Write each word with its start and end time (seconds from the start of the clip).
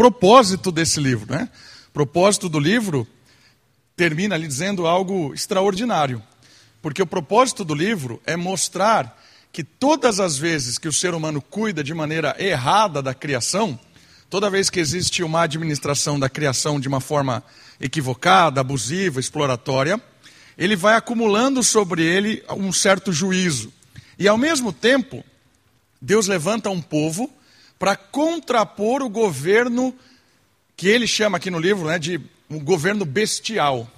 propósito 0.00 0.72
desse 0.72 0.98
livro. 0.98 1.30
Né? 1.30 1.46
Propósito 1.92 2.48
do 2.48 2.58
livro 2.58 3.06
termina 3.94 4.34
ali 4.34 4.48
dizendo 4.48 4.86
algo 4.86 5.34
extraordinário. 5.34 6.22
Porque 6.80 7.02
o 7.02 7.06
propósito 7.06 7.66
do 7.66 7.74
livro 7.74 8.18
é 8.24 8.34
mostrar 8.34 9.22
que 9.52 9.62
todas 9.62 10.18
as 10.18 10.38
vezes 10.38 10.78
que 10.78 10.88
o 10.88 10.92
ser 10.92 11.12
humano 11.12 11.42
cuida 11.42 11.84
de 11.84 11.92
maneira 11.92 12.34
errada 12.38 13.02
da 13.02 13.12
criação, 13.12 13.78
toda 14.30 14.48
vez 14.48 14.70
que 14.70 14.80
existe 14.80 15.22
uma 15.22 15.42
administração 15.42 16.18
da 16.18 16.30
criação 16.30 16.80
de 16.80 16.88
uma 16.88 17.02
forma 17.02 17.44
equivocada, 17.78 18.58
abusiva, 18.58 19.20
exploratória, 19.20 20.00
ele 20.56 20.76
vai 20.76 20.96
acumulando 20.96 21.62
sobre 21.62 22.02
ele 22.02 22.42
um 22.48 22.72
certo 22.72 23.12
juízo. 23.12 23.70
E 24.18 24.26
ao 24.26 24.38
mesmo 24.38 24.72
tempo, 24.72 25.22
Deus 26.00 26.26
levanta 26.26 26.70
um 26.70 26.80
povo 26.80 27.30
para 27.80 27.96
contrapor 27.96 29.00
o 29.00 29.08
governo 29.08 29.94
que 30.76 30.86
ele 30.86 31.06
chama 31.06 31.38
aqui 31.38 31.50
no 31.50 31.58
livro 31.58 31.88
né, 31.88 31.98
de 31.98 32.20
um 32.50 32.62
governo 32.62 33.06
bestial. 33.06 33.90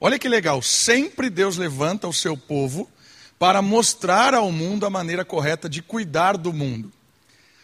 Olha 0.00 0.18
que 0.18 0.28
legal, 0.28 0.60
sempre 0.60 1.30
Deus 1.30 1.56
levanta 1.56 2.08
o 2.08 2.12
seu 2.12 2.36
povo 2.36 2.90
para 3.38 3.62
mostrar 3.62 4.34
ao 4.34 4.50
mundo 4.50 4.84
a 4.84 4.90
maneira 4.90 5.24
correta 5.24 5.68
de 5.68 5.80
cuidar 5.80 6.36
do 6.36 6.52
mundo. 6.52 6.92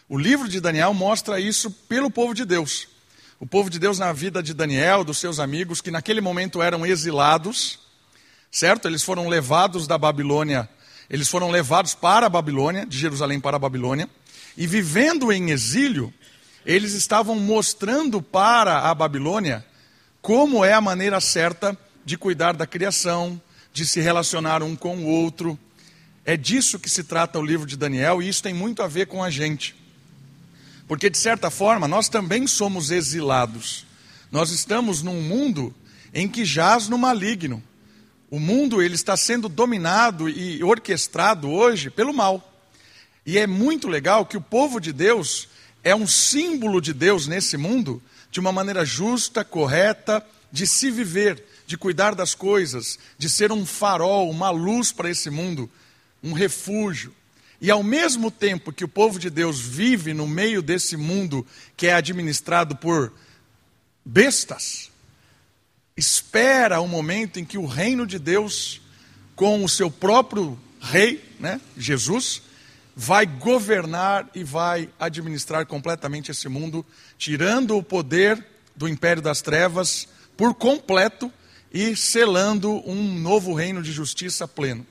O 0.07 0.17
livro 0.17 0.47
de 0.47 0.61
Daniel 0.61 0.93
mostra 0.93 1.37
isso 1.37 1.69
pelo 1.69 2.09
povo 2.09 2.33
de 2.33 2.45
Deus. 2.45 2.87
O 3.37 3.45
povo 3.45 3.69
de 3.69 3.77
Deus 3.77 3.99
na 3.99 4.13
vida 4.13 4.41
de 4.41 4.53
Daniel, 4.53 5.03
dos 5.03 5.17
seus 5.17 5.37
amigos, 5.37 5.81
que 5.81 5.91
naquele 5.91 6.21
momento 6.21 6.61
eram 6.61 6.85
exilados, 6.85 7.77
certo? 8.49 8.87
Eles 8.87 9.03
foram 9.03 9.27
levados 9.27 9.85
da 9.85 9.97
Babilônia, 9.97 10.69
eles 11.09 11.27
foram 11.27 11.51
levados 11.51 11.93
para 11.93 12.27
a 12.27 12.29
Babilônia, 12.29 12.85
de 12.85 12.97
Jerusalém 12.97 13.41
para 13.41 13.57
a 13.57 13.59
Babilônia, 13.59 14.09
e 14.57 14.65
vivendo 14.65 15.31
em 15.31 15.51
exílio, 15.51 16.13
eles 16.65 16.93
estavam 16.93 17.35
mostrando 17.35 18.21
para 18.21 18.89
a 18.89 18.95
Babilônia 18.95 19.65
como 20.21 20.65
é 20.65 20.73
a 20.73 20.81
maneira 20.81 21.21
certa 21.21 21.77
de 22.03 22.17
cuidar 22.17 22.53
da 22.53 22.65
criação, 22.65 23.39
de 23.71 23.85
se 23.85 23.99
relacionar 23.99 24.63
um 24.63 24.75
com 24.75 24.97
o 24.97 25.07
outro. 25.07 25.59
É 26.23 26.35
disso 26.35 26.79
que 26.79 26.89
se 26.89 27.03
trata 27.03 27.37
o 27.37 27.45
livro 27.45 27.67
de 27.67 27.77
Daniel 27.77 28.21
e 28.21 28.29
isso 28.29 28.41
tem 28.41 28.53
muito 28.53 28.81
a 28.81 28.87
ver 28.87 29.07
com 29.07 29.23
a 29.23 29.29
gente. 29.29 29.75
Porque, 30.87 31.09
de 31.09 31.17
certa 31.17 31.49
forma, 31.49 31.87
nós 31.87 32.09
também 32.09 32.47
somos 32.47 32.91
exilados. 32.91 33.85
Nós 34.31 34.51
estamos 34.51 35.01
num 35.01 35.21
mundo 35.21 35.73
em 36.13 36.27
que 36.27 36.45
jaz 36.45 36.87
no 36.87 36.97
maligno. 36.97 37.61
O 38.29 38.39
mundo 38.39 38.81
ele 38.81 38.95
está 38.95 39.15
sendo 39.15 39.47
dominado 39.47 40.29
e 40.29 40.63
orquestrado 40.63 41.49
hoje 41.49 41.89
pelo 41.89 42.13
mal. 42.13 42.54
E 43.25 43.37
é 43.37 43.47
muito 43.47 43.87
legal 43.87 44.25
que 44.25 44.37
o 44.37 44.41
povo 44.41 44.79
de 44.79 44.93
Deus 44.93 45.47
é 45.83 45.95
um 45.95 46.07
símbolo 46.07 46.79
de 46.79 46.93
Deus 46.93 47.27
nesse 47.27 47.57
mundo 47.57 48.01
de 48.29 48.39
uma 48.39 48.51
maneira 48.51 48.83
justa, 48.85 49.43
correta, 49.43 50.25
de 50.51 50.67
se 50.67 50.91
viver, 50.91 51.43
de 51.65 51.77
cuidar 51.77 52.13
das 52.13 52.35
coisas, 52.35 52.99
de 53.17 53.29
ser 53.29 53.51
um 53.51 53.65
farol, 53.65 54.29
uma 54.29 54.49
luz 54.49 54.91
para 54.91 55.09
esse 55.09 55.29
mundo, 55.29 55.69
um 56.21 56.33
refúgio. 56.33 57.13
E 57.61 57.71
ao 57.71 57.81
mesmo 57.81 58.29
tempo 58.29 58.73
que 58.73 58.83
o 58.83 58.89
povo 58.89 59.17
de 59.17 59.29
Deus 59.29 59.59
vive 59.59 60.13
no 60.13 60.27
meio 60.27 60.61
desse 60.61 60.97
mundo 60.97 61.45
que 61.75 61.87
é 61.87 61.93
administrado 61.93 62.75
por 62.75 63.11
bestas, 64.03 64.91
espera 65.97 66.81
o 66.81 66.87
momento 66.87 67.39
em 67.39 67.45
que 67.45 67.57
o 67.57 67.65
reino 67.65 68.05
de 68.05 68.19
Deus, 68.19 68.81
com 69.35 69.63
o 69.63 69.69
seu 69.69 69.89
próprio 69.89 70.59
rei, 70.79 71.23
né, 71.39 71.59
Jesus, 71.77 72.41
vai 72.95 73.25
governar 73.25 74.29
e 74.33 74.43
vai 74.43 74.89
administrar 74.97 75.65
completamente 75.65 76.31
esse 76.31 76.47
mundo, 76.47 76.85
tirando 77.17 77.77
o 77.77 77.83
poder 77.83 78.43
do 78.75 78.87
império 78.87 79.21
das 79.21 79.41
trevas 79.41 80.07
por 80.37 80.53
completo 80.53 81.31
e 81.73 81.95
selando 81.95 82.81
um 82.89 83.19
novo 83.19 83.53
reino 83.53 83.83
de 83.83 83.91
justiça 83.91 84.47
pleno. 84.47 84.85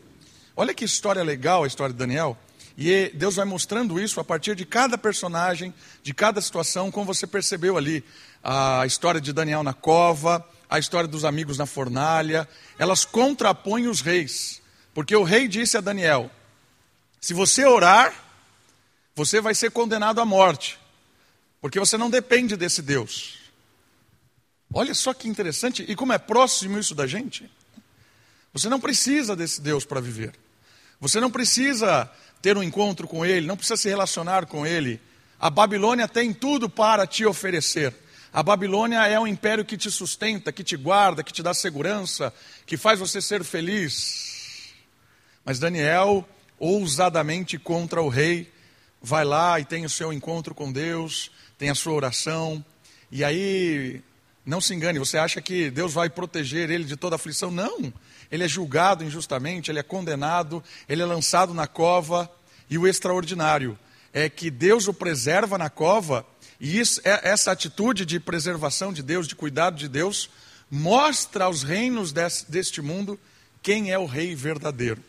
Olha 0.55 0.75
que 0.75 0.85
história 0.85 1.23
legal 1.23 1.65
a 1.65 1.67
história 1.67 1.93
de 1.93 1.99
Daniel. 1.99 2.37
E 2.77 3.11
Deus 3.15 3.37
vai 3.37 3.45
mostrando 3.45 4.01
isso 4.01 4.21
a 4.21 4.25
partir 4.25 4.55
de 4.55 4.65
cada 4.65 4.99
personagem, 4.99 5.73
de 6.03 6.13
cada 6.13 6.41
situação, 6.41 6.91
como 6.91 7.07
você 7.07 7.27
percebeu 7.27 7.77
ali. 7.77 8.05
A 8.43 8.85
história 8.85 9.21
de 9.21 9.33
Daniel 9.33 9.63
na 9.63 9.73
cova, 9.73 10.47
a 10.69 10.79
história 10.79 11.09
dos 11.09 11.25
amigos 11.25 11.57
na 11.57 11.67
fornalha, 11.67 12.49
elas 12.79 13.05
contrapõem 13.05 13.87
os 13.87 14.01
reis. 14.01 14.61
Porque 14.93 15.15
o 15.17 15.23
rei 15.23 15.49
disse 15.49 15.77
a 15.77 15.81
Daniel: 15.81 16.31
se 17.25 17.33
você 17.33 17.65
orar, 17.65 18.13
você 19.15 19.41
vai 19.41 19.55
ser 19.55 19.71
condenado 19.71 20.21
à 20.21 20.27
morte, 20.27 20.79
porque 21.59 21.81
você 21.81 21.97
não 21.97 22.11
depende 22.11 22.55
desse 22.55 22.83
Deus. 22.83 23.39
Olha 24.75 24.93
só 24.93 25.15
que 25.15 25.27
interessante 25.27 25.87
e 25.89 25.97
como 25.97 26.13
é 26.13 26.19
próximo 26.19 26.79
isso 26.79 26.95
da 26.95 27.07
gente. 27.07 27.51
Você 28.53 28.69
não 28.69 28.79
precisa 28.79 29.35
desse 29.35 29.63
Deus 29.63 29.87
para 29.87 30.03
viver. 30.03 30.35
Você 31.01 31.19
não 31.19 31.31
precisa 31.31 32.13
ter 32.43 32.59
um 32.59 32.63
encontro 32.63 33.09
com 33.09 33.25
Ele, 33.25 33.47
não 33.47 33.57
precisa 33.57 33.79
se 33.79 33.89
relacionar 33.89 34.45
com 34.45 34.67
Ele. 34.67 35.01
A 35.41 35.49
Babilônia 35.49 36.07
tem 36.07 36.31
tudo 36.31 36.69
para 36.69 37.07
te 37.07 37.25
oferecer. 37.25 37.95
A 38.35 38.43
Babilônia 38.43 38.99
é 39.07 39.19
um 39.19 39.27
império 39.27 39.65
que 39.65 39.79
te 39.79 39.91
sustenta, 39.91 40.53
que 40.53 40.63
te 40.63 40.77
guarda, 40.77 41.25
que 41.25 41.33
te 41.33 41.43
dá 41.43 41.55
segurança, 41.55 42.35
que 42.67 42.77
faz 42.77 43.01
você 43.01 43.23
ser 43.23 43.43
feliz. 43.45 44.75
Mas 45.43 45.59
Daniel, 45.59 46.29
ousadamente 46.59 47.59
contra 47.59 48.03
o 48.03 48.09
rei, 48.09 48.53
vai 49.03 49.25
lá 49.25 49.61
e 49.61 49.65
tem 49.65 49.85
o 49.85 49.91
seu 49.91 50.13
encontro 50.13 50.55
com 50.55 50.73
Deus, 50.73 51.31
tem 51.59 51.71
a 51.71 51.75
sua 51.75 51.93
oração, 51.93 52.65
e 53.11 53.23
aí, 53.23 54.03
não 54.45 54.61
se 54.61 54.75
engane, 54.75 54.99
você 54.99 55.19
acha 55.19 55.41
que 55.41 55.71
Deus 55.71 55.93
vai 55.93 56.11
proteger 56.11 56.71
ele 56.71 56.85
de 56.85 56.97
toda 56.97 57.17
aflição? 57.17 57.51
Não 57.51 57.93
ele 58.35 58.43
é 58.43 58.49
julgado 58.49 59.05
injustamente, 59.05 59.71
ele 59.71 59.79
é 59.79 59.83
condenado, 59.83 60.63
ele 60.89 61.03
é 61.03 61.05
lançado 61.05 61.55
na 61.55 61.69
cova. 61.69 62.31
E 62.69 62.77
o 62.77 62.87
extraordinário 62.87 63.79
é 64.13 64.29
que 64.29 64.51
Deus 64.51 64.89
o 64.89 64.95
preserva 64.95 65.57
na 65.57 65.71
cova, 65.71 66.27
e 66.59 66.79
isso, 66.81 67.01
é, 67.05 67.29
essa 67.29 67.53
atitude 67.53 68.05
de 68.05 68.19
preservação 68.19 68.93
de 68.93 69.03
Deus, 69.03 69.29
de 69.29 69.37
cuidado 69.37 69.77
de 69.77 69.89
Deus, 69.89 70.31
mostra 70.69 71.45
aos 71.45 71.63
reinos 71.63 72.13
deste 72.13 72.83
mundo 72.83 73.19
quem 73.63 73.93
é 73.93 73.99
o 73.99 74.07
rei 74.07 74.35
verdadeiro. 74.35 75.01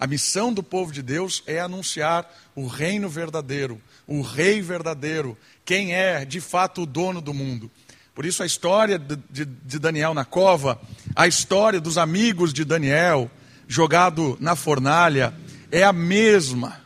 A 0.00 0.06
missão 0.06 0.50
do 0.50 0.62
povo 0.62 0.90
de 0.90 1.02
Deus 1.02 1.42
é 1.46 1.60
anunciar 1.60 2.26
o 2.54 2.66
reino 2.66 3.06
verdadeiro, 3.06 3.78
o 4.06 4.22
rei 4.22 4.62
verdadeiro, 4.62 5.36
quem 5.62 5.92
é 5.92 6.24
de 6.24 6.40
fato 6.40 6.82
o 6.82 6.86
dono 6.86 7.20
do 7.20 7.34
mundo. 7.34 7.70
Por 8.14 8.24
isso, 8.24 8.42
a 8.42 8.46
história 8.46 8.98
de, 8.98 9.16
de, 9.28 9.44
de 9.44 9.78
Daniel 9.78 10.14
na 10.14 10.24
cova, 10.24 10.80
a 11.14 11.26
história 11.26 11.78
dos 11.78 11.98
amigos 11.98 12.54
de 12.54 12.64
Daniel 12.64 13.30
jogado 13.68 14.38
na 14.40 14.56
fornalha, 14.56 15.34
é 15.70 15.84
a 15.84 15.92
mesma. 15.92 16.80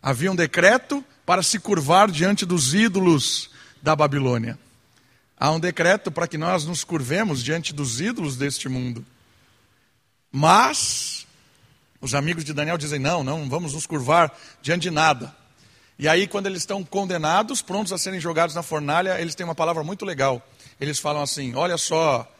Havia 0.00 0.30
um 0.30 0.36
decreto 0.36 1.04
para 1.26 1.42
se 1.42 1.58
curvar 1.58 2.08
diante 2.08 2.46
dos 2.46 2.74
ídolos 2.74 3.50
da 3.82 3.96
Babilônia. 3.96 4.56
Há 5.36 5.50
um 5.50 5.58
decreto 5.58 6.12
para 6.12 6.28
que 6.28 6.38
nós 6.38 6.64
nos 6.64 6.84
curvemos 6.84 7.42
diante 7.42 7.74
dos 7.74 8.00
ídolos 8.00 8.36
deste 8.36 8.68
mundo. 8.68 9.04
Mas 10.30 11.15
os 12.06 12.14
amigos 12.14 12.44
de 12.44 12.54
Daniel 12.54 12.78
dizem: 12.78 12.98
não, 12.98 13.22
não 13.22 13.48
vamos 13.48 13.74
nos 13.74 13.86
curvar 13.86 14.32
diante 14.62 14.82
de 14.82 14.90
nada. 14.90 15.34
E 15.98 16.08
aí, 16.08 16.26
quando 16.26 16.46
eles 16.46 16.58
estão 16.58 16.84
condenados, 16.84 17.62
prontos 17.62 17.92
a 17.92 17.98
serem 17.98 18.20
jogados 18.20 18.54
na 18.54 18.62
fornalha, 18.62 19.20
eles 19.20 19.34
têm 19.34 19.44
uma 19.44 19.54
palavra 19.54 19.82
muito 19.82 20.04
legal 20.04 20.42
eles 20.80 20.98
falam 20.98 21.22
assim: 21.22 21.54
Olha 21.54 21.76
só, 21.76 22.30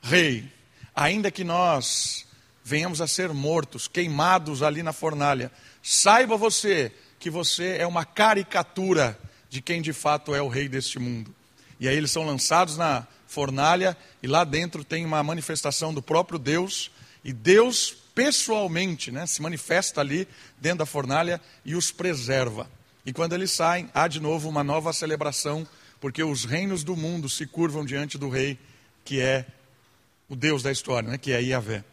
rei, 0.00 0.50
ainda 0.94 1.30
que 1.30 1.44
nós 1.44 2.26
venhamos 2.64 3.00
a 3.00 3.06
ser 3.06 3.32
mortos, 3.32 3.88
queimados 3.88 4.62
ali 4.62 4.82
na 4.82 4.92
fornalha, 4.92 5.50
saiba 5.82 6.36
você 6.36 6.92
que 7.18 7.30
você 7.30 7.76
é 7.78 7.86
uma 7.86 8.04
caricatura 8.04 9.18
de 9.48 9.62
quem 9.62 9.80
de 9.80 9.92
fato 9.92 10.34
é 10.34 10.42
o 10.42 10.48
rei 10.48 10.68
deste 10.68 10.98
mundo. 10.98 11.34
E 11.80 11.88
aí 11.88 11.96
eles 11.96 12.10
são 12.10 12.26
lançados 12.26 12.76
na 12.76 13.06
fornalha 13.26 13.96
e 14.22 14.26
lá 14.26 14.44
dentro 14.44 14.84
tem 14.84 15.04
uma 15.04 15.22
manifestação 15.22 15.92
do 15.94 16.02
próprio 16.02 16.38
Deus 16.38 16.90
e 17.24 17.32
Deus 17.32 17.96
pessoalmente 18.18 19.12
né, 19.12 19.28
se 19.28 19.40
manifesta 19.40 20.00
ali 20.00 20.26
dentro 20.60 20.78
da 20.78 20.86
fornalha 20.86 21.40
e 21.64 21.76
os 21.76 21.92
preserva. 21.92 22.68
E 23.06 23.12
quando 23.12 23.32
eles 23.32 23.52
saem, 23.52 23.88
há 23.94 24.08
de 24.08 24.18
novo 24.18 24.48
uma 24.48 24.64
nova 24.64 24.92
celebração 24.92 25.64
porque 26.00 26.20
os 26.24 26.44
reinos 26.44 26.82
do 26.82 26.96
mundo 26.96 27.28
se 27.28 27.46
curvam 27.46 27.84
diante 27.84 28.18
do 28.18 28.28
rei, 28.28 28.58
que 29.04 29.20
é 29.20 29.46
o 30.28 30.34
Deus 30.34 30.64
da 30.64 30.72
história, 30.72 31.08
né? 31.10 31.16
que 31.16 31.30
é 31.30 31.40
Yahvé. 31.40 31.84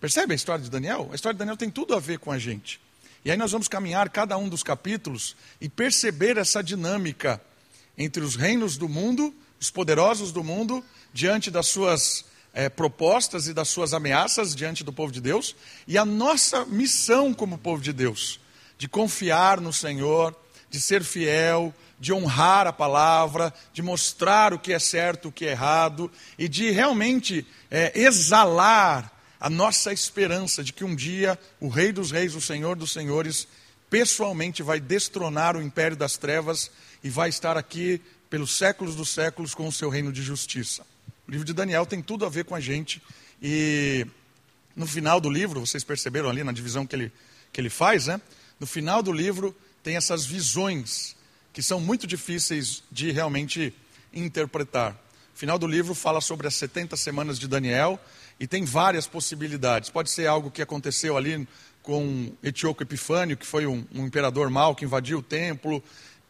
Percebe 0.00 0.34
a 0.34 0.36
história 0.36 0.62
de 0.62 0.70
Daniel? 0.70 1.08
A 1.10 1.16
história 1.16 1.34
de 1.34 1.38
Daniel 1.40 1.56
tem 1.56 1.68
tudo 1.68 1.96
a 1.96 1.98
ver 1.98 2.20
com 2.20 2.30
a 2.30 2.38
gente. 2.38 2.80
E 3.24 3.30
aí 3.32 3.36
nós 3.36 3.50
vamos 3.50 3.66
caminhar 3.66 4.08
cada 4.10 4.38
um 4.38 4.48
dos 4.48 4.62
capítulos 4.62 5.34
e 5.60 5.68
perceber 5.68 6.36
essa 6.36 6.62
dinâmica 6.62 7.40
entre 7.98 8.22
os 8.22 8.36
reinos 8.36 8.76
do 8.76 8.88
mundo, 8.88 9.34
os 9.60 9.68
poderosos 9.68 10.30
do 10.30 10.44
mundo, 10.44 10.84
diante 11.12 11.50
das 11.50 11.66
suas 11.66 12.24
é, 12.56 12.70
propostas 12.70 13.46
e 13.48 13.52
das 13.52 13.68
suas 13.68 13.92
ameaças 13.92 14.56
diante 14.56 14.82
do 14.82 14.90
povo 14.90 15.12
de 15.12 15.20
Deus, 15.20 15.54
e 15.86 15.98
a 15.98 16.06
nossa 16.06 16.64
missão 16.64 17.34
como 17.34 17.58
povo 17.58 17.82
de 17.82 17.92
Deus, 17.92 18.40
de 18.78 18.88
confiar 18.88 19.60
no 19.60 19.74
Senhor, 19.74 20.34
de 20.70 20.80
ser 20.80 21.04
fiel, 21.04 21.72
de 22.00 22.14
honrar 22.14 22.66
a 22.66 22.72
palavra, 22.72 23.52
de 23.74 23.82
mostrar 23.82 24.54
o 24.54 24.58
que 24.58 24.72
é 24.72 24.78
certo, 24.78 25.28
o 25.28 25.32
que 25.32 25.44
é 25.44 25.50
errado, 25.50 26.10
e 26.38 26.48
de 26.48 26.70
realmente 26.70 27.46
é, 27.70 27.92
exalar 27.94 29.12
a 29.38 29.50
nossa 29.50 29.92
esperança 29.92 30.64
de 30.64 30.72
que 30.72 30.82
um 30.82 30.96
dia 30.96 31.38
o 31.60 31.68
Rei 31.68 31.92
dos 31.92 32.10
Reis, 32.10 32.34
o 32.34 32.40
Senhor 32.40 32.74
dos 32.74 32.90
Senhores, 32.90 33.46
pessoalmente 33.90 34.62
vai 34.62 34.80
destronar 34.80 35.58
o 35.58 35.62
império 35.62 35.96
das 35.96 36.16
trevas 36.16 36.70
e 37.04 37.10
vai 37.10 37.28
estar 37.28 37.58
aqui 37.58 38.00
pelos 38.30 38.56
séculos 38.56 38.96
dos 38.96 39.10
séculos 39.10 39.54
com 39.54 39.68
o 39.68 39.72
seu 39.72 39.90
reino 39.90 40.10
de 40.10 40.22
justiça. 40.22 40.95
O 41.26 41.30
livro 41.30 41.44
de 41.44 41.52
Daniel 41.52 41.84
tem 41.84 42.00
tudo 42.00 42.24
a 42.24 42.28
ver 42.28 42.44
com 42.44 42.54
a 42.54 42.60
gente 42.60 43.02
e 43.42 44.06
no 44.76 44.86
final 44.86 45.20
do 45.20 45.30
livro, 45.30 45.60
vocês 45.60 45.82
perceberam 45.82 46.28
ali 46.28 46.44
na 46.44 46.52
divisão 46.52 46.86
que 46.86 46.94
ele, 46.94 47.12
que 47.52 47.60
ele 47.60 47.70
faz, 47.70 48.06
né? 48.06 48.20
No 48.60 48.66
final 48.66 49.02
do 49.02 49.10
livro 49.10 49.56
tem 49.82 49.96
essas 49.96 50.24
visões 50.24 51.16
que 51.52 51.62
são 51.62 51.80
muito 51.80 52.06
difíceis 52.06 52.82
de 52.92 53.10
realmente 53.10 53.74
interpretar. 54.12 54.92
O 55.34 55.38
final 55.38 55.58
do 55.58 55.66
livro 55.66 55.94
fala 55.94 56.20
sobre 56.20 56.46
as 56.46 56.54
70 56.54 56.96
semanas 56.96 57.38
de 57.38 57.48
Daniel 57.48 57.98
e 58.38 58.46
tem 58.46 58.64
várias 58.64 59.06
possibilidades. 59.06 59.90
Pode 59.90 60.10
ser 60.10 60.26
algo 60.26 60.50
que 60.50 60.62
aconteceu 60.62 61.16
ali 61.16 61.46
com 61.82 62.32
Etíoco 62.42 62.82
Epifânio, 62.82 63.36
que 63.36 63.46
foi 63.46 63.66
um, 63.66 63.84
um 63.94 64.06
imperador 64.06 64.50
mau 64.50 64.74
que 64.74 64.84
invadiu 64.84 65.18
o 65.18 65.22
templo, 65.22 65.82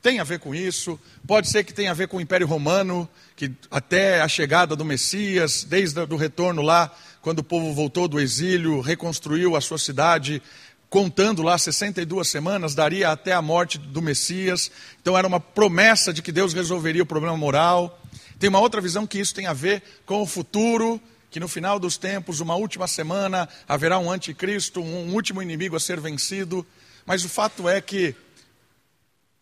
tem 0.06 0.20
a 0.20 0.24
ver 0.24 0.38
com 0.38 0.54
isso. 0.54 1.00
Pode 1.26 1.48
ser 1.48 1.64
que 1.64 1.74
tenha 1.74 1.90
a 1.90 1.94
ver 1.94 2.06
com 2.06 2.18
o 2.18 2.20
Império 2.20 2.46
Romano, 2.46 3.08
que 3.34 3.50
até 3.68 4.20
a 4.20 4.28
chegada 4.28 4.76
do 4.76 4.84
Messias, 4.84 5.64
desde 5.64 5.98
o 5.98 6.16
retorno 6.16 6.62
lá, 6.62 6.94
quando 7.20 7.40
o 7.40 7.42
povo 7.42 7.74
voltou 7.74 8.06
do 8.06 8.20
exílio, 8.20 8.80
reconstruiu 8.80 9.56
a 9.56 9.60
sua 9.60 9.78
cidade, 9.78 10.40
contando 10.88 11.42
lá 11.42 11.58
62 11.58 12.28
semanas, 12.28 12.72
daria 12.72 13.10
até 13.10 13.32
a 13.32 13.42
morte 13.42 13.78
do 13.78 14.00
Messias. 14.00 14.70
Então 15.02 15.18
era 15.18 15.26
uma 15.26 15.40
promessa 15.40 16.12
de 16.12 16.22
que 16.22 16.30
Deus 16.30 16.54
resolveria 16.54 17.02
o 17.02 17.06
problema 17.06 17.36
moral. 17.36 18.00
Tem 18.38 18.48
uma 18.48 18.60
outra 18.60 18.80
visão 18.80 19.08
que 19.08 19.18
isso 19.18 19.34
tem 19.34 19.48
a 19.48 19.52
ver 19.52 19.82
com 20.06 20.22
o 20.22 20.26
futuro, 20.26 21.00
que 21.32 21.40
no 21.40 21.48
final 21.48 21.80
dos 21.80 21.96
tempos, 21.96 22.38
uma 22.38 22.54
última 22.54 22.86
semana, 22.86 23.48
haverá 23.66 23.98
um 23.98 24.08
anticristo, 24.08 24.80
um 24.80 25.12
último 25.14 25.42
inimigo 25.42 25.74
a 25.74 25.80
ser 25.80 25.98
vencido. 25.98 26.64
Mas 27.04 27.24
o 27.24 27.28
fato 27.28 27.68
é 27.68 27.80
que 27.80 28.14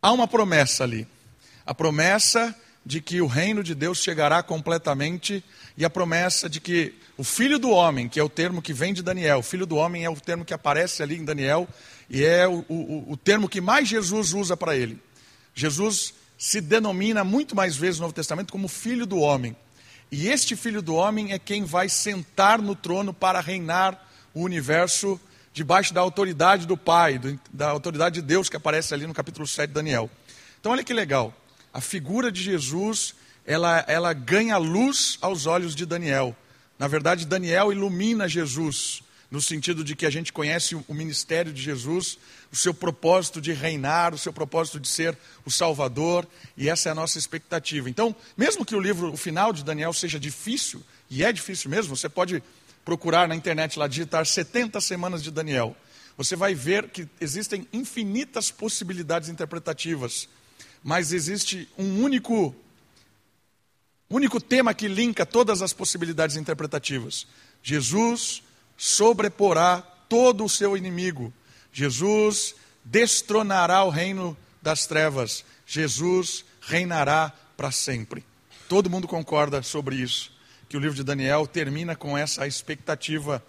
há 0.05 0.12
uma 0.12 0.29
promessa 0.29 0.85
ali. 0.85 1.09
A 1.65 1.75
promessa 1.75 2.55
de 2.85 3.01
que 3.01 3.23
o 3.23 3.27
reino 3.27 3.65
de 3.65 3.75
Deus 3.75 4.03
chegará 4.03 4.43
completamente 4.43 5.43
e 5.79 5.85
a 5.85 5.89
promessa 5.89 6.47
de 6.47 6.61
que 6.61 6.95
o 7.17 7.25
filho 7.25 7.59
do 7.59 7.71
homem, 7.71 8.06
que 8.06 8.21
é 8.21 8.23
o 8.23 8.29
termo 8.29 8.61
que 8.61 8.75
vem 8.75 8.93
de 8.93 9.03
Daniel, 9.03 9.39
o 9.39 9.43
filho 9.43 9.65
do 9.65 9.77
homem 9.77 10.05
é 10.05 10.11
o 10.11 10.21
termo 10.21 10.45
que 10.45 10.53
aparece 10.53 11.03
ali 11.03 11.17
em 11.17 11.25
Daniel 11.25 11.67
e 12.11 12.23
é 12.23 12.47
o, 12.47 12.62
o, 12.69 13.12
o 13.12 13.17
termo 13.17 13.49
que 13.49 13.62
mais 13.62 13.89
Jesus 13.89 14.35
usa 14.35 14.55
para 14.55 14.77
ele. 14.77 15.01
Jesus 15.55 16.12
se 16.37 16.61
denomina 16.61 17.25
muito 17.25 17.57
mais 17.57 17.75
vezes 17.75 17.99
no 17.99 18.03
Novo 18.03 18.15
Testamento 18.15 18.53
como 18.53 18.69
filho 18.69 19.07
do 19.07 19.21
homem. 19.21 19.57
E 20.12 20.29
este 20.29 20.55
filho 20.55 20.83
do 20.83 20.95
homem 20.95 21.33
é 21.33 21.39
quem 21.39 21.65
vai 21.65 21.89
sentar 21.89 22.61
no 22.61 22.77
trono 22.77 23.15
para 23.15 23.41
reinar 23.41 24.07
o 24.35 24.43
universo 24.43 25.19
debaixo 25.55 25.95
da 25.95 26.01
autoridade 26.01 26.67
do 26.67 26.77
Pai, 26.77 27.17
do, 27.17 27.39
da 27.53 27.71
autoridade 27.71 28.17
de 28.17 28.23
Deus 28.23 28.49
que 28.49 28.56
aparece 28.56 28.93
ali 28.93 29.06
no 29.06 29.15
capítulo 29.15 29.47
7 29.47 29.69
de 29.69 29.75
Daniel. 29.75 30.11
Então 30.61 30.73
olha 30.73 30.83
que 30.83 30.93
legal, 30.93 31.33
a 31.73 31.81
figura 31.81 32.31
de 32.31 32.43
Jesus, 32.43 33.15
ela, 33.47 33.85
ela 33.87 34.12
ganha 34.12 34.56
luz 34.56 35.17
aos 35.21 35.47
olhos 35.47 35.77
de 35.77 35.87
Daniel. 35.87 36.37
Na 36.77 36.89
verdade, 36.89 37.25
Daniel 37.25 37.73
ilumina 37.73 38.29
Jesus, 38.29 39.01
no 39.31 39.41
sentido 39.41 39.85
de 39.85 39.95
que 39.95 40.05
a 40.05 40.11
gente 40.11 40.33
conhece 40.33 40.75
o 40.75 40.95
ministério 40.95 41.53
de 41.53 41.62
Jesus, 41.62 42.19
o 42.53 42.57
seu 42.57 42.75
propósito 42.75 43.41
de 43.41 43.53
reinar, 43.53 44.12
o 44.12 44.19
seu 44.19 44.33
propósito 44.33 44.81
de 44.81 44.89
ser 44.89 45.17
o 45.45 45.53
Salvador, 45.53 46.27
e 46.57 46.69
essa 46.69 46.89
é 46.89 46.93
a 46.93 46.97
nossa 46.97 47.17
expectativa. 47.17 47.89
Então, 47.89 48.15
mesmo 48.37 48.65
que 48.65 48.75
o 48.75 48.81
livro, 48.81 49.12
o 49.12 49.17
final 49.17 49.53
de 49.53 49.62
Daniel 49.62 49.93
seja 49.93 50.19
difícil, 50.19 50.83
e 51.09 51.23
é 51.23 51.33
difícil 51.33 51.71
mesmo, 51.71 51.97
você 51.97 52.09
pode 52.09 52.43
procurar 52.85 53.27
na 53.27 53.35
internet 53.35 53.79
lá, 53.79 53.89
digitar 53.89 54.27
70 54.27 54.81
semanas 54.81 55.23
de 55.23 55.31
Daniel, 55.31 55.77
você 56.17 56.37
vai 56.37 56.55
ver 56.55 56.91
que 56.91 57.09
existem 57.21 57.67
infinitas 57.73 58.51
possibilidades 58.51 59.29
interpretativas, 59.29 60.29
mas 60.83 61.13
existe 61.13 61.69
um 61.77 62.03
único, 62.03 62.55
único 64.09 64.41
tema 64.41 64.75
que 64.75 64.87
linka 64.87 65.25
todas 65.27 65.63
as 65.63 65.73
possibilidades 65.73 66.37
interpretativas. 66.37 67.27
Jesus 67.63 68.43
sobreporá 68.77 69.81
todo 70.09 70.45
o 70.45 70.49
seu 70.49 70.77
inimigo. 70.77 71.33
Jesus 71.73 72.55
destronará 72.85 73.83
o 73.83 73.91
reino 73.91 74.37
das 74.63 74.87
trevas. 74.87 75.45
Jesus 75.67 76.45
reinará 76.61 77.33
para 77.57 77.73
sempre. 77.73 78.25
Todo 78.69 78.91
mundo 78.91 79.09
concorda 79.09 79.63
sobre 79.63 79.97
isso 79.97 80.34
que 80.75 80.79
o 80.79 80.81
livro 80.81 80.97
de 80.97 81.05
Daniel 81.05 81.47
termina 81.47 81.94
com 81.94 82.19
essa 82.19 82.49
expectativa 82.49 83.41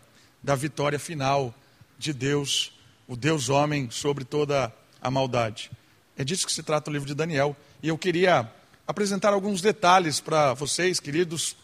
da 0.44 0.54
vitória 0.54 1.00
final 1.00 1.56
de 1.98 2.14
Deus, 2.14 2.72
o 3.08 3.16
Deus 3.16 3.50
homem, 3.50 3.90
sobre 3.90 4.24
toda 4.24 4.72
a 5.02 5.10
maldade. 5.10 5.72
É 6.16 6.24
disso 6.24 6.46
que 6.46 6.54
se 6.54 6.62
trata 6.62 6.88
o 6.88 6.94
livro 6.94 7.08
de 7.08 7.16
Daniel. 7.16 7.58
E 7.82 7.88
eu 7.88 7.98
queria 7.98 8.48
apresentar 8.88 9.34
alguns 9.34 9.60
detalhes 9.60 10.20
para 10.20 10.54
vocês, 10.54 11.00
queridos, 11.00 11.56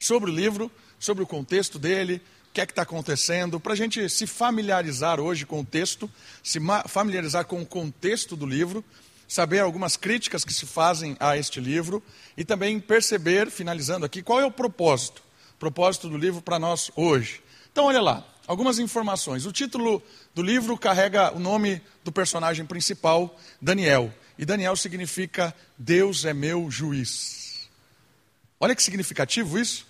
sobre 0.00 0.32
o 0.32 0.34
livro, 0.34 0.68
sobre 0.98 1.22
o 1.22 1.28
contexto 1.28 1.78
dele, 1.78 2.20
o 2.50 2.52
que 2.52 2.60
é 2.60 2.66
que 2.66 2.72
está 2.72 2.82
acontecendo, 2.82 3.60
para 3.60 3.72
a 3.72 3.76
gente 3.76 4.08
se 4.08 4.26
familiarizar 4.26 5.20
hoje 5.20 5.46
com 5.46 5.60
o 5.60 5.64
texto, 5.64 6.10
se 6.42 6.58
familiarizar 6.88 7.44
com 7.44 7.62
o 7.62 7.66
contexto 7.66 8.34
do 8.34 8.44
livro 8.44 8.84
saber 9.28 9.60
algumas 9.60 9.96
críticas 9.96 10.44
que 10.44 10.54
se 10.54 10.66
fazem 10.66 11.16
a 11.18 11.36
este 11.36 11.60
livro 11.60 12.02
e 12.36 12.44
também 12.44 12.78
perceber, 12.78 13.50
finalizando 13.50 14.06
aqui, 14.06 14.22
qual 14.22 14.40
é 14.40 14.46
o 14.46 14.50
propósito, 14.50 15.22
propósito 15.58 16.08
do 16.08 16.16
livro 16.16 16.40
para 16.40 16.58
nós 16.58 16.90
hoje. 16.94 17.42
Então, 17.72 17.86
olha 17.86 18.00
lá, 18.00 18.26
algumas 18.46 18.78
informações. 18.78 19.44
O 19.46 19.52
título 19.52 20.02
do 20.34 20.42
livro 20.42 20.76
carrega 20.78 21.34
o 21.34 21.38
nome 21.38 21.82
do 22.04 22.12
personagem 22.12 22.64
principal, 22.64 23.38
Daniel. 23.60 24.12
E 24.38 24.44
Daniel 24.44 24.76
significa 24.76 25.54
Deus 25.76 26.24
é 26.24 26.32
meu 26.32 26.70
juiz. 26.70 27.68
Olha 28.60 28.74
que 28.74 28.82
significativo 28.82 29.58
isso. 29.58 29.86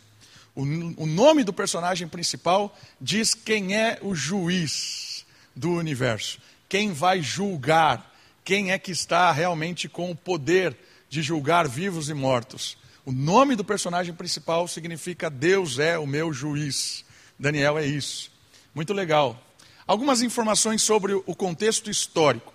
O, 0.54 0.62
o 0.62 1.06
nome 1.06 1.44
do 1.44 1.52
personagem 1.52 2.08
principal 2.08 2.76
diz 3.00 3.34
quem 3.34 3.76
é 3.76 3.98
o 4.00 4.14
juiz 4.14 5.26
do 5.54 5.72
universo, 5.72 6.38
quem 6.68 6.92
vai 6.92 7.22
julgar 7.22 8.15
quem 8.46 8.70
é 8.70 8.78
que 8.78 8.92
está 8.92 9.32
realmente 9.32 9.88
com 9.88 10.08
o 10.08 10.14
poder 10.14 10.76
de 11.08 11.20
julgar 11.20 11.66
vivos 11.66 12.08
e 12.08 12.14
mortos. 12.14 12.78
O 13.04 13.10
nome 13.10 13.56
do 13.56 13.64
personagem 13.64 14.14
principal 14.14 14.68
significa 14.68 15.28
Deus 15.28 15.80
é 15.80 15.98
o 15.98 16.06
meu 16.06 16.32
juiz. 16.32 17.04
Daniel 17.36 17.76
é 17.76 17.84
isso. 17.84 18.30
Muito 18.72 18.94
legal. 18.94 19.42
Algumas 19.84 20.22
informações 20.22 20.80
sobre 20.80 21.12
o 21.12 21.34
contexto 21.34 21.90
histórico. 21.90 22.54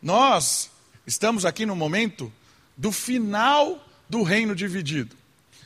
Nós 0.00 0.70
estamos 1.04 1.44
aqui 1.44 1.66
no 1.66 1.74
momento 1.74 2.32
do 2.76 2.92
final 2.92 3.84
do 4.08 4.22
reino 4.22 4.54
dividido. 4.54 5.16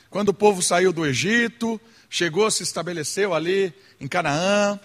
Quando 0.08 0.30
o 0.30 0.34
povo 0.34 0.62
saiu 0.62 0.90
do 0.90 1.04
Egito, 1.04 1.78
chegou, 2.08 2.50
se 2.50 2.62
estabeleceu 2.62 3.34
ali 3.34 3.74
em 4.00 4.08
Canaã, 4.08 4.80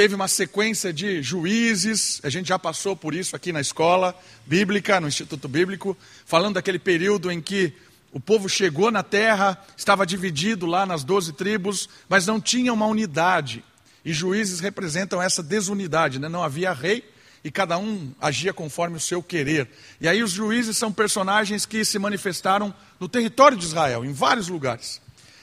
teve 0.00 0.14
uma 0.14 0.28
sequência 0.28 0.94
de 0.94 1.22
juízes, 1.22 2.22
a 2.24 2.30
gente 2.30 2.48
já 2.48 2.58
passou 2.58 2.96
por 2.96 3.14
isso 3.14 3.36
aqui 3.36 3.52
na 3.52 3.60
escola 3.60 4.18
bíblica, 4.46 4.98
no 4.98 5.06
Instituto 5.06 5.46
Bíblico, 5.46 5.94
falando 6.24 6.54
daquele 6.54 6.78
período 6.78 7.30
em 7.30 7.38
que 7.38 7.74
o 8.10 8.18
povo 8.18 8.48
chegou 8.48 8.90
na 8.90 9.02
terra, 9.02 9.62
estava 9.76 10.06
dividido 10.06 10.64
lá 10.64 10.86
nas 10.86 11.04
doze 11.04 11.34
tribos, 11.34 11.86
mas 12.08 12.26
não 12.26 12.40
tinha 12.40 12.72
uma 12.72 12.86
unidade. 12.86 13.62
E 14.02 14.10
juízes 14.10 14.58
representam 14.58 15.20
essa 15.20 15.42
desunidade, 15.42 16.18
né? 16.18 16.30
não 16.30 16.42
havia 16.42 16.72
rei 16.72 17.04
e 17.44 17.50
cada 17.50 17.76
um 17.76 18.10
agia 18.18 18.54
conforme 18.54 18.96
o 18.96 19.00
seu 19.00 19.22
querer. 19.22 19.68
E 20.00 20.08
aí 20.08 20.22
os 20.22 20.30
juízes 20.30 20.78
são 20.78 20.90
personagens 20.90 21.66
que 21.66 21.84
se 21.84 21.98
manifestaram 21.98 22.72
no 22.98 23.06
território 23.06 23.54
de 23.54 23.66
Israel, 23.66 24.02
em 24.02 24.14
vários 24.14 24.48
lugares. 24.48 24.98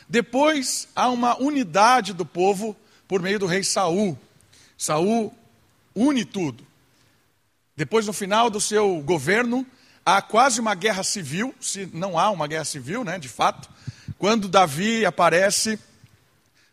Depois 0.10 0.88
há 0.96 1.10
uma 1.10 1.40
unidade 1.40 2.12
do 2.12 2.26
povo 2.26 2.76
por 3.08 3.22
meio 3.22 3.38
do 3.38 3.46
rei 3.46 3.64
Saul, 3.64 4.18
Saul 4.78 5.34
une 5.96 6.24
tudo. 6.24 6.66
Depois, 7.76 8.06
no 8.06 8.14
final 8.14 8.50
do 8.50 8.62
seu 8.62 9.02
governo, 9.02 9.66
há 10.06 10.22
quase 10.22 10.60
uma 10.60 10.76
guerra 10.76 11.04
civil, 11.04 11.54
se 11.60 11.90
não 11.94 12.18
há 12.18 12.30
uma 12.30 12.48
guerra 12.48 12.66
civil, 12.66 13.04
né, 13.04 13.20
de 13.20 13.28
fato, 13.28 13.70
quando 14.18 14.48
Davi 14.48 15.06
aparece, 15.06 15.80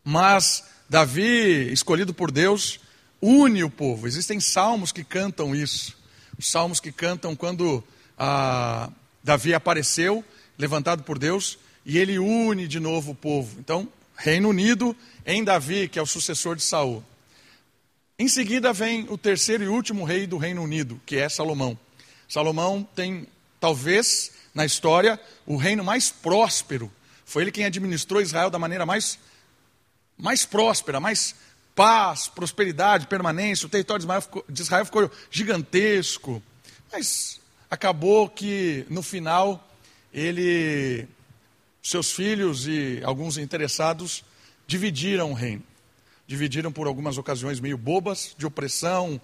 mas 0.02 0.64
Davi, 0.88 1.72
escolhido 1.72 2.14
por 2.14 2.30
Deus, 2.30 2.80
une 3.20 3.64
o 3.64 3.70
povo. 3.70 4.06
Existem 4.06 4.38
salmos 4.40 4.92
que 4.92 5.02
cantam 5.02 5.54
isso. 5.54 5.96
Os 6.38 6.50
salmos 6.50 6.80
que 6.80 6.92
cantam 6.92 7.34
quando 7.34 7.82
ah, 8.18 8.90
Davi 9.22 9.54
apareceu, 9.54 10.24
levantado 10.58 11.02
por 11.02 11.18
Deus, 11.18 11.58
e 11.84 11.98
ele 11.98 12.18
une 12.18 12.68
de 12.68 12.78
novo 12.78 13.12
o 13.12 13.14
povo. 13.14 13.58
Então, 13.58 13.88
Reino 14.16 14.48
Unido 14.48 14.96
em 15.26 15.42
Davi, 15.42 15.88
que 15.88 15.98
é 15.98 16.02
o 16.02 16.06
sucessor 16.06 16.56
de 16.56 16.62
Saul. 16.62 17.04
Em 18.16 18.28
seguida 18.28 18.72
vem 18.72 19.06
o 19.10 19.18
terceiro 19.18 19.64
e 19.64 19.68
último 19.68 20.04
rei 20.04 20.24
do 20.24 20.38
Reino 20.38 20.62
Unido, 20.62 21.00
que 21.04 21.16
é 21.16 21.28
Salomão. 21.28 21.76
Salomão 22.28 22.88
tem 22.94 23.26
talvez 23.58 24.30
na 24.54 24.64
história 24.64 25.20
o 25.44 25.56
reino 25.56 25.82
mais 25.82 26.12
próspero. 26.12 26.92
Foi 27.24 27.42
ele 27.42 27.50
quem 27.50 27.64
administrou 27.64 28.22
Israel 28.22 28.50
da 28.50 28.58
maneira 28.58 28.86
mais, 28.86 29.18
mais 30.16 30.46
próspera, 30.46 31.00
mais 31.00 31.34
paz, 31.74 32.28
prosperidade, 32.28 33.08
permanência. 33.08 33.66
O 33.66 33.68
território 33.70 33.98
de 33.98 34.04
Israel, 34.04 34.22
ficou, 34.22 34.44
de 34.48 34.62
Israel 34.62 34.84
ficou 34.84 35.10
gigantesco. 35.28 36.40
Mas 36.92 37.40
acabou 37.68 38.28
que 38.28 38.86
no 38.88 39.02
final 39.02 39.68
ele, 40.12 41.08
seus 41.82 42.12
filhos 42.12 42.68
e 42.68 43.00
alguns 43.02 43.38
interessados 43.38 44.24
dividiram 44.68 45.32
o 45.32 45.34
reino. 45.34 45.64
Dividiram 46.26 46.72
por 46.72 46.86
algumas 46.86 47.18
ocasiões 47.18 47.60
meio 47.60 47.76
bobas, 47.76 48.34
de 48.36 48.46
opressão, 48.46 49.20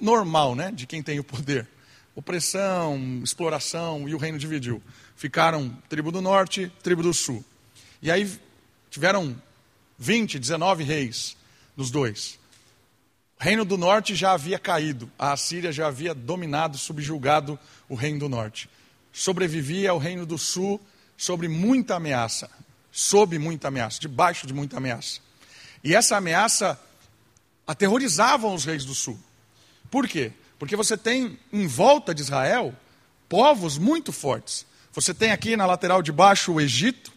normal, 0.00 0.54
né, 0.54 0.70
de 0.70 0.86
quem 0.86 1.02
tem 1.02 1.18
o 1.18 1.24
poder. 1.24 1.68
Opressão, 2.14 3.20
exploração, 3.22 4.08
e 4.08 4.14
o 4.14 4.18
reino 4.18 4.38
dividiu. 4.38 4.82
Ficaram 5.16 5.70
tribo 5.88 6.12
do 6.12 6.20
norte, 6.20 6.70
tribo 6.82 7.02
do 7.02 7.14
sul. 7.14 7.44
E 8.02 8.10
aí 8.10 8.30
tiveram 8.90 9.40
20, 9.98 10.38
19 10.38 10.84
reis 10.84 11.36
dos 11.76 11.90
dois. 11.90 12.38
O 13.40 13.44
reino 13.44 13.64
do 13.64 13.78
norte 13.78 14.14
já 14.14 14.32
havia 14.32 14.58
caído, 14.58 15.10
a 15.18 15.32
Assíria 15.32 15.72
já 15.72 15.86
havia 15.86 16.14
dominado, 16.14 16.76
subjugado 16.76 17.58
o 17.88 17.94
reino 17.94 18.20
do 18.20 18.28
norte. 18.28 18.68
Sobrevivia 19.12 19.94
o 19.94 19.98
reino 19.98 20.24
do 20.26 20.38
sul 20.38 20.80
sobre 21.16 21.48
muita 21.48 21.96
ameaça, 21.96 22.50
sob 22.90 23.38
muita 23.38 23.68
ameaça, 23.68 24.00
debaixo 24.00 24.46
de 24.46 24.52
muita 24.52 24.76
ameaça. 24.76 25.20
E 25.82 25.94
essa 25.94 26.16
ameaça 26.16 26.78
aterrorizava 27.66 28.46
os 28.46 28.64
reis 28.64 28.84
do 28.84 28.94
sul. 28.94 29.18
Por 29.90 30.06
quê? 30.08 30.32
Porque 30.58 30.76
você 30.76 30.96
tem 30.96 31.38
em 31.52 31.66
volta 31.66 32.14
de 32.14 32.22
Israel 32.22 32.74
povos 33.28 33.78
muito 33.78 34.12
fortes. 34.12 34.66
Você 34.92 35.14
tem 35.14 35.32
aqui 35.32 35.56
na 35.56 35.66
lateral 35.66 36.02
de 36.02 36.12
baixo 36.12 36.52
o 36.52 36.60
Egito, 36.60 37.12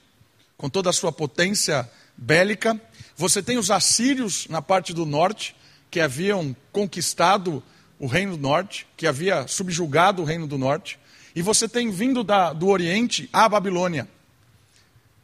com 0.58 0.70
toda 0.70 0.90
a 0.90 0.94
sua 0.94 1.12
potência 1.12 1.90
bélica. 2.16 2.80
Você 3.16 3.44
tem 3.44 3.58
os 3.58 3.70
assírios 3.70 4.48
na 4.48 4.62
parte 4.62 4.94
do 4.94 5.06
norte, 5.06 5.56
que 5.92 6.00
haviam 6.00 6.56
conquistado 6.72 7.62
o 8.00 8.08
reino 8.08 8.36
do 8.36 8.42
norte, 8.42 8.88
que 8.98 9.08
havia 9.08 9.48
subjugado 9.48 10.22
o 10.22 10.26
reino 10.26 10.48
do 10.48 10.58
norte. 10.58 10.98
E 11.36 11.42
você 11.42 11.68
tem 11.68 11.92
vindo 11.92 12.24
da, 12.24 12.54
do 12.54 12.68
Oriente 12.68 13.30
a 13.32 13.48
Babilônia. 13.48 14.08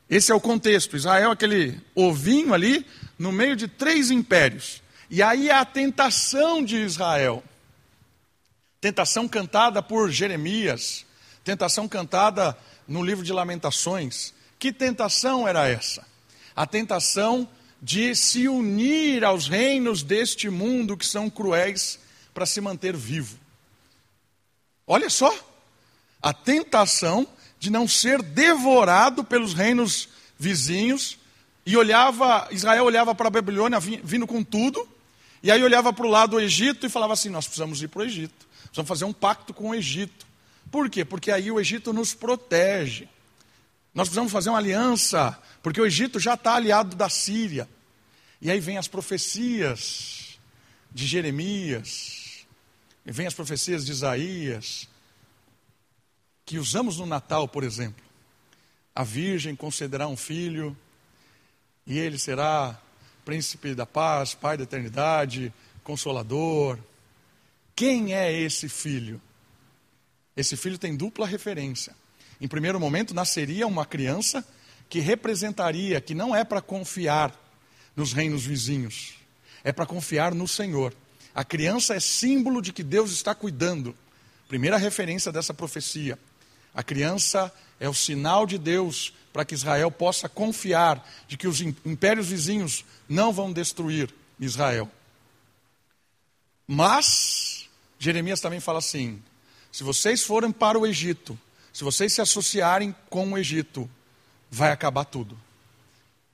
Esse 0.09 0.31
é 0.31 0.35
o 0.35 0.41
contexto. 0.41 0.97
Israel, 0.97 1.31
aquele 1.31 1.79
ovinho 1.95 2.53
ali, 2.53 2.85
no 3.21 3.31
meio 3.31 3.55
de 3.55 3.67
três 3.67 4.09
impérios. 4.09 4.81
E 5.07 5.21
aí 5.21 5.51
a 5.51 5.63
tentação 5.63 6.63
de 6.63 6.77
Israel. 6.77 7.43
Tentação 8.81 9.27
cantada 9.27 9.79
por 9.83 10.09
Jeremias, 10.09 11.05
tentação 11.43 11.87
cantada 11.87 12.57
no 12.87 13.03
livro 13.03 13.23
de 13.23 13.31
Lamentações. 13.31 14.33
Que 14.57 14.73
tentação 14.73 15.47
era 15.47 15.67
essa? 15.67 16.03
A 16.55 16.65
tentação 16.65 17.47
de 17.79 18.15
se 18.15 18.47
unir 18.47 19.23
aos 19.23 19.47
reinos 19.47 20.01
deste 20.01 20.49
mundo 20.49 20.97
que 20.97 21.05
são 21.05 21.29
cruéis 21.29 21.99
para 22.33 22.47
se 22.47 22.59
manter 22.59 22.97
vivo. 22.97 23.37
Olha 24.87 25.11
só, 25.11 25.31
a 26.19 26.33
tentação 26.33 27.27
de 27.59 27.69
não 27.69 27.87
ser 27.87 28.23
devorado 28.23 29.23
pelos 29.23 29.53
reinos 29.53 30.09
vizinhos 30.39 31.20
e 31.65 31.77
olhava, 31.77 32.47
Israel 32.51 32.85
olhava 32.85 33.13
para 33.13 33.27
a 33.27 33.31
Babilônia 33.31 33.79
vindo 33.79 34.25
com 34.25 34.43
tudo 34.43 34.87
e 35.43 35.51
aí 35.51 35.63
olhava 35.63 35.91
para 35.91 36.05
o 36.05 36.09
lado 36.09 36.31
do 36.31 36.39
Egito 36.39 36.85
e 36.85 36.89
falava 36.89 37.13
assim: 37.13 37.29
Nós 37.29 37.45
precisamos 37.45 37.81
ir 37.81 37.87
para 37.87 38.01
o 38.01 38.05
Egito, 38.05 38.47
precisamos 38.63 38.87
fazer 38.87 39.05
um 39.05 39.13
pacto 39.13 39.53
com 39.53 39.69
o 39.69 39.75
Egito. 39.75 40.25
Por 40.69 40.89
quê? 40.89 41.03
Porque 41.03 41.31
aí 41.31 41.51
o 41.51 41.59
Egito 41.59 41.91
nos 41.91 42.13
protege. 42.13 43.07
Nós 43.93 44.07
precisamos 44.07 44.31
fazer 44.31 44.49
uma 44.49 44.57
aliança, 44.57 45.37
porque 45.61 45.81
o 45.81 45.85
Egito 45.85 46.19
já 46.19 46.35
está 46.35 46.55
aliado 46.55 46.95
da 46.95 47.09
Síria. 47.09 47.67
E 48.41 48.49
aí 48.49 48.59
vem 48.59 48.77
as 48.77 48.87
profecias 48.87 50.39
de 50.91 51.05
Jeremias, 51.05 52.45
e 53.05 53.11
vem 53.11 53.27
as 53.27 53.33
profecias 53.33 53.85
de 53.85 53.91
Isaías, 53.91 54.87
que 56.45 56.57
usamos 56.57 56.97
no 56.97 57.05
Natal, 57.05 57.47
por 57.47 57.63
exemplo. 57.63 58.03
A 58.95 59.03
Virgem 59.03 59.55
concederá 59.55 60.07
um 60.07 60.17
filho, 60.17 60.77
e 61.85 61.97
ele 61.97 62.17
será 62.17 62.79
príncipe 63.25 63.75
da 63.75 63.85
paz, 63.85 64.33
pai 64.33 64.57
da 64.57 64.63
eternidade, 64.63 65.53
consolador. 65.83 66.77
Quem 67.75 68.13
é 68.13 68.31
esse 68.31 68.67
filho? 68.67 69.21
Esse 70.35 70.55
filho 70.55 70.77
tem 70.77 70.95
dupla 70.95 71.27
referência. 71.27 71.95
Em 72.39 72.47
primeiro 72.47 72.79
momento, 72.79 73.13
nasceria 73.13 73.67
uma 73.67 73.85
criança 73.85 74.45
que 74.89 74.99
representaria, 74.99 76.01
que 76.01 76.15
não 76.15 76.35
é 76.35 76.43
para 76.43 76.61
confiar 76.61 77.33
nos 77.95 78.13
reinos 78.13 78.45
vizinhos, 78.45 79.15
é 79.63 79.71
para 79.71 79.85
confiar 79.85 80.33
no 80.33 80.47
Senhor. 80.47 80.93
A 81.33 81.43
criança 81.45 81.93
é 81.95 81.99
símbolo 81.99 82.61
de 82.61 82.73
que 82.73 82.83
Deus 82.83 83.11
está 83.11 83.33
cuidando. 83.33 83.95
Primeira 84.47 84.77
referência 84.77 85.31
dessa 85.31 85.53
profecia. 85.53 86.19
A 86.73 86.83
criança 86.83 87.53
é 87.79 87.89
o 87.89 87.93
sinal 87.93 88.45
de 88.45 88.57
Deus 88.57 89.13
para 89.33 89.45
que 89.45 89.53
Israel 89.53 89.91
possa 89.91 90.27
confiar 90.29 91.07
de 91.27 91.37
que 91.37 91.47
os 91.47 91.61
impérios 91.61 92.27
vizinhos 92.27 92.85
não 93.07 93.31
vão 93.31 93.51
destruir 93.51 94.13
Israel. 94.39 94.89
Mas, 96.67 97.69
Jeremias 97.99 98.39
também 98.39 98.59
fala 98.59 98.79
assim: 98.79 99.21
se 99.71 99.83
vocês 99.83 100.23
forem 100.23 100.51
para 100.51 100.77
o 100.77 100.85
Egito, 100.85 101.37
se 101.73 101.83
vocês 101.83 102.13
se 102.13 102.21
associarem 102.21 102.95
com 103.09 103.31
o 103.31 103.37
Egito, 103.37 103.89
vai 104.49 104.71
acabar 104.71 105.05
tudo. 105.05 105.39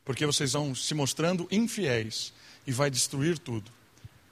Porque 0.03 0.25
vocês 0.25 0.53
vão 0.53 0.73
se 0.73 0.93
mostrando 0.93 1.47
infiéis 1.51 2.33
e 2.65 2.71
vai 2.71 2.89
destruir 2.89 3.37
tudo. 3.37 3.71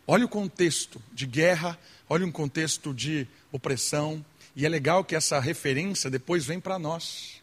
Olha 0.08 0.26
o 0.26 0.30
contexto 0.30 1.02
de 1.12 1.26
guerra, 1.26 1.78
olha 2.08 2.26
um 2.26 2.32
contexto 2.32 2.94
de 2.94 3.28
opressão, 3.52 4.24
e 4.56 4.66
é 4.66 4.70
legal 4.70 5.04
que 5.04 5.16
essa 5.16 5.40
referência 5.40 6.10
depois 6.10 6.46
vem 6.46 6.60
para 6.60 6.80
nós. 6.80 7.42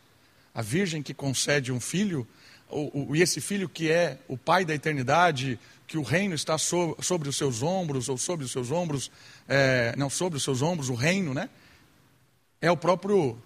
A 0.54 0.62
virgem 0.62 1.02
que 1.02 1.12
concede 1.12 1.70
um 1.70 1.80
filho, 1.80 2.26
e 3.14 3.20
esse 3.20 3.40
filho 3.40 3.68
que 3.68 3.90
é 3.90 4.18
o 4.26 4.36
pai 4.36 4.64
da 4.64 4.74
eternidade, 4.74 5.58
que 5.86 5.98
o 5.98 6.02
reino 6.02 6.34
está 6.34 6.56
sobre 6.56 7.28
os 7.28 7.36
seus 7.36 7.62
ombros, 7.62 8.08
ou 8.08 8.16
sobre 8.16 8.46
os 8.46 8.52
seus 8.52 8.70
ombros, 8.70 9.10
é, 9.46 9.94
não 9.96 10.08
sobre 10.08 10.38
os 10.38 10.42
seus 10.42 10.62
ombros, 10.62 10.88
o 10.88 10.94
reino, 10.94 11.34
né? 11.34 11.50
É 12.60 12.70
o 12.70 12.76
próprio 12.76 13.36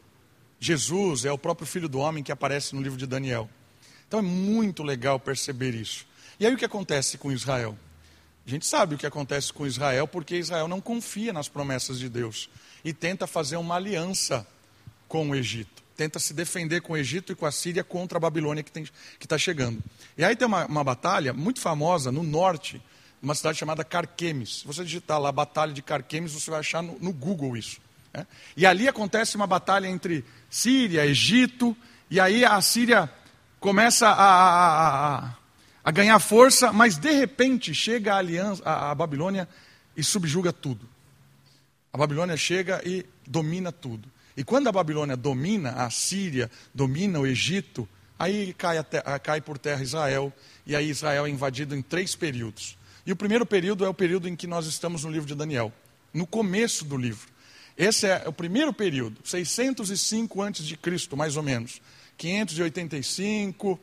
Jesus, 0.60 1.24
é 1.24 1.32
o 1.32 1.38
próprio 1.38 1.66
filho 1.66 1.88
do 1.88 1.98
homem 1.98 2.22
que 2.22 2.30
aparece 2.30 2.74
no 2.74 2.80
livro 2.80 2.98
de 2.98 3.06
Daniel. 3.06 3.50
Então 4.06 4.20
é 4.20 4.22
muito 4.22 4.84
legal 4.84 5.18
perceber 5.18 5.74
isso. 5.74 6.06
E 6.38 6.46
aí 6.46 6.54
o 6.54 6.56
que 6.56 6.64
acontece 6.64 7.18
com 7.18 7.32
Israel? 7.32 7.76
A 8.46 8.50
gente 8.50 8.64
sabe 8.64 8.94
o 8.94 8.98
que 8.98 9.06
acontece 9.06 9.52
com 9.52 9.66
Israel 9.66 10.06
porque 10.06 10.36
Israel 10.36 10.68
não 10.68 10.80
confia 10.80 11.32
nas 11.32 11.48
promessas 11.48 11.98
de 11.98 12.08
Deus 12.08 12.48
e 12.86 12.92
tenta 12.92 13.26
fazer 13.26 13.56
uma 13.56 13.74
aliança 13.74 14.46
com 15.08 15.30
o 15.30 15.34
Egito. 15.34 15.82
Tenta 15.96 16.20
se 16.20 16.32
defender 16.32 16.82
com 16.82 16.92
o 16.92 16.96
Egito 16.96 17.32
e 17.32 17.34
com 17.34 17.44
a 17.44 17.50
Síria 17.50 17.82
contra 17.82 18.16
a 18.16 18.20
Babilônia 18.20 18.62
que 18.62 18.80
está 19.20 19.36
chegando. 19.36 19.82
E 20.16 20.24
aí 20.24 20.36
tem 20.36 20.46
uma, 20.46 20.66
uma, 20.66 20.84
batalha 20.84 21.32
muito 21.32 21.60
famosa 21.60 22.12
no 22.12 22.22
norte, 22.22 22.80
numa 23.20 23.34
cidade 23.34 23.58
chamada 23.58 23.82
Carquemes. 23.82 24.60
Se 24.60 24.66
você 24.68 24.84
digitar 24.84 25.20
lá 25.20 25.32
Batalha 25.32 25.72
de 25.72 25.82
Carquemes, 25.82 26.30
você 26.30 26.48
vai 26.48 26.60
achar 26.60 26.80
no, 26.80 26.96
no 27.00 27.12
Google 27.12 27.56
isso. 27.56 27.80
Né? 28.14 28.24
E 28.56 28.64
ali 28.64 28.86
acontece 28.86 29.34
uma 29.34 29.48
batalha 29.48 29.88
entre 29.88 30.24
Síria, 30.48 31.04
Egito, 31.04 31.76
e 32.08 32.20
aí 32.20 32.44
a 32.44 32.60
Síria 32.60 33.10
começa 33.58 34.06
a, 34.06 34.12
a, 34.12 35.16
a, 35.16 35.34
a 35.82 35.90
ganhar 35.90 36.20
força, 36.20 36.72
mas 36.72 36.96
de 36.96 37.10
repente 37.10 37.74
chega 37.74 38.14
a, 38.14 38.18
aliança, 38.18 38.62
a, 38.64 38.92
a 38.92 38.94
Babilônia 38.94 39.48
e 39.96 40.04
subjuga 40.04 40.52
tudo. 40.52 40.94
A 41.96 41.98
Babilônia 41.98 42.36
chega 42.36 42.82
e 42.84 43.06
domina 43.26 43.72
tudo. 43.72 44.06
E 44.36 44.44
quando 44.44 44.68
a 44.68 44.72
Babilônia 44.72 45.16
domina 45.16 45.70
a 45.70 45.88
Síria, 45.88 46.50
domina 46.74 47.18
o 47.18 47.26
Egito, 47.26 47.88
aí 48.18 48.52
cai, 48.52 48.76
cai, 49.22 49.40
por 49.40 49.56
terra 49.56 49.82
Israel, 49.82 50.30
e 50.66 50.76
aí 50.76 50.90
Israel 50.90 51.24
é 51.24 51.30
invadido 51.30 51.74
em 51.74 51.80
três 51.80 52.14
períodos. 52.14 52.76
E 53.06 53.12
o 53.12 53.16
primeiro 53.16 53.46
período 53.46 53.82
é 53.82 53.88
o 53.88 53.94
período 53.94 54.28
em 54.28 54.36
que 54.36 54.46
nós 54.46 54.66
estamos 54.66 55.04
no 55.04 55.10
livro 55.10 55.26
de 55.26 55.34
Daniel, 55.34 55.72
no 56.12 56.26
começo 56.26 56.84
do 56.84 56.98
livro. 56.98 57.28
Esse 57.78 58.06
é 58.06 58.24
o 58.26 58.32
primeiro 58.32 58.74
período, 58.74 59.18
605 59.24 60.42
a.C., 60.42 61.16
mais 61.16 61.34
ou 61.34 61.42
menos. 61.42 61.80
585 62.18 63.80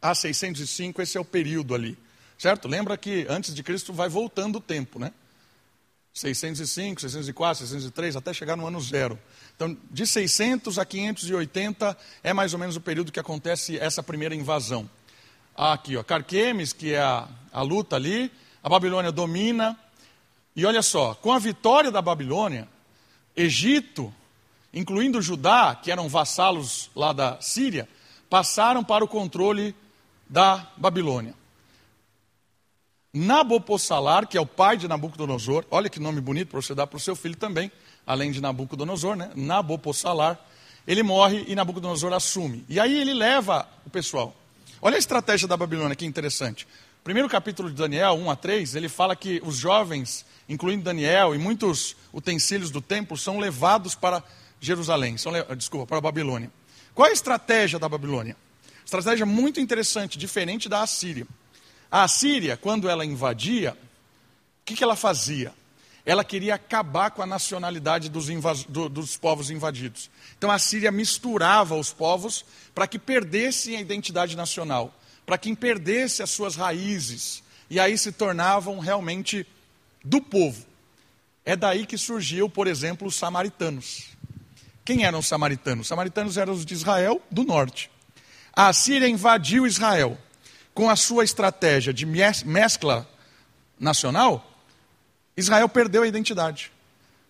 a 0.00 0.14
605, 0.14 1.02
esse 1.02 1.18
é 1.18 1.20
o 1.20 1.24
período 1.26 1.74
ali. 1.74 1.98
Certo? 2.38 2.68
Lembra 2.68 2.96
que 2.96 3.26
antes 3.28 3.54
de 3.54 3.62
Cristo 3.62 3.92
vai 3.92 4.08
voltando 4.08 4.56
o 4.56 4.60
tempo, 4.62 4.98
né? 4.98 5.12
605, 6.14 7.00
604, 7.00 7.66
603, 7.66 8.16
até 8.16 8.32
chegar 8.32 8.56
no 8.56 8.66
ano 8.66 8.80
zero. 8.80 9.18
Então, 9.54 9.76
de 9.90 10.06
600 10.06 10.78
a 10.78 10.84
580 10.84 11.96
é 12.22 12.32
mais 12.32 12.52
ou 12.54 12.58
menos 12.58 12.76
o 12.76 12.80
período 12.80 13.12
que 13.12 13.20
acontece 13.20 13.76
essa 13.78 14.02
primeira 14.02 14.34
invasão. 14.34 14.88
Aqui, 15.54 15.96
ó, 15.96 16.02
Carquemes, 16.02 16.72
que 16.72 16.94
é 16.94 17.00
a, 17.00 17.28
a 17.52 17.62
luta 17.62 17.96
ali, 17.96 18.30
a 18.62 18.68
Babilônia 18.68 19.12
domina. 19.12 19.78
E 20.56 20.64
olha 20.64 20.82
só, 20.82 21.14
com 21.14 21.32
a 21.32 21.38
vitória 21.38 21.90
da 21.90 22.00
Babilônia, 22.00 22.68
Egito 23.36 24.14
incluindo 24.74 25.22
Judá, 25.22 25.78
que 25.80 25.90
eram 25.90 26.08
vassalos 26.08 26.90
lá 26.94 27.12
da 27.12 27.40
Síria, 27.40 27.88
passaram 28.28 28.82
para 28.82 29.04
o 29.04 29.08
controle 29.08 29.74
da 30.28 30.68
Babilônia. 30.76 31.34
Nabopossalar, 33.14 34.26
que 34.26 34.36
é 34.36 34.40
o 34.40 34.46
pai 34.46 34.76
de 34.76 34.88
Nabucodonosor, 34.88 35.64
olha 35.70 35.88
que 35.88 36.00
nome 36.00 36.20
bonito 36.20 36.48
para 36.48 36.60
você 36.60 36.74
dar 36.74 36.88
para 36.88 36.96
o 36.96 37.00
seu 37.00 37.14
filho 37.14 37.36
também, 37.36 37.70
além 38.04 38.32
de 38.32 38.40
Nabucodonosor, 38.40 39.14
né? 39.14 39.30
Nabopossalar, 39.36 40.36
ele 40.84 41.04
morre 41.04 41.44
e 41.46 41.54
Nabucodonosor 41.54 42.12
assume. 42.12 42.64
E 42.68 42.80
aí 42.80 43.00
ele 43.00 43.14
leva 43.14 43.68
o 43.86 43.90
pessoal. 43.90 44.34
Olha 44.82 44.96
a 44.96 44.98
estratégia 44.98 45.46
da 45.46 45.56
Babilônia, 45.56 45.94
que 45.94 46.04
interessante. 46.04 46.66
Primeiro 47.04 47.28
capítulo 47.28 47.70
de 47.70 47.76
Daniel, 47.76 48.14
1 48.14 48.30
a 48.30 48.34
3, 48.34 48.74
ele 48.74 48.88
fala 48.88 49.14
que 49.14 49.40
os 49.44 49.58
jovens, 49.58 50.26
incluindo 50.48 50.82
Daniel 50.82 51.36
e 51.36 51.38
muitos 51.38 51.94
utensílios 52.12 52.72
do 52.72 52.80
templo, 52.80 53.16
são 53.16 53.38
levados 53.38 53.94
para 53.94 54.24
Jerusalém, 54.60 55.16
são, 55.16 55.32
desculpa, 55.56 55.86
para 55.86 55.98
a 55.98 56.00
Babilônia. 56.00 56.50
Qual 56.92 57.06
é 57.06 57.10
a 57.10 57.14
estratégia 57.14 57.78
da 57.78 57.88
Babilônia? 57.88 58.36
Estratégia 58.84 59.24
muito 59.24 59.60
interessante, 59.60 60.18
diferente 60.18 60.68
da 60.68 60.82
Assíria. 60.82 61.26
A 61.94 62.02
Assíria, 62.02 62.56
quando 62.56 62.90
ela 62.90 63.06
invadia, 63.06 63.70
o 63.70 64.64
que, 64.64 64.74
que 64.74 64.82
ela 64.82 64.96
fazia? 64.96 65.54
Ela 66.04 66.24
queria 66.24 66.56
acabar 66.56 67.12
com 67.12 67.22
a 67.22 67.26
nacionalidade 67.26 68.08
dos, 68.08 68.26
do, 68.68 68.88
dos 68.88 69.16
povos 69.16 69.48
invadidos. 69.48 70.10
Então 70.36 70.50
a 70.50 70.58
Síria 70.58 70.90
misturava 70.90 71.76
os 71.76 71.92
povos 71.92 72.44
para 72.74 72.88
que 72.88 72.98
perdessem 72.98 73.76
a 73.76 73.80
identidade 73.80 74.36
nacional, 74.36 74.92
para 75.24 75.38
que 75.38 75.54
perdesse 75.54 76.20
as 76.20 76.30
suas 76.30 76.56
raízes, 76.56 77.44
e 77.70 77.78
aí 77.78 77.96
se 77.96 78.10
tornavam 78.10 78.80
realmente 78.80 79.46
do 80.04 80.20
povo. 80.20 80.66
É 81.44 81.54
daí 81.54 81.86
que 81.86 81.96
surgiu, 81.96 82.50
por 82.50 82.66
exemplo, 82.66 83.06
os 83.06 83.14
samaritanos. 83.14 84.06
Quem 84.84 85.04
eram 85.04 85.20
os 85.20 85.28
samaritanos? 85.28 85.82
Os 85.82 85.88
samaritanos 85.88 86.36
eram 86.38 86.54
os 86.54 86.66
de 86.66 86.74
Israel 86.74 87.22
do 87.30 87.44
norte. 87.44 87.88
A 88.52 88.72
Síria 88.72 89.06
invadiu 89.06 89.64
Israel 89.64 90.18
com 90.74 90.90
a 90.90 90.96
sua 90.96 91.24
estratégia 91.24 91.94
de 91.94 92.04
mescla 92.04 93.08
nacional, 93.78 94.50
Israel 95.36 95.68
perdeu 95.68 96.02
a 96.02 96.06
identidade. 96.06 96.72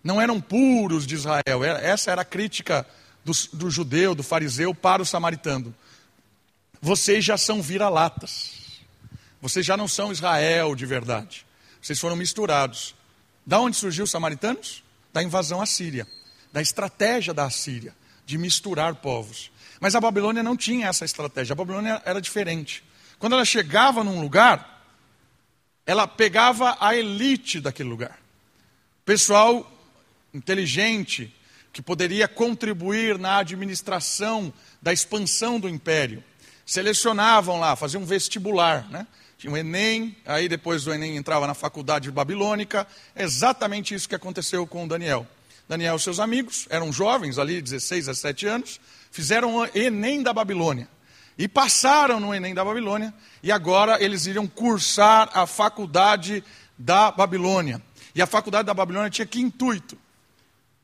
Não 0.03 0.21
eram 0.21 0.41
puros 0.41 1.05
de 1.05 1.15
Israel. 1.15 1.63
Essa 1.63 2.11
era 2.11 2.21
a 2.21 2.25
crítica 2.25 2.85
do, 3.23 3.31
do 3.53 3.69
judeu, 3.69 4.13
do 4.13 4.23
fariseu 4.23 4.73
para 4.73 5.01
o 5.01 5.05
samaritano. 5.05 5.73
Vocês 6.81 7.23
já 7.23 7.37
são 7.37 7.61
vira-latas. 7.61 8.53
Vocês 9.41 9.65
já 9.65 9.77
não 9.77 9.87
são 9.87 10.11
Israel 10.11 10.75
de 10.75 10.85
verdade. 10.85 11.45
Vocês 11.81 11.99
foram 11.99 12.15
misturados. 12.15 12.95
Da 13.45 13.59
onde 13.59 13.77
surgiu 13.77 14.03
os 14.03 14.11
samaritanos? 14.11 14.83
Da 15.13 15.23
invasão 15.23 15.61
assíria, 15.61 16.05
da 16.51 16.61
estratégia 16.61 17.33
da 17.33 17.45
Assíria 17.45 17.95
de 18.25 18.37
misturar 18.37 18.95
povos. 18.95 19.51
Mas 19.79 19.93
a 19.95 20.01
Babilônia 20.01 20.41
não 20.41 20.57
tinha 20.57 20.87
essa 20.87 21.05
estratégia. 21.05 21.53
A 21.53 21.55
Babilônia 21.55 22.01
era 22.05 22.19
diferente. 22.19 22.83
Quando 23.25 23.33
ela 23.33 23.43
chegava 23.43 24.03
num 24.03 24.21
lugar, 24.21 24.87
ela 25.83 26.05
pegava 26.07 26.77
a 26.79 26.95
elite 26.95 27.59
daquele 27.59 27.89
lugar. 27.89 28.19
Pessoal 29.03 29.67
inteligente, 30.31 31.35
que 31.73 31.81
poderia 31.81 32.27
contribuir 32.27 33.17
na 33.17 33.37
administração 33.37 34.53
da 34.79 34.93
expansão 34.93 35.59
do 35.59 35.67
império. 35.67 36.23
Selecionavam 36.67 37.59
lá, 37.59 37.75
faziam 37.75 38.03
um 38.03 38.05
vestibular, 38.05 38.87
né? 38.91 39.07
Tinha 39.39 39.51
o 39.51 39.57
Enem, 39.57 40.15
aí 40.23 40.47
depois 40.47 40.83
do 40.83 40.93
Enem 40.93 41.17
entrava 41.17 41.47
na 41.47 41.55
faculdade 41.55 42.11
babilônica. 42.11 42.85
Exatamente 43.15 43.95
isso 43.95 44.07
que 44.07 44.13
aconteceu 44.13 44.67
com 44.67 44.87
Daniel. 44.87 45.25
Daniel 45.67 45.95
e 45.95 45.99
seus 45.99 46.19
amigos 46.19 46.67
eram 46.69 46.93
jovens, 46.93 47.39
ali, 47.39 47.59
16, 47.59 48.05
17 48.05 48.45
anos, 48.45 48.79
fizeram 49.09 49.55
o 49.55 49.65
Enem 49.75 50.21
da 50.21 50.31
Babilônia. 50.31 50.87
E 51.37 51.47
passaram 51.47 52.19
no 52.19 52.33
Enem 52.33 52.53
da 52.53 52.63
Babilônia, 52.63 53.13
e 53.43 53.51
agora 53.51 54.01
eles 54.01 54.25
iriam 54.25 54.47
cursar 54.47 55.29
a 55.33 55.45
faculdade 55.45 56.43
da 56.77 57.11
Babilônia. 57.11 57.81
E 58.13 58.21
a 58.21 58.25
faculdade 58.25 58.65
da 58.65 58.73
Babilônia 58.73 59.09
tinha 59.09 59.25
que 59.25 59.41
intuito? 59.41 59.97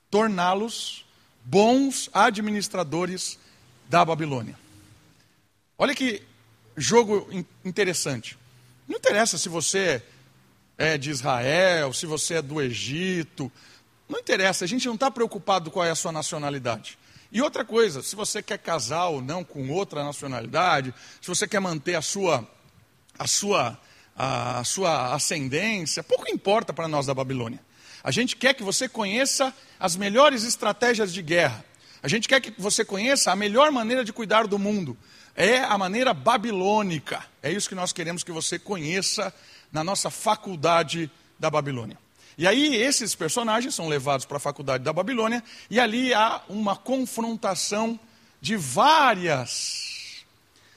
Torná-los 0.09 1.05
bons 1.43 2.09
administradores 2.13 3.39
da 3.89 4.03
Babilônia. 4.03 4.57
Olha 5.77 5.95
que 5.95 6.21
jogo 6.75 7.27
interessante. 7.63 8.37
Não 8.87 8.97
interessa 8.97 9.37
se 9.37 9.47
você 9.49 10.03
é 10.77 10.97
de 10.97 11.09
Israel, 11.09 11.93
se 11.93 12.05
você 12.05 12.35
é 12.35 12.41
do 12.41 12.61
Egito, 12.61 13.51
não 14.09 14.19
interessa, 14.19 14.65
a 14.65 14.67
gente 14.67 14.85
não 14.87 14.95
está 14.95 15.09
preocupado 15.09 15.71
qual 15.71 15.85
é 15.85 15.91
a 15.91 15.95
sua 15.95 16.11
nacionalidade. 16.11 16.97
E 17.31 17.41
outra 17.41 17.63
coisa, 17.63 18.03
se 18.03 18.15
você 18.15 18.41
quer 18.43 18.57
casar 18.57 19.07
ou 19.07 19.21
não 19.21 19.43
com 19.43 19.69
outra 19.69 20.03
nacionalidade, 20.03 20.93
se 21.21 21.27
você 21.27 21.47
quer 21.47 21.61
manter 21.61 21.95
a 21.95 22.01
sua, 22.01 22.47
a 23.17 23.25
sua, 23.25 23.79
a 24.15 24.63
sua 24.63 25.13
ascendência, 25.13 26.03
pouco 26.03 26.29
importa 26.29 26.73
para 26.73 26.87
nós 26.87 27.05
da 27.05 27.13
Babilônia. 27.13 27.59
A 28.03 28.11
gente 28.11 28.35
quer 28.35 28.53
que 28.53 28.63
você 28.63 28.89
conheça 28.89 29.53
as 29.79 29.95
melhores 29.95 30.43
estratégias 30.43 31.13
de 31.13 31.21
guerra. 31.21 31.63
A 32.03 32.07
gente 32.07 32.27
quer 32.27 32.41
que 32.41 32.53
você 32.59 32.83
conheça 32.83 33.31
a 33.31 33.35
melhor 33.35 33.71
maneira 33.71 34.03
de 34.03 34.11
cuidar 34.11 34.47
do 34.47 34.59
mundo. 34.59 34.97
É 35.35 35.59
a 35.59 35.77
maneira 35.77 36.13
babilônica. 36.13 37.23
É 37.41 37.51
isso 37.51 37.69
que 37.69 37.75
nós 37.75 37.93
queremos 37.93 38.23
que 38.23 38.31
você 38.31 38.59
conheça 38.59 39.33
na 39.71 39.83
nossa 39.83 40.09
faculdade 40.09 41.09
da 41.39 41.49
Babilônia. 41.49 41.97
E 42.41 42.47
aí 42.47 42.75
esses 42.75 43.13
personagens 43.13 43.75
são 43.75 43.87
levados 43.87 44.25
para 44.25 44.37
a 44.37 44.39
faculdade 44.39 44.83
da 44.83 44.91
Babilônia 44.91 45.43
e 45.69 45.79
ali 45.79 46.11
há 46.11 46.41
uma 46.49 46.75
confrontação 46.75 47.99
de 48.41 48.57
várias, 48.57 50.25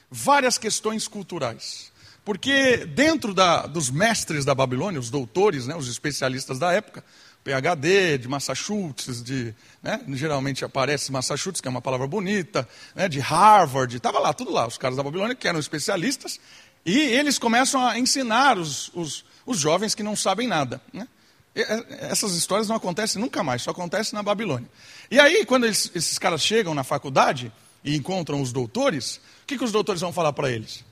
várias 0.07 0.59
questões 0.59 1.07
culturais. 1.07 1.91
Porque 2.23 2.85
dentro 2.85 3.33
da, 3.33 3.65
dos 3.65 3.89
mestres 3.89 4.45
da 4.45 4.53
Babilônia, 4.53 4.99
os 4.99 5.09
doutores, 5.09 5.65
né, 5.65 5.75
os 5.75 5.89
especialistas 5.89 6.59
da 6.59 6.71
época, 6.71 7.03
PhD 7.43 8.19
de 8.19 8.27
Massachusetts, 8.27 9.23
de, 9.23 9.51
né, 9.81 9.99
geralmente 10.09 10.63
aparece 10.63 11.11
Massachusetts, 11.11 11.61
que 11.61 11.67
é 11.67 11.71
uma 11.71 11.81
palavra 11.81 12.05
bonita, 12.05 12.69
né, 12.93 13.09
de 13.09 13.19
Harvard, 13.19 13.97
estava 13.97 14.19
lá, 14.19 14.33
tudo 14.33 14.51
lá, 14.51 14.67
os 14.67 14.77
caras 14.77 14.97
da 14.97 15.01
Babilônia 15.01 15.33
que 15.33 15.47
eram 15.47 15.59
especialistas, 15.59 16.39
e 16.85 16.95
eles 16.95 17.39
começam 17.39 17.83
a 17.83 17.97
ensinar 17.97 18.55
os, 18.55 18.91
os, 18.93 19.25
os 19.47 19.57
jovens 19.57 19.95
que 19.95 20.03
não 20.03 20.15
sabem 20.15 20.47
nada. 20.47 20.79
Né? 20.93 21.07
Essas 21.55 22.33
histórias 22.33 22.67
não 22.67 22.75
acontecem 22.75 23.21
nunca 23.21 23.41
mais, 23.41 23.61
só 23.61 23.71
acontecem 23.71 24.13
na 24.13 24.21
Babilônia. 24.21 24.69
E 25.09 25.17
aí, 25.19 25.45
quando 25.45 25.65
eles, 25.65 25.89
esses 25.95 26.19
caras 26.19 26.41
chegam 26.41 26.73
na 26.73 26.83
faculdade 26.83 27.51
e 27.81 27.95
encontram 27.95 28.41
os 28.41 28.51
doutores, 28.51 29.21
o 29.43 29.47
que, 29.47 29.57
que 29.57 29.63
os 29.63 29.71
doutores 29.71 30.01
vão 30.01 30.11
falar 30.11 30.33
para 30.33 30.51
eles? 30.51 30.83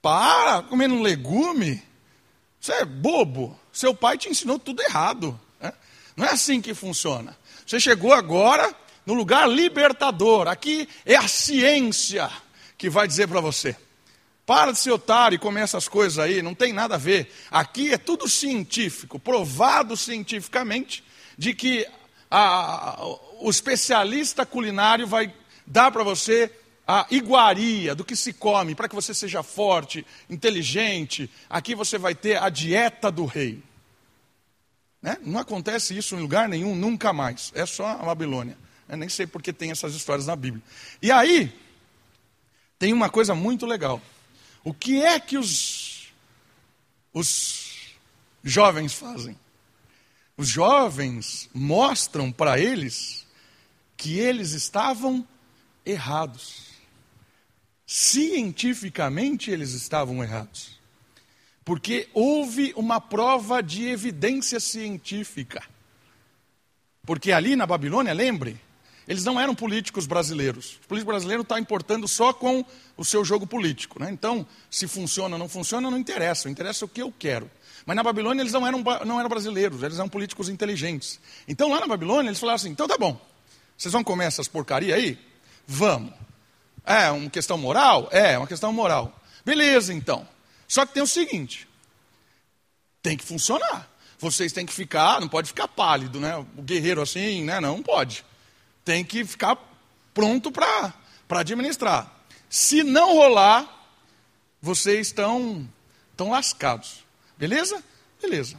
Para, 0.00 0.62
comendo 0.62 0.94
um 0.94 1.02
legume? 1.02 1.82
Você 2.60 2.72
é 2.72 2.84
bobo. 2.84 3.58
Seu 3.72 3.94
pai 3.94 4.16
te 4.16 4.28
ensinou 4.28 4.58
tudo 4.58 4.82
errado. 4.82 5.38
Né? 5.60 5.72
Não 6.16 6.24
é 6.26 6.30
assim 6.30 6.60
que 6.60 6.72
funciona. 6.72 7.36
Você 7.66 7.80
chegou 7.80 8.12
agora 8.12 8.72
no 9.04 9.14
lugar 9.14 9.48
libertador. 9.48 10.46
Aqui 10.46 10.88
é 11.04 11.16
a 11.16 11.26
ciência 11.26 12.30
que 12.78 12.88
vai 12.88 13.08
dizer 13.08 13.26
para 13.26 13.40
você. 13.40 13.76
Para 14.46 14.72
de 14.72 14.78
ser 14.78 14.90
otário 14.90 15.36
e 15.36 15.38
comer 15.38 15.62
essas 15.62 15.88
coisas 15.88 16.18
aí, 16.18 16.42
não 16.42 16.54
tem 16.54 16.72
nada 16.72 16.96
a 16.96 16.98
ver. 16.98 17.32
Aqui 17.50 17.92
é 17.92 17.98
tudo 17.98 18.28
científico, 18.28 19.18
provado 19.18 19.96
cientificamente, 19.96 21.02
de 21.38 21.54
que 21.54 21.86
a, 22.30 23.02
o 23.40 23.48
especialista 23.48 24.44
culinário 24.44 25.06
vai 25.06 25.32
dar 25.66 25.90
para 25.90 26.02
você 26.02 26.50
a 26.86 27.06
iguaria 27.10 27.94
do 27.94 28.04
que 28.04 28.14
se 28.14 28.32
come, 28.32 28.74
para 28.74 28.88
que 28.88 28.94
você 28.94 29.14
seja 29.14 29.42
forte, 29.42 30.06
inteligente. 30.28 31.30
Aqui 31.48 31.74
você 31.74 31.96
vai 31.96 32.14
ter 32.14 32.36
a 32.42 32.50
dieta 32.50 33.10
do 33.10 33.24
rei. 33.24 33.62
Né? 35.00 35.16
Não 35.22 35.40
acontece 35.40 35.96
isso 35.96 36.14
em 36.16 36.20
lugar 36.20 36.48
nenhum, 36.48 36.74
nunca 36.74 37.12
mais. 37.12 37.50
É 37.54 37.64
só 37.64 37.86
a 37.86 37.96
Babilônia. 38.04 38.58
Eu 38.88 38.98
nem 38.98 39.08
sei 39.08 39.26
porque 39.26 39.52
tem 39.52 39.70
essas 39.70 39.94
histórias 39.94 40.26
na 40.26 40.36
Bíblia. 40.36 40.62
E 41.00 41.10
aí, 41.10 41.54
tem 42.78 42.92
uma 42.92 43.08
coisa 43.08 43.34
muito 43.34 43.64
legal. 43.64 44.00
O 44.64 44.72
que 44.72 45.02
é 45.02 45.20
que 45.20 45.36
os, 45.36 46.08
os 47.12 47.94
jovens 48.42 48.94
fazem? 48.94 49.38
Os 50.36 50.48
jovens 50.48 51.50
mostram 51.52 52.32
para 52.32 52.58
eles 52.58 53.26
que 53.96 54.18
eles 54.18 54.52
estavam 54.52 55.26
errados. 55.84 56.72
Cientificamente 57.86 59.50
eles 59.50 59.72
estavam 59.72 60.24
errados. 60.24 60.80
Porque 61.62 62.08
houve 62.14 62.72
uma 62.74 63.00
prova 63.00 63.62
de 63.62 63.86
evidência 63.86 64.58
científica. 64.58 65.62
Porque 67.06 67.32
ali 67.32 67.54
na 67.54 67.66
Babilônia, 67.66 68.12
lembre, 68.14 68.58
eles 69.06 69.24
não 69.24 69.38
eram 69.38 69.54
políticos 69.54 70.06
brasileiros. 70.06 70.78
O 70.84 70.88
político 70.88 71.10
brasileiro 71.10 71.42
está 71.42 71.58
importando 71.58 72.08
só 72.08 72.32
com 72.32 72.64
o 72.96 73.04
seu 73.04 73.24
jogo 73.24 73.46
político. 73.46 74.00
Né? 74.00 74.10
Então, 74.10 74.46
se 74.70 74.88
funciona 74.88 75.34
ou 75.34 75.38
não 75.38 75.48
funciona, 75.48 75.90
não 75.90 75.98
interessa. 75.98 76.48
Interessa 76.48 76.84
o 76.84 76.88
que 76.88 77.02
eu 77.02 77.12
quero. 77.16 77.50
Mas 77.86 77.96
na 77.96 78.02
Babilônia 78.02 78.42
eles 78.42 78.52
não 78.52 78.66
eram, 78.66 78.82
não 79.04 79.18
eram 79.20 79.28
brasileiros, 79.28 79.82
eles 79.82 79.98
eram 79.98 80.08
políticos 80.08 80.48
inteligentes. 80.48 81.20
Então 81.46 81.70
lá 81.70 81.80
na 81.80 81.86
Babilônia 81.86 82.30
eles 82.30 82.40
falaram 82.40 82.56
assim: 82.56 82.70
então 82.70 82.88
tá 82.88 82.96
bom, 82.96 83.20
Vocês 83.76 83.92
vão 83.92 84.02
comer 84.02 84.24
essas 84.24 84.48
porcaria 84.48 84.94
aí? 84.94 85.18
Vamos. 85.66 86.12
É 86.86 87.10
uma 87.10 87.30
questão 87.30 87.58
moral? 87.58 88.08
É, 88.10 88.38
uma 88.38 88.46
questão 88.46 88.72
moral. 88.72 89.20
Beleza, 89.44 89.92
então. 89.92 90.26
Só 90.66 90.86
que 90.86 90.94
tem 90.94 91.02
o 91.02 91.06
seguinte: 91.06 91.68
tem 93.02 93.16
que 93.16 93.24
funcionar. 93.24 93.90
Vocês 94.18 94.52
têm 94.52 94.64
que 94.64 94.72
ficar, 94.72 95.20
não 95.20 95.28
pode 95.28 95.48
ficar 95.48 95.68
pálido, 95.68 96.18
né? 96.18 96.36
O 96.56 96.62
guerreiro 96.62 97.02
assim, 97.02 97.44
né? 97.44 97.60
Não 97.60 97.82
pode. 97.82 98.24
Tem 98.84 99.04
que 99.04 99.24
ficar 99.24 99.56
pronto 100.12 100.52
para 100.52 100.92
administrar. 101.30 102.12
Se 102.48 102.82
não 102.82 103.14
rolar, 103.14 103.88
vocês 104.60 105.08
estão, 105.08 105.68
estão 106.10 106.30
lascados. 106.30 107.04
Beleza? 107.36 107.82
Beleza. 108.20 108.56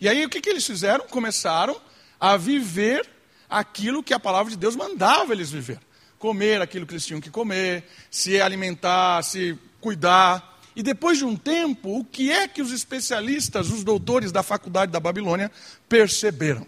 E 0.00 0.08
aí 0.08 0.24
o 0.24 0.28
que, 0.28 0.40
que 0.40 0.50
eles 0.50 0.66
fizeram? 0.66 1.06
Começaram 1.06 1.80
a 2.20 2.36
viver 2.36 3.08
aquilo 3.48 4.02
que 4.02 4.14
a 4.14 4.20
palavra 4.20 4.50
de 4.50 4.56
Deus 4.56 4.76
mandava 4.76 5.32
eles 5.32 5.50
viver. 5.50 5.80
Comer 6.18 6.60
aquilo 6.60 6.86
que 6.86 6.92
eles 6.92 7.06
tinham 7.06 7.20
que 7.20 7.30
comer, 7.30 7.84
se 8.10 8.40
alimentar, 8.40 9.22
se 9.22 9.58
cuidar. 9.80 10.60
E 10.76 10.82
depois 10.82 11.18
de 11.18 11.24
um 11.24 11.36
tempo, 11.36 11.98
o 11.98 12.04
que 12.04 12.30
é 12.30 12.46
que 12.46 12.62
os 12.62 12.72
especialistas, 12.72 13.70
os 13.70 13.82
doutores 13.82 14.30
da 14.30 14.42
faculdade 14.42 14.92
da 14.92 15.00
Babilônia 15.00 15.50
perceberam? 15.88 16.66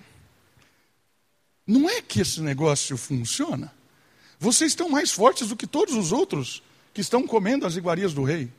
Não 1.70 1.88
é 1.88 2.02
que 2.02 2.20
esse 2.20 2.40
negócio 2.40 2.96
funciona. 2.96 3.72
Vocês 4.40 4.72
estão 4.72 4.88
mais 4.88 5.12
fortes 5.12 5.46
do 5.46 5.56
que 5.56 5.68
todos 5.68 5.94
os 5.94 6.10
outros 6.10 6.64
que 6.92 7.00
estão 7.00 7.24
comendo 7.24 7.64
as 7.64 7.76
iguarias 7.76 8.12
do 8.12 8.24
rei. 8.24 8.50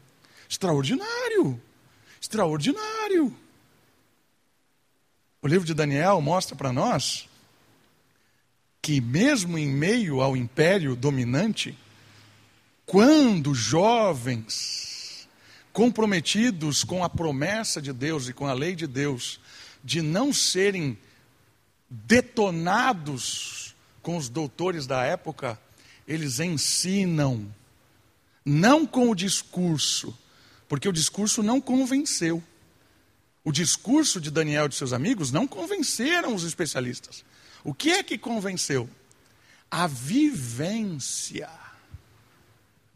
Extraordinário! 0.50 1.62
Extraordinário! 2.22 3.36
O 5.42 5.48
livro 5.48 5.68
de 5.68 5.74
Daniel 5.74 6.22
mostra 6.22 6.56
para 6.56 6.72
nós 6.72 7.28
que, 8.82 9.02
mesmo 9.02 9.58
em 9.58 9.68
meio 9.68 10.22
ao 10.22 10.38
império 10.38 10.96
dominante, 10.96 11.78
quando 12.86 13.54
jovens 13.54 15.28
comprometidos 15.74 16.86
com 16.86 17.04
a 17.04 17.10
promessa 17.10 17.82
de 17.82 17.92
Deus 17.92 18.30
e 18.30 18.34
com 18.34 18.48
a 18.48 18.54
lei 18.54 18.74
de 18.74 18.88
Deus, 18.88 19.38
de 19.84 20.02
não 20.02 20.32
serem 20.32 20.98
detonados 21.92 23.76
com 24.02 24.16
os 24.16 24.30
doutores 24.30 24.88
da 24.88 25.04
época, 25.04 25.60
eles 26.08 26.40
ensinam, 26.40 27.54
não 28.46 28.88
com 28.88 29.10
o 29.10 29.16
discurso, 29.16 30.18
porque 30.70 30.88
o 30.88 30.94
discurso 30.94 31.44
não 31.44 31.60
convenceu. 31.60 32.42
O 33.44 33.52
discurso 33.52 34.22
de 34.22 34.32
Daniel 34.32 34.68
e 34.68 34.70
de 34.70 34.76
seus 34.76 34.94
amigos 34.94 35.32
não 35.32 35.46
convenceram 35.46 36.34
os 36.34 36.44
especialistas. 36.44 37.26
O 37.64 37.74
que 37.74 37.92
é 37.92 38.04
que 38.04 38.18
convenceu? 38.18 38.90
A 39.70 39.86
vivência, 39.86 41.50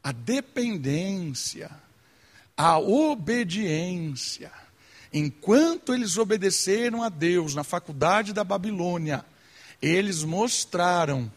a 0.02 0.12
dependência, 0.12 1.70
a 2.56 2.80
obediência. 2.80 4.52
Enquanto 5.18 5.94
eles 5.94 6.18
obedeceram 6.18 7.02
a 7.02 7.08
Deus 7.08 7.56
na 7.56 7.64
faculdade 7.64 8.34
da 8.34 8.44
Babilônia, 8.44 9.24
eles 9.82 10.26
mostraram 10.26 11.32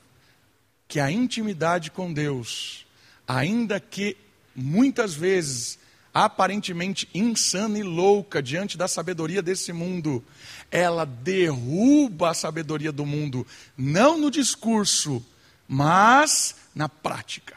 que 0.88 0.98
a 0.98 1.12
intimidade 1.12 1.88
com 1.92 2.12
Deus, 2.12 2.84
ainda 3.24 3.78
que 3.78 4.16
muitas 4.52 5.14
vezes 5.14 5.78
aparentemente 6.12 7.08
insana 7.14 7.78
e 7.78 7.84
louca 7.84 8.42
diante 8.42 8.76
da 8.76 8.88
sabedoria 8.88 9.40
desse 9.40 9.72
mundo, 9.72 10.24
ela 10.72 11.04
derruba 11.04 12.30
a 12.30 12.34
sabedoria 12.34 12.90
do 12.90 13.06
mundo, 13.06 13.46
não 13.76 14.18
no 14.18 14.28
discurso, 14.28 15.24
mas 15.68 16.56
na 16.74 16.88
prática. 16.88 17.56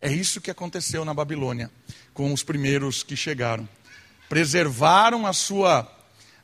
É 0.00 0.10
isso 0.10 0.40
que 0.40 0.50
aconteceu 0.50 1.04
na 1.04 1.12
Babilônia 1.12 1.70
com 2.14 2.32
os 2.32 2.42
primeiros 2.42 3.02
que 3.02 3.14
chegaram. 3.14 3.68
Preservaram 4.28 5.26
a 5.26 5.32
sua 5.32 5.92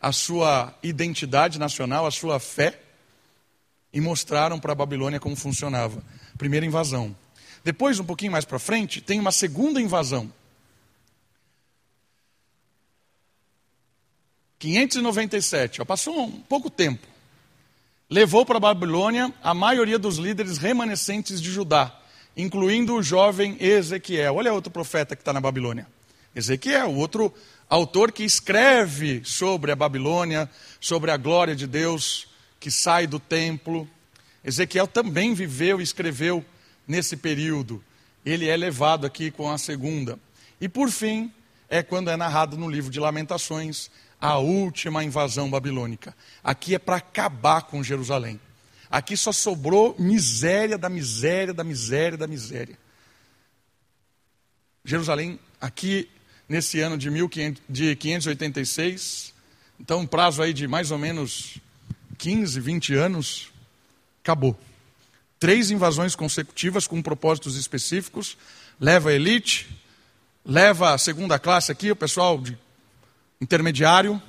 a 0.02 0.10
sua 0.10 0.74
identidade 0.82 1.60
nacional, 1.60 2.04
a 2.04 2.10
sua 2.10 2.40
fé 2.40 2.76
e 3.92 4.00
mostraram 4.00 4.58
para 4.58 4.72
a 4.72 4.74
Babilônia 4.74 5.20
como 5.20 5.36
funcionava. 5.36 6.02
Primeira 6.36 6.66
invasão. 6.66 7.14
Depois, 7.62 8.00
um 8.00 8.04
pouquinho 8.04 8.32
mais 8.32 8.44
para 8.44 8.58
frente, 8.58 9.00
tem 9.00 9.20
uma 9.20 9.30
segunda 9.30 9.80
invasão. 9.80 10.32
597, 14.58 15.82
ó, 15.82 15.84
passou 15.84 16.20
um 16.24 16.40
pouco 16.40 16.68
tempo. 16.68 17.06
Levou 18.10 18.44
para 18.44 18.56
a 18.56 18.60
Babilônia 18.60 19.32
a 19.42 19.54
maioria 19.54 19.98
dos 19.98 20.18
líderes 20.18 20.58
remanescentes 20.58 21.40
de 21.40 21.50
Judá, 21.50 21.96
incluindo 22.36 22.94
o 22.94 23.02
jovem 23.02 23.56
Ezequiel. 23.60 24.34
Olha 24.34 24.52
outro 24.52 24.70
profeta 24.70 25.14
que 25.14 25.22
está 25.22 25.32
na 25.32 25.40
Babilônia. 25.40 25.86
Ezequiel, 26.34 26.94
outro 26.94 27.32
autor 27.72 28.12
que 28.12 28.22
escreve 28.22 29.22
sobre 29.24 29.72
a 29.72 29.76
Babilônia, 29.76 30.50
sobre 30.78 31.10
a 31.10 31.16
glória 31.16 31.56
de 31.56 31.66
Deus 31.66 32.28
que 32.60 32.70
sai 32.70 33.06
do 33.06 33.18
templo. 33.18 33.88
Ezequiel 34.44 34.86
também 34.86 35.32
viveu 35.32 35.80
e 35.80 35.82
escreveu 35.82 36.44
nesse 36.86 37.16
período. 37.16 37.82
Ele 38.26 38.46
é 38.46 38.54
levado 38.58 39.06
aqui 39.06 39.30
com 39.30 39.50
a 39.50 39.56
segunda. 39.56 40.18
E 40.60 40.68
por 40.68 40.90
fim, 40.90 41.32
é 41.66 41.82
quando 41.82 42.10
é 42.10 42.16
narrado 42.16 42.58
no 42.58 42.68
livro 42.68 42.90
de 42.90 43.00
Lamentações 43.00 43.90
a 44.20 44.36
última 44.36 45.02
invasão 45.02 45.48
babilônica. 45.48 46.14
Aqui 46.44 46.74
é 46.74 46.78
para 46.78 46.96
acabar 46.96 47.62
com 47.62 47.82
Jerusalém. 47.82 48.38
Aqui 48.90 49.16
só 49.16 49.32
sobrou 49.32 49.96
miséria 49.98 50.76
da 50.76 50.90
miséria, 50.90 51.54
da 51.54 51.64
miséria, 51.64 52.18
da 52.18 52.26
miséria. 52.26 52.78
Jerusalém, 54.84 55.40
aqui 55.58 56.10
nesse 56.52 56.80
ano 56.80 56.98
de, 56.98 57.10
1500, 57.10 57.62
de 57.66 57.96
586, 57.96 59.32
então 59.80 60.00
um 60.00 60.06
prazo 60.06 60.42
aí 60.42 60.52
de 60.52 60.68
mais 60.68 60.90
ou 60.90 60.98
menos 60.98 61.56
15, 62.18 62.60
20 62.60 62.94
anos, 62.94 63.48
acabou. 64.22 64.60
Três 65.40 65.70
invasões 65.70 66.14
consecutivas 66.14 66.86
com 66.86 67.00
propósitos 67.00 67.56
específicos, 67.56 68.36
leva 68.78 69.08
a 69.08 69.14
elite, 69.14 69.66
leva 70.44 70.92
a 70.92 70.98
segunda 70.98 71.38
classe 71.38 71.72
aqui, 71.72 71.90
o 71.90 71.96
pessoal 71.96 72.38
de 72.38 72.58
intermediário, 73.40 74.20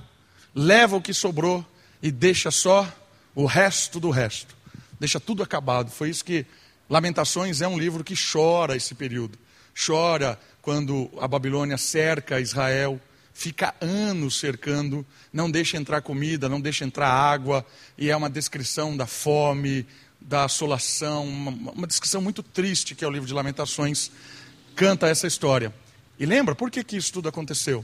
leva 0.55 0.95
o 0.95 1.01
que 1.01 1.13
sobrou 1.13 1.65
e 2.01 2.09
deixa 2.09 2.51
só 2.51 2.89
o 3.35 3.45
resto 3.45 3.99
do 3.99 4.09
resto. 4.09 4.55
Deixa 4.97 5.19
tudo 5.19 5.43
acabado. 5.43 5.91
Foi 5.91 6.09
isso 6.09 6.23
que 6.23 6.45
Lamentações 6.89 7.61
é 7.61 7.67
um 7.67 7.77
livro 7.77 8.01
que 8.01 8.15
chora 8.15 8.77
esse 8.77 8.95
período. 8.95 9.37
Chora 9.75 10.39
quando 10.63 11.11
a 11.19 11.27
Babilônia 11.27 11.77
cerca 11.77 12.39
Israel, 12.39 12.99
fica 13.33 13.75
anos 13.81 14.39
cercando, 14.39 15.05
não 15.31 15.51
deixa 15.51 15.75
entrar 15.75 16.01
comida, 16.01 16.47
não 16.47 16.61
deixa 16.61 16.85
entrar 16.85 17.09
água, 17.09 17.65
e 17.97 18.09
é 18.09 18.15
uma 18.15 18.29
descrição 18.29 18.95
da 18.95 19.05
fome, 19.05 19.85
da 20.21 20.45
assolação, 20.45 21.27
uma, 21.27 21.71
uma 21.73 21.85
descrição 21.85 22.21
muito 22.21 22.41
triste 22.41 22.95
que 22.95 23.03
é 23.03 23.07
o 23.07 23.11
livro 23.11 23.27
de 23.27 23.33
Lamentações, 23.33 24.09
canta 24.73 25.09
essa 25.09 25.27
história. 25.27 25.73
E 26.17 26.25
lembra 26.25 26.55
por 26.55 26.71
que, 26.71 26.81
que 26.81 26.95
isso 26.95 27.11
tudo 27.11 27.27
aconteceu? 27.27 27.83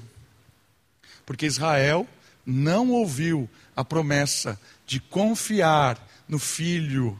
Porque 1.25 1.45
Israel 1.45 2.07
não 2.45 2.91
ouviu 2.91 3.49
a 3.75 3.83
promessa 3.83 4.57
de 4.87 5.01
confiar 5.01 6.01
no 6.29 6.39
filho 6.39 7.19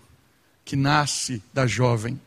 que 0.63 0.78
nasce 0.78 1.43
da 1.54 1.67
jovem. 1.67 2.17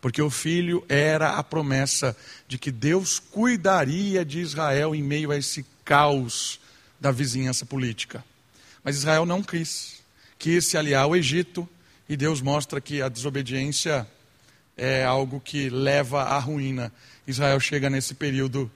Porque 0.00 0.22
o 0.22 0.30
filho 0.30 0.84
era 0.88 1.34
a 1.34 1.42
promessa 1.42 2.16
de 2.48 2.58
que 2.58 2.70
Deus 2.70 3.18
cuidaria 3.18 4.24
de 4.24 4.40
Israel 4.40 4.94
em 4.94 5.02
meio 5.02 5.30
a 5.30 5.36
esse 5.36 5.64
caos 5.84 6.58
da 6.98 7.10
vizinhança 7.10 7.66
política. 7.66 8.24
Mas 8.82 8.96
Israel 8.96 9.26
não 9.26 9.42
quis. 9.42 10.00
Quis 10.38 10.64
se 10.64 10.76
aliar 10.76 11.04
ao 11.04 11.14
Egito 11.14 11.68
e 12.08 12.16
Deus 12.16 12.40
mostra 12.40 12.80
que 12.80 13.02
a 13.02 13.08
desobediência 13.08 14.06
é 14.76 15.04
algo 15.04 15.38
que 15.38 15.68
leva 15.68 16.22
à 16.22 16.38
ruína. 16.38 16.92
Israel 17.26 17.60
chega 17.60 17.90
nesse 17.90 18.14
período 18.14 18.70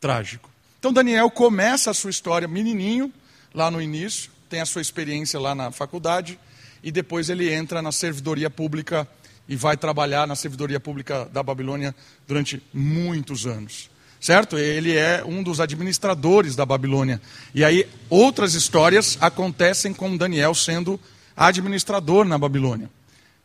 trágico. 0.00 0.50
Então 0.78 0.92
Daniel 0.92 1.30
começa 1.30 1.90
a 1.90 1.94
sua 1.94 2.10
história 2.10 2.48
menininho, 2.48 3.12
lá 3.52 3.70
no 3.70 3.80
início, 3.80 4.30
tem 4.48 4.60
a 4.60 4.66
sua 4.66 4.80
experiência 4.80 5.38
lá 5.38 5.54
na 5.54 5.70
faculdade, 5.70 6.38
e 6.82 6.90
depois 6.90 7.28
ele 7.28 7.52
entra 7.52 7.82
na 7.82 7.92
servidoria 7.92 8.48
pública 8.48 9.08
e 9.48 9.56
vai 9.56 9.76
trabalhar 9.76 10.26
na 10.26 10.34
servidoria 10.34 10.80
pública 10.80 11.28
da 11.32 11.42
Babilônia 11.42 11.94
durante 12.26 12.62
muitos 12.72 13.46
anos. 13.46 13.90
Certo? 14.20 14.58
Ele 14.58 14.96
é 14.96 15.22
um 15.24 15.42
dos 15.42 15.60
administradores 15.60 16.56
da 16.56 16.64
Babilônia. 16.64 17.20
E 17.54 17.64
aí 17.64 17.86
outras 18.08 18.54
histórias 18.54 19.18
acontecem 19.20 19.92
com 19.92 20.16
Daniel 20.16 20.54
sendo 20.54 20.98
administrador 21.36 22.24
na 22.24 22.38
Babilônia. 22.38 22.90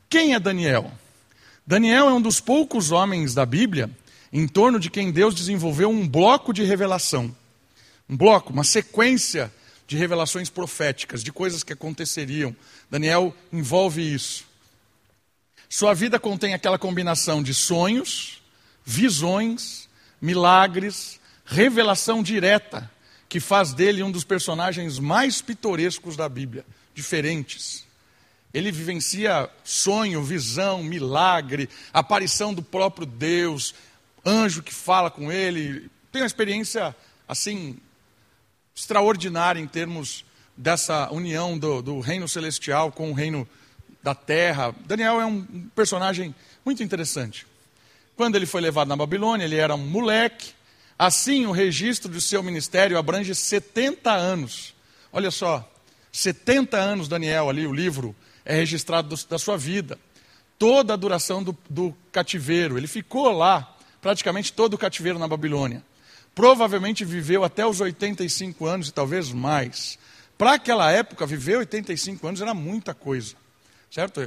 Quem 0.10 0.34
é 0.34 0.40
Daniel? 0.40 0.92
Daniel 1.68 2.10
é 2.10 2.14
um 2.14 2.22
dos 2.22 2.40
poucos 2.40 2.92
homens 2.92 3.34
da 3.34 3.46
Bíblia 3.46 3.90
em 4.34 4.48
torno 4.48 4.80
de 4.80 4.90
quem 4.90 5.12
Deus 5.12 5.36
desenvolveu 5.36 5.90
um 5.90 6.08
bloco 6.08 6.54
de 6.54 6.64
revelação. 6.64 7.36
Um 8.10 8.16
bloco, 8.16 8.52
uma 8.52 8.64
sequência 8.64 9.52
de 9.88 9.98
revelações 9.98 10.50
proféticas, 10.50 11.24
de 11.24 11.32
coisas 11.32 11.64
que 11.64 11.74
aconteceriam. 11.74 12.56
Daniel 12.90 13.36
envolve 13.52 14.02
isso. 14.02 14.46
Sua 15.72 15.94
vida 15.94 16.20
contém 16.20 16.54
aquela 16.54 16.78
combinação 16.78 17.42
de 17.42 17.54
sonhos, 17.54 18.42
visões, 18.84 19.88
milagres, 20.20 21.18
revelação 21.46 22.22
direta, 22.22 22.92
que 23.30 23.40
faz 23.40 23.74
dele 23.74 24.04
um 24.04 24.12
dos 24.12 24.26
personagens 24.26 25.00
mais 25.00 25.42
pitorescos 25.42 26.18
da 26.18 26.28
Bíblia, 26.28 26.66
diferentes. 26.94 27.86
Ele 28.54 28.70
vivencia 28.70 29.50
sonho, 29.64 30.22
visão, 30.22 30.84
milagre, 30.84 31.70
aparição 31.94 32.54
do 32.54 32.62
próprio 32.62 33.06
Deus, 33.06 33.74
anjo 34.26 34.62
que 34.62 34.74
fala 34.74 35.10
com 35.10 35.32
ele. 35.32 35.90
Tem 36.12 36.22
uma 36.22 36.28
experiência, 36.28 36.94
assim, 37.26 37.78
extraordinária 38.76 39.62
em 39.62 39.68
termos 39.68 40.26
dessa 40.58 41.10
união 41.14 41.58
do, 41.58 41.82
do 41.82 42.02
reino 42.02 42.28
celestial 42.28 42.92
com 42.92 43.10
o 43.10 43.14
reino 43.14 43.48
da 44.04 44.16
terra. 44.16 44.74
Daniel 44.86 45.20
é 45.20 45.26
um 45.26 45.44
personagem 45.76 46.34
muito 46.66 46.84
interessante. 46.84 47.46
Quando 48.16 48.36
ele 48.36 48.46
foi 48.46 48.62
levado 48.62 48.88
na 48.88 48.96
Babilônia, 48.96 49.46
ele 49.46 49.56
era 49.56 49.76
um 49.76 49.86
moleque. 49.86 50.54
Assim, 50.98 51.46
o 51.46 51.52
registro 51.52 52.12
do 52.12 52.22
seu 52.22 52.44
ministério 52.44 52.98
abrange 52.98 53.34
70 53.34 54.12
anos. 54.12 54.74
Olha 55.12 55.32
só, 55.32 55.68
70 56.12 56.78
anos, 56.78 57.08
Daniel, 57.08 57.50
ali, 57.50 57.66
o 57.66 57.74
livro 57.74 58.16
é 58.46 58.56
registrado 58.56 59.16
do, 59.16 59.28
da 59.28 59.40
sua 59.40 59.58
vida. 59.58 59.98
Toda 60.60 60.94
a 60.94 60.98
duração 60.98 61.42
do, 61.42 61.58
do 61.70 61.96
cativeiro. 62.12 62.78
Ele 62.78 62.88
ficou 62.88 63.32
lá, 63.32 63.76
praticamente 64.02 64.54
todo 64.54 64.76
o 64.76 64.78
cativeiro 64.78 65.18
na 65.18 65.28
Babilônia. 65.28 65.84
Provavelmente 66.36 67.04
viveu 67.04 67.44
até 67.44 67.66
os 67.66 67.82
85 67.82 68.66
anos 68.66 68.90
e 68.90 68.94
talvez 68.94 69.32
mais. 69.32 69.98
Para 70.38 70.54
aquela 70.54 70.92
época, 70.92 71.26
viver 71.26 71.58
85 71.58 72.28
anos 72.28 72.42
era 72.42 72.54
muita 72.54 72.94
coisa. 72.94 73.36
Certo? 73.92 74.22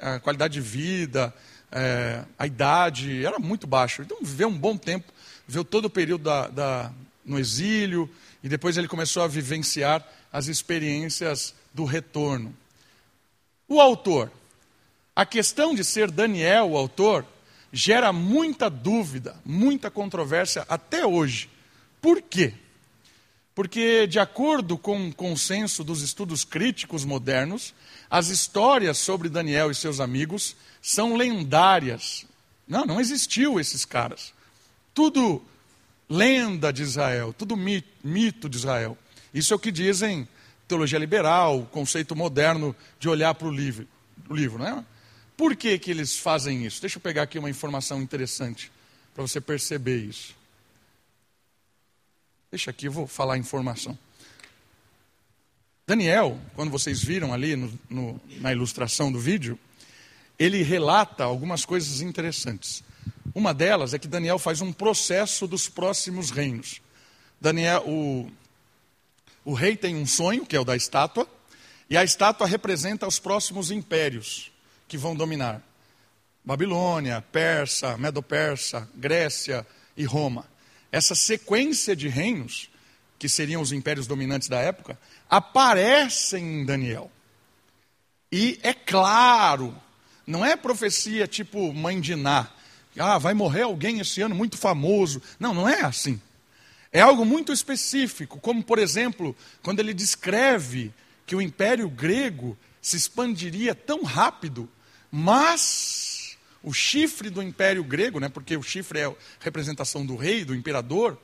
A 0.00 0.18
qualidade 0.20 0.54
de 0.54 0.60
vida, 0.62 1.32
é, 1.70 2.24
a 2.38 2.46
idade, 2.46 3.26
era 3.26 3.38
muito 3.38 3.66
baixa. 3.66 4.02
Então, 4.02 4.16
viveu 4.22 4.48
um 4.48 4.56
bom 4.56 4.74
tempo, 4.74 5.12
viveu 5.46 5.62
todo 5.62 5.84
o 5.84 5.90
período 5.90 6.24
da, 6.24 6.48
da, 6.48 6.92
no 7.22 7.38
exílio, 7.38 8.10
e 8.42 8.48
depois 8.48 8.78
ele 8.78 8.88
começou 8.88 9.22
a 9.22 9.28
vivenciar 9.28 10.02
as 10.32 10.46
experiências 10.46 11.54
do 11.74 11.84
retorno. 11.84 12.56
O 13.68 13.82
autor. 13.82 14.32
A 15.14 15.26
questão 15.26 15.74
de 15.74 15.84
ser 15.84 16.10
Daniel 16.10 16.70
o 16.70 16.76
autor 16.76 17.26
gera 17.70 18.12
muita 18.14 18.70
dúvida, 18.70 19.36
muita 19.44 19.90
controvérsia 19.90 20.64
até 20.68 21.04
hoje. 21.04 21.50
Por 22.00 22.22
quê? 22.22 22.54
Porque, 23.56 24.06
de 24.06 24.18
acordo 24.18 24.76
com 24.76 25.08
o 25.08 25.14
consenso 25.14 25.82
dos 25.82 26.02
estudos 26.02 26.44
críticos 26.44 27.06
modernos, 27.06 27.72
as 28.10 28.28
histórias 28.28 28.98
sobre 28.98 29.30
Daniel 29.30 29.70
e 29.70 29.74
seus 29.74 29.98
amigos 29.98 30.54
são 30.82 31.16
lendárias. 31.16 32.26
Não, 32.68 32.84
não 32.84 33.00
existiu 33.00 33.58
esses 33.58 33.86
caras. 33.86 34.34
Tudo 34.92 35.42
lenda 36.06 36.70
de 36.70 36.82
Israel, 36.82 37.32
tudo 37.32 37.56
mito 37.56 38.46
de 38.46 38.58
Israel. 38.58 38.96
Isso 39.32 39.54
é 39.54 39.56
o 39.56 39.58
que 39.58 39.72
dizem 39.72 40.28
teologia 40.68 40.98
liberal, 40.98 41.60
o 41.60 41.66
conceito 41.66 42.14
moderno 42.14 42.76
de 43.00 43.08
olhar 43.08 43.32
para 43.34 43.48
o 43.48 43.50
livro, 43.50 43.88
o 44.28 44.34
livro, 44.34 44.62
né? 44.62 44.84
Por 45.34 45.56
que, 45.56 45.78
que 45.78 45.90
eles 45.90 46.18
fazem 46.18 46.66
isso? 46.66 46.82
Deixa 46.82 46.98
eu 46.98 47.00
pegar 47.00 47.22
aqui 47.22 47.38
uma 47.38 47.48
informação 47.48 48.02
interessante 48.02 48.70
para 49.14 49.26
você 49.26 49.40
perceber 49.40 49.96
isso. 49.96 50.34
Deixa 52.50 52.70
aqui, 52.70 52.86
eu 52.86 52.92
vou 52.92 53.06
falar 53.08 53.34
a 53.34 53.38
informação. 53.38 53.98
Daniel, 55.84 56.40
quando 56.54 56.70
vocês 56.70 57.02
viram 57.02 57.32
ali 57.32 57.56
no, 57.56 57.78
no, 57.90 58.20
na 58.40 58.52
ilustração 58.52 59.10
do 59.10 59.18
vídeo, 59.18 59.58
ele 60.38 60.62
relata 60.62 61.24
algumas 61.24 61.64
coisas 61.64 62.00
interessantes. 62.00 62.84
Uma 63.34 63.52
delas 63.52 63.94
é 63.94 63.98
que 63.98 64.06
Daniel 64.06 64.38
faz 64.38 64.60
um 64.60 64.72
processo 64.72 65.46
dos 65.46 65.68
próximos 65.68 66.30
reinos. 66.30 66.80
Daniel, 67.40 67.84
o, 67.86 68.30
o 69.44 69.52
rei 69.52 69.76
tem 69.76 69.96
um 69.96 70.06
sonho, 70.06 70.46
que 70.46 70.56
é 70.56 70.60
o 70.60 70.64
da 70.64 70.76
estátua, 70.76 71.28
e 71.90 71.96
a 71.96 72.04
estátua 72.04 72.46
representa 72.46 73.06
os 73.06 73.18
próximos 73.18 73.70
impérios 73.70 74.52
que 74.86 74.96
vão 74.96 75.14
dominar: 75.14 75.60
Babilônia, 76.44 77.20
Persa, 77.32 77.96
Medo-Persa, 77.98 78.88
Grécia 78.94 79.66
e 79.96 80.04
Roma. 80.04 80.46
Essa 80.96 81.14
sequência 81.14 81.94
de 81.94 82.08
reinos, 82.08 82.70
que 83.18 83.28
seriam 83.28 83.60
os 83.60 83.70
impérios 83.70 84.06
dominantes 84.06 84.48
da 84.48 84.56
época, 84.60 84.98
aparecem 85.28 86.62
em 86.62 86.64
Daniel. 86.64 87.10
E 88.32 88.58
é 88.62 88.72
claro, 88.72 89.76
não 90.26 90.42
é 90.42 90.56
profecia 90.56 91.26
tipo 91.26 91.70
mãe 91.74 92.00
de 92.00 92.16
Ná, 92.16 92.48
ah, 92.98 93.18
vai 93.18 93.34
morrer 93.34 93.64
alguém 93.64 94.00
esse 94.00 94.22
ano 94.22 94.34
muito 94.34 94.56
famoso. 94.56 95.20
Não, 95.38 95.52
não 95.52 95.68
é 95.68 95.82
assim. 95.82 96.18
É 96.90 97.02
algo 97.02 97.26
muito 97.26 97.52
específico, 97.52 98.40
como 98.40 98.64
por 98.64 98.78
exemplo, 98.78 99.36
quando 99.62 99.80
ele 99.80 99.92
descreve 99.92 100.94
que 101.26 101.36
o 101.36 101.42
Império 101.42 101.90
Grego 101.90 102.56
se 102.80 102.96
expandiria 102.96 103.74
tão 103.74 104.02
rápido, 104.02 104.66
mas 105.12 106.05
o 106.66 106.72
chifre 106.72 107.30
do 107.30 107.40
Império 107.40 107.84
Grego, 107.84 108.18
né, 108.18 108.28
porque 108.28 108.56
o 108.56 108.62
chifre 108.62 108.98
é 108.98 109.04
a 109.04 109.14
representação 109.38 110.04
do 110.04 110.16
rei, 110.16 110.44
do 110.44 110.52
imperador, 110.52 111.16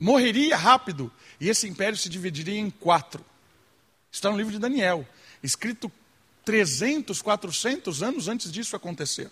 morreria 0.00 0.56
rápido 0.56 1.12
e 1.38 1.50
esse 1.50 1.68
império 1.68 1.98
se 1.98 2.08
dividiria 2.08 2.58
em 2.58 2.70
quatro. 2.70 3.22
Está 4.10 4.30
no 4.30 4.38
livro 4.38 4.50
de 4.50 4.58
Daniel, 4.58 5.06
escrito 5.42 5.92
300, 6.46 7.20
400 7.20 8.02
anos 8.02 8.26
antes 8.26 8.50
disso 8.50 8.74
acontecer. 8.74 9.30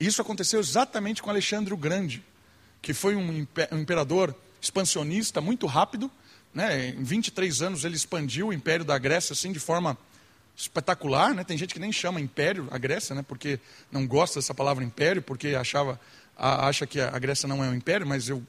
Isso 0.00 0.20
aconteceu 0.20 0.58
exatamente 0.58 1.22
com 1.22 1.30
Alexandre 1.30 1.72
o 1.72 1.76
Grande, 1.76 2.20
que 2.82 2.92
foi 2.92 3.14
um 3.14 3.46
imperador 3.70 4.34
expansionista 4.60 5.40
muito 5.40 5.66
rápido. 5.66 6.10
Né? 6.52 6.88
Em 6.88 7.04
23 7.04 7.62
anos 7.62 7.84
ele 7.84 7.94
expandiu 7.94 8.48
o 8.48 8.52
império 8.52 8.84
da 8.84 8.98
Grécia 8.98 9.34
assim 9.34 9.52
de 9.52 9.60
forma 9.60 9.96
espetacular. 10.56 11.34
Né? 11.34 11.44
Tem 11.44 11.56
gente 11.56 11.74
que 11.74 11.80
nem 11.80 11.92
chama 11.92 12.20
império 12.20 12.68
a 12.70 12.78
Grécia, 12.78 13.14
né? 13.14 13.22
porque 13.26 13.60
não 13.90 14.06
gosta 14.06 14.40
dessa 14.40 14.54
palavra 14.54 14.82
império, 14.82 15.22
porque 15.22 15.48
achava, 15.48 16.00
acha 16.36 16.86
que 16.86 17.00
a 17.00 17.18
Grécia 17.18 17.48
não 17.48 17.62
é 17.62 17.68
um 17.68 17.74
império, 17.74 18.06
mas 18.06 18.28
eu, 18.28 18.42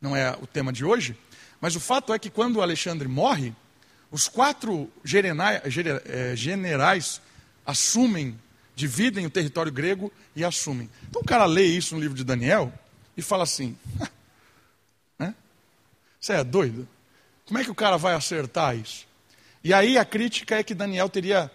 não 0.00 0.16
é 0.16 0.30
o 0.40 0.46
tema 0.46 0.72
de 0.72 0.84
hoje. 0.84 1.16
Mas 1.60 1.76
o 1.76 1.80
fato 1.80 2.12
é 2.12 2.18
que 2.18 2.30
quando 2.30 2.62
Alexandre 2.62 3.08
morre, 3.08 3.54
os 4.10 4.28
quatro 4.28 4.90
eh, 5.04 6.36
generais 6.36 7.20
assumem, 7.64 8.38
dividem 8.74 9.26
o 9.26 9.30
território 9.30 9.72
grego 9.72 10.12
e 10.34 10.44
assumem. 10.44 10.88
Então 11.08 11.22
o 11.22 11.24
cara 11.24 11.44
lê 11.44 11.64
isso 11.64 11.94
no 11.94 12.00
livro 12.00 12.16
de 12.16 12.22
Daniel 12.22 12.72
e 13.16 13.22
fala 13.22 13.42
assim: 13.42 13.76
você 16.26 16.32
é 16.32 16.44
doido? 16.44 16.88
Como 17.46 17.56
é 17.56 17.62
que 17.62 17.70
o 17.70 17.74
cara 17.74 17.96
vai 17.96 18.14
acertar 18.14 18.76
isso? 18.76 19.06
E 19.66 19.74
aí 19.74 19.98
a 19.98 20.04
crítica 20.04 20.54
é 20.54 20.62
que 20.62 20.76
Daniel 20.76 21.08
teria, 21.08 21.50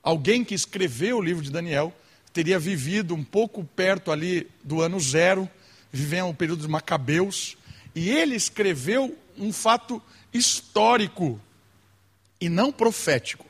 alguém 0.00 0.44
que 0.44 0.54
escreveu 0.54 1.18
o 1.18 1.20
livro 1.20 1.42
de 1.42 1.50
Daniel, 1.50 1.92
teria 2.32 2.56
vivido 2.56 3.16
um 3.16 3.24
pouco 3.24 3.64
perto 3.64 4.12
ali 4.12 4.48
do 4.62 4.80
ano 4.80 5.00
zero, 5.00 5.50
vivendo 5.90 6.28
o 6.28 6.34
período 6.34 6.58
dos 6.58 6.68
Macabeus, 6.68 7.56
e 7.96 8.08
ele 8.10 8.36
escreveu 8.36 9.18
um 9.36 9.52
fato 9.52 10.00
histórico 10.32 11.40
e 12.40 12.48
não 12.48 12.70
profético. 12.70 13.44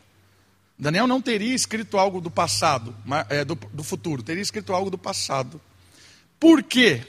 Daniel 0.79 1.07
não 1.07 1.21
teria 1.21 1.55
escrito 1.55 1.99
algo 1.99 2.19
do 2.19 2.31
passado, 2.31 2.97
é, 3.29 3.45
do, 3.45 3.57
do 3.57 3.85
futuro, 3.85 4.23
teria 4.23 4.43
escrito 4.43 4.73
algo 4.73 4.89
do 4.89 4.97
passado. 4.97 5.61
Por 6.41 6.63
quê? 6.63 7.07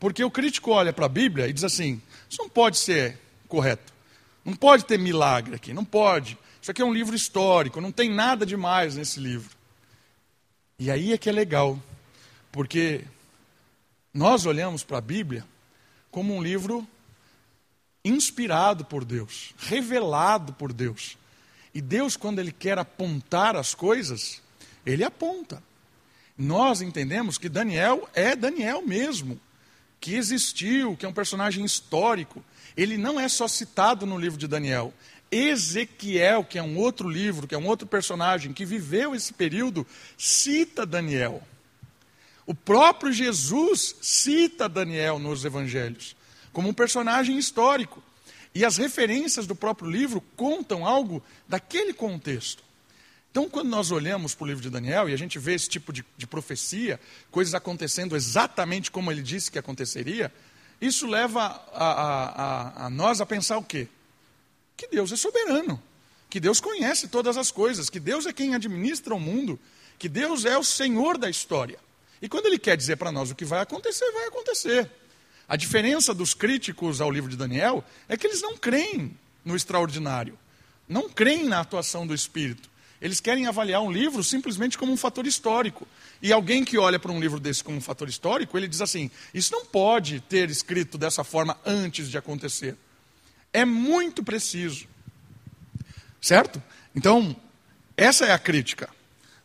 Porque 0.00 0.24
o 0.24 0.32
crítico 0.32 0.72
olha 0.72 0.92
para 0.92 1.06
a 1.06 1.08
Bíblia 1.08 1.46
e 1.46 1.52
diz 1.52 1.62
assim: 1.62 2.02
isso 2.28 2.42
não 2.42 2.48
pode 2.48 2.76
ser 2.76 3.20
correto. 3.46 3.91
Não 4.44 4.54
pode 4.54 4.84
ter 4.84 4.98
milagre 4.98 5.54
aqui, 5.54 5.72
não 5.72 5.84
pode. 5.84 6.38
Isso 6.60 6.70
aqui 6.70 6.82
é 6.82 6.84
um 6.84 6.92
livro 6.92 7.14
histórico, 7.14 7.80
não 7.80 7.92
tem 7.92 8.10
nada 8.10 8.44
demais 8.44 8.96
nesse 8.96 9.20
livro. 9.20 9.56
E 10.78 10.90
aí 10.90 11.12
é 11.12 11.18
que 11.18 11.28
é 11.28 11.32
legal, 11.32 11.80
porque 12.50 13.04
nós 14.12 14.46
olhamos 14.46 14.82
para 14.82 14.98
a 14.98 15.02
Bíblia 15.02 15.44
como 16.10 16.34
um 16.34 16.42
livro 16.42 16.86
inspirado 18.04 18.84
por 18.84 19.04
Deus, 19.04 19.54
revelado 19.58 20.52
por 20.52 20.72
Deus. 20.72 21.16
E 21.74 21.80
Deus, 21.80 22.16
quando 22.16 22.38
Ele 22.38 22.52
quer 22.52 22.78
apontar 22.78 23.56
as 23.56 23.74
coisas, 23.74 24.42
Ele 24.84 25.04
aponta. 25.04 25.62
Nós 26.36 26.82
entendemos 26.82 27.38
que 27.38 27.48
Daniel 27.48 28.08
é 28.14 28.34
Daniel 28.34 28.82
mesmo 28.82 29.40
que 30.00 30.16
existiu, 30.16 30.96
que 30.96 31.06
é 31.06 31.08
um 31.08 31.12
personagem 31.12 31.64
histórico. 31.64 32.44
Ele 32.76 32.96
não 32.96 33.18
é 33.18 33.28
só 33.28 33.46
citado 33.46 34.06
no 34.06 34.18
livro 34.18 34.38
de 34.38 34.46
Daniel. 34.46 34.92
Ezequiel, 35.30 36.44
que 36.44 36.58
é 36.58 36.62
um 36.62 36.76
outro 36.76 37.08
livro, 37.08 37.46
que 37.46 37.54
é 37.54 37.58
um 37.58 37.66
outro 37.66 37.86
personagem 37.86 38.52
que 38.52 38.64
viveu 38.64 39.14
esse 39.14 39.32
período, 39.32 39.86
cita 40.18 40.84
Daniel. 40.84 41.42
O 42.46 42.54
próprio 42.54 43.12
Jesus 43.12 43.96
cita 44.00 44.68
Daniel 44.68 45.18
nos 45.18 45.44
evangelhos 45.44 46.16
como 46.52 46.68
um 46.68 46.74
personagem 46.74 47.38
histórico. 47.38 48.02
E 48.54 48.64
as 48.64 48.76
referências 48.76 49.46
do 49.46 49.54
próprio 49.54 49.90
livro 49.90 50.22
contam 50.36 50.86
algo 50.86 51.22
daquele 51.48 51.94
contexto. 51.94 52.62
Então, 53.30 53.48
quando 53.48 53.70
nós 53.70 53.90
olhamos 53.90 54.34
para 54.34 54.44
o 54.44 54.46
livro 54.46 54.62
de 54.62 54.68
Daniel 54.68 55.08
e 55.08 55.14
a 55.14 55.16
gente 55.16 55.38
vê 55.38 55.54
esse 55.54 55.66
tipo 55.66 55.90
de, 55.90 56.04
de 56.18 56.26
profecia, 56.26 57.00
coisas 57.30 57.54
acontecendo 57.54 58.14
exatamente 58.14 58.90
como 58.90 59.10
ele 59.10 59.22
disse 59.22 59.50
que 59.50 59.58
aconteceria, 59.58 60.30
isso 60.82 61.06
leva 61.06 61.42
a, 61.72 61.86
a, 61.92 62.86
a, 62.86 62.90
nós 62.90 63.20
a 63.20 63.26
pensar 63.26 63.56
o 63.56 63.62
quê? 63.62 63.86
Que 64.76 64.88
Deus 64.88 65.12
é 65.12 65.16
soberano, 65.16 65.80
que 66.28 66.40
Deus 66.40 66.60
conhece 66.60 67.06
todas 67.06 67.36
as 67.36 67.52
coisas, 67.52 67.88
que 67.88 68.00
Deus 68.00 68.26
é 68.26 68.32
quem 68.32 68.52
administra 68.52 69.14
o 69.14 69.20
mundo, 69.20 69.60
que 69.96 70.08
Deus 70.08 70.44
é 70.44 70.58
o 70.58 70.64
Senhor 70.64 71.16
da 71.16 71.30
história. 71.30 71.78
E 72.20 72.28
quando 72.28 72.46
ele 72.46 72.58
quer 72.58 72.76
dizer 72.76 72.96
para 72.96 73.12
nós 73.12 73.30
o 73.30 73.34
que 73.36 73.44
vai 73.44 73.60
acontecer, 73.60 74.10
vai 74.10 74.26
acontecer. 74.26 74.90
A 75.46 75.54
diferença 75.54 76.12
dos 76.12 76.34
críticos 76.34 77.00
ao 77.00 77.12
livro 77.12 77.30
de 77.30 77.36
Daniel 77.36 77.84
é 78.08 78.16
que 78.16 78.26
eles 78.26 78.42
não 78.42 78.56
creem 78.56 79.16
no 79.44 79.54
extraordinário, 79.54 80.36
não 80.88 81.08
creem 81.08 81.44
na 81.44 81.60
atuação 81.60 82.04
do 82.04 82.14
Espírito. 82.14 82.68
Eles 83.02 83.18
querem 83.18 83.48
avaliar 83.48 83.82
um 83.82 83.90
livro 83.90 84.22
simplesmente 84.22 84.78
como 84.78 84.92
um 84.92 84.96
fator 84.96 85.26
histórico. 85.26 85.88
E 86.22 86.32
alguém 86.32 86.64
que 86.64 86.78
olha 86.78 87.00
para 87.00 87.10
um 87.10 87.18
livro 87.18 87.40
desse 87.40 87.64
como 87.64 87.76
um 87.76 87.80
fator 87.80 88.08
histórico, 88.08 88.56
ele 88.56 88.68
diz 88.68 88.80
assim: 88.80 89.10
isso 89.34 89.50
não 89.50 89.66
pode 89.66 90.20
ter 90.20 90.48
escrito 90.48 90.96
dessa 90.96 91.24
forma 91.24 91.58
antes 91.66 92.08
de 92.08 92.16
acontecer. 92.16 92.76
É 93.52 93.64
muito 93.64 94.22
preciso. 94.22 94.86
Certo? 96.20 96.62
Então, 96.94 97.34
essa 97.96 98.24
é 98.24 98.32
a 98.32 98.38
crítica. 98.38 98.88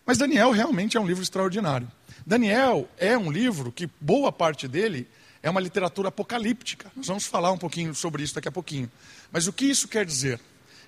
Mas 0.05 0.19
Daniel 0.19 0.51
realmente 0.51 0.95
é 0.95 0.99
um 0.99 1.07
livro 1.07 1.23
extraordinário. 1.23 1.91
Daniel 2.23 2.87
é 2.99 3.17
um 3.17 3.31
livro 3.31 3.71
que 3.71 3.89
boa 3.99 4.31
parte 4.31 4.67
dele 4.67 5.07
é 5.41 5.49
uma 5.49 5.59
literatura 5.59 6.09
apocalíptica. 6.09 6.91
Nós 6.95 7.07
vamos 7.07 7.25
falar 7.25 7.51
um 7.51 7.57
pouquinho 7.57 7.95
sobre 7.95 8.21
isso 8.21 8.35
daqui 8.35 8.47
a 8.47 8.51
pouquinho. 8.51 8.91
Mas 9.31 9.47
o 9.47 9.53
que 9.53 9.65
isso 9.65 9.87
quer 9.87 10.05
dizer? 10.05 10.39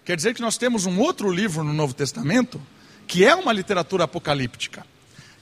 Quer 0.10 0.16
dizer 0.16 0.34
que 0.34 0.42
nós 0.42 0.58
temos 0.58 0.88
um 0.88 0.98
outro 0.98 1.32
livro 1.32 1.64
no 1.64 1.72
Novo 1.72 1.94
Testamento 1.94 2.60
que 3.06 3.24
é 3.24 3.36
uma 3.36 3.54
literatura 3.54 4.06
apocalíptica. 4.06 4.84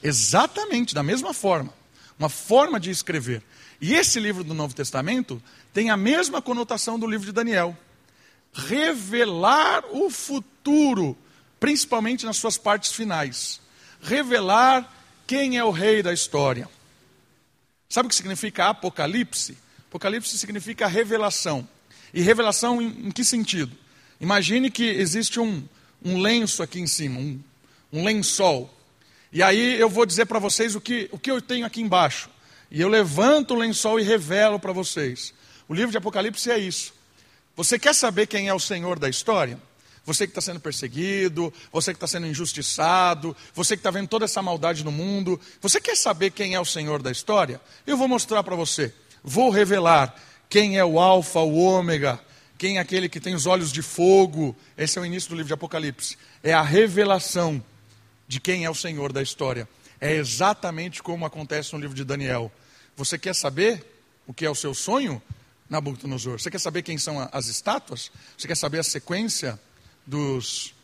Exatamente 0.02 0.94
da 0.94 1.02
mesma 1.02 1.32
forma. 1.32 1.72
Uma 2.18 2.28
forma 2.28 2.78
de 2.78 2.90
escrever. 2.90 3.42
E 3.80 3.94
esse 3.94 4.20
livro 4.20 4.44
do 4.44 4.52
Novo 4.52 4.74
Testamento 4.74 5.42
tem 5.72 5.88
a 5.88 5.96
mesma 5.96 6.42
conotação 6.42 6.98
do 6.98 7.06
livro 7.06 7.24
de 7.24 7.32
Daniel. 7.32 7.74
Revelar 8.52 9.84
o 9.90 10.10
futuro, 10.10 11.16
principalmente 11.58 12.26
nas 12.26 12.36
suas 12.36 12.58
partes 12.58 12.92
finais. 12.92 13.62
Revelar 14.02 14.86
quem 15.26 15.56
é 15.56 15.64
o 15.64 15.70
rei 15.70 16.02
da 16.02 16.12
história. 16.12 16.68
Sabe 17.88 18.08
o 18.08 18.10
que 18.10 18.16
significa 18.16 18.66
Apocalipse? 18.66 19.56
Apocalipse 19.88 20.36
significa 20.36 20.86
revelação. 20.86 21.66
E 22.12 22.20
revelação 22.20 22.82
em, 22.82 23.06
em 23.06 23.10
que 23.10 23.24
sentido? 23.24 23.74
Imagine 24.20 24.70
que 24.70 24.84
existe 24.84 25.38
um, 25.38 25.62
um 26.04 26.18
lenço 26.18 26.62
aqui 26.62 26.80
em 26.80 26.86
cima, 26.86 27.20
um, 27.20 27.40
um 27.92 28.04
lençol. 28.04 28.72
E 29.32 29.42
aí 29.42 29.78
eu 29.78 29.88
vou 29.88 30.06
dizer 30.06 30.26
para 30.26 30.38
vocês 30.38 30.74
o 30.74 30.80
que, 30.80 31.08
o 31.12 31.18
que 31.18 31.30
eu 31.30 31.40
tenho 31.40 31.66
aqui 31.66 31.80
embaixo. 31.80 32.28
E 32.70 32.80
eu 32.80 32.88
levanto 32.88 33.54
o 33.54 33.58
lençol 33.58 33.98
e 34.00 34.02
revelo 34.02 34.58
para 34.58 34.72
vocês. 34.72 35.32
O 35.68 35.74
livro 35.74 35.90
de 35.90 35.98
Apocalipse 35.98 36.50
é 36.50 36.58
isso. 36.58 36.92
Você 37.56 37.78
quer 37.78 37.94
saber 37.94 38.26
quem 38.26 38.48
é 38.48 38.54
o 38.54 38.60
Senhor 38.60 38.98
da 38.98 39.08
história? 39.08 39.58
Você 40.04 40.26
que 40.26 40.30
está 40.30 40.40
sendo 40.40 40.58
perseguido, 40.58 41.52
você 41.70 41.92
que 41.92 41.96
está 41.96 42.06
sendo 42.06 42.26
injustiçado, 42.26 43.36
você 43.52 43.76
que 43.76 43.80
está 43.80 43.90
vendo 43.90 44.08
toda 44.08 44.24
essa 44.24 44.40
maldade 44.40 44.82
no 44.82 44.90
mundo, 44.90 45.38
você 45.60 45.80
quer 45.80 45.96
saber 45.96 46.30
quem 46.30 46.54
é 46.54 46.60
o 46.60 46.64
Senhor 46.64 47.02
da 47.02 47.10
história? 47.10 47.60
Eu 47.86 47.96
vou 47.96 48.08
mostrar 48.08 48.42
para 48.42 48.56
você. 48.56 48.94
Vou 49.22 49.50
revelar 49.50 50.14
quem 50.48 50.78
é 50.78 50.84
o 50.84 50.98
Alfa, 50.98 51.40
o 51.40 51.56
Ômega, 51.58 52.18
quem 52.58 52.78
é 52.78 52.80
aquele 52.80 53.08
que 53.08 53.20
tem 53.20 53.34
os 53.34 53.46
olhos 53.46 53.70
de 53.70 53.80
fogo. 53.80 54.54
Esse 54.76 54.98
é 54.98 55.00
o 55.00 55.06
início 55.06 55.30
do 55.30 55.36
livro 55.36 55.46
de 55.46 55.54
Apocalipse. 55.54 56.18
É 56.42 56.52
a 56.52 56.60
revelação 56.60 57.64
de 58.26 58.40
quem 58.40 58.64
é 58.64 58.70
o 58.70 58.74
Senhor 58.74 59.12
da 59.12 59.22
história. 59.22 59.68
É 60.00 60.14
exatamente 60.14 61.00
como 61.00 61.24
acontece 61.24 61.72
no 61.72 61.78
livro 61.78 61.94
de 61.94 62.04
Daniel. 62.04 62.52
Você 62.96 63.16
quer 63.16 63.34
saber 63.34 63.84
o 64.26 64.34
que 64.34 64.44
é 64.44 64.50
o 64.50 64.56
seu 64.56 64.74
sonho? 64.74 65.22
Nabucodonosor. 65.70 66.40
Você 66.40 66.50
quer 66.50 66.58
saber 66.58 66.82
quem 66.82 66.98
são 66.98 67.28
as 67.30 67.46
estátuas? 67.46 68.10
Você 68.36 68.48
quer 68.48 68.56
saber 68.56 68.80
a 68.80 68.84
sequência 68.84 69.58
dos, 70.04 70.74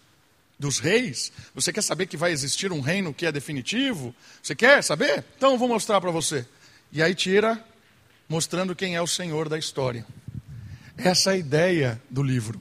dos 0.58 0.78
reis? 0.78 1.32
Você 1.54 1.72
quer 1.72 1.82
saber 1.82 2.06
que 2.06 2.16
vai 2.16 2.30
existir 2.30 2.70
um 2.70 2.80
reino 2.80 3.12
que 3.12 3.26
é 3.26 3.32
definitivo? 3.32 4.14
Você 4.40 4.54
quer 4.54 4.82
saber? 4.84 5.24
Então 5.36 5.52
eu 5.52 5.58
vou 5.58 5.68
mostrar 5.68 6.00
para 6.00 6.12
você. 6.12 6.46
E 6.92 7.02
aí 7.02 7.14
tira, 7.14 7.64
mostrando 8.28 8.76
quem 8.76 8.94
é 8.94 9.02
o 9.02 9.06
Senhor 9.06 9.48
da 9.48 9.58
história. 9.58 10.06
Essa 10.96 11.30
é 11.30 11.34
a 11.34 11.36
ideia 11.36 12.02
do 12.08 12.22
livro. 12.22 12.60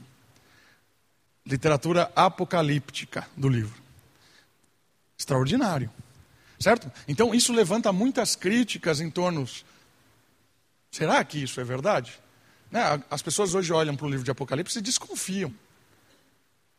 Literatura 1.46 2.10
apocalíptica 2.16 3.28
do 3.36 3.48
livro. 3.48 3.82
Extraordinário. 5.18 5.90
Certo? 6.58 6.90
Então 7.06 7.34
isso 7.34 7.52
levanta 7.52 7.92
muitas 7.92 8.34
críticas 8.34 9.00
em 9.00 9.10
torno. 9.10 9.46
Será 10.90 11.22
que 11.24 11.42
isso 11.42 11.60
é 11.60 11.64
verdade? 11.64 12.18
Né? 12.70 13.02
As 13.10 13.22
pessoas 13.22 13.54
hoje 13.54 13.72
olham 13.72 13.96
para 13.96 14.06
o 14.06 14.08
livro 14.08 14.24
de 14.24 14.30
Apocalipse 14.30 14.78
e 14.78 14.82
desconfiam. 14.82 15.52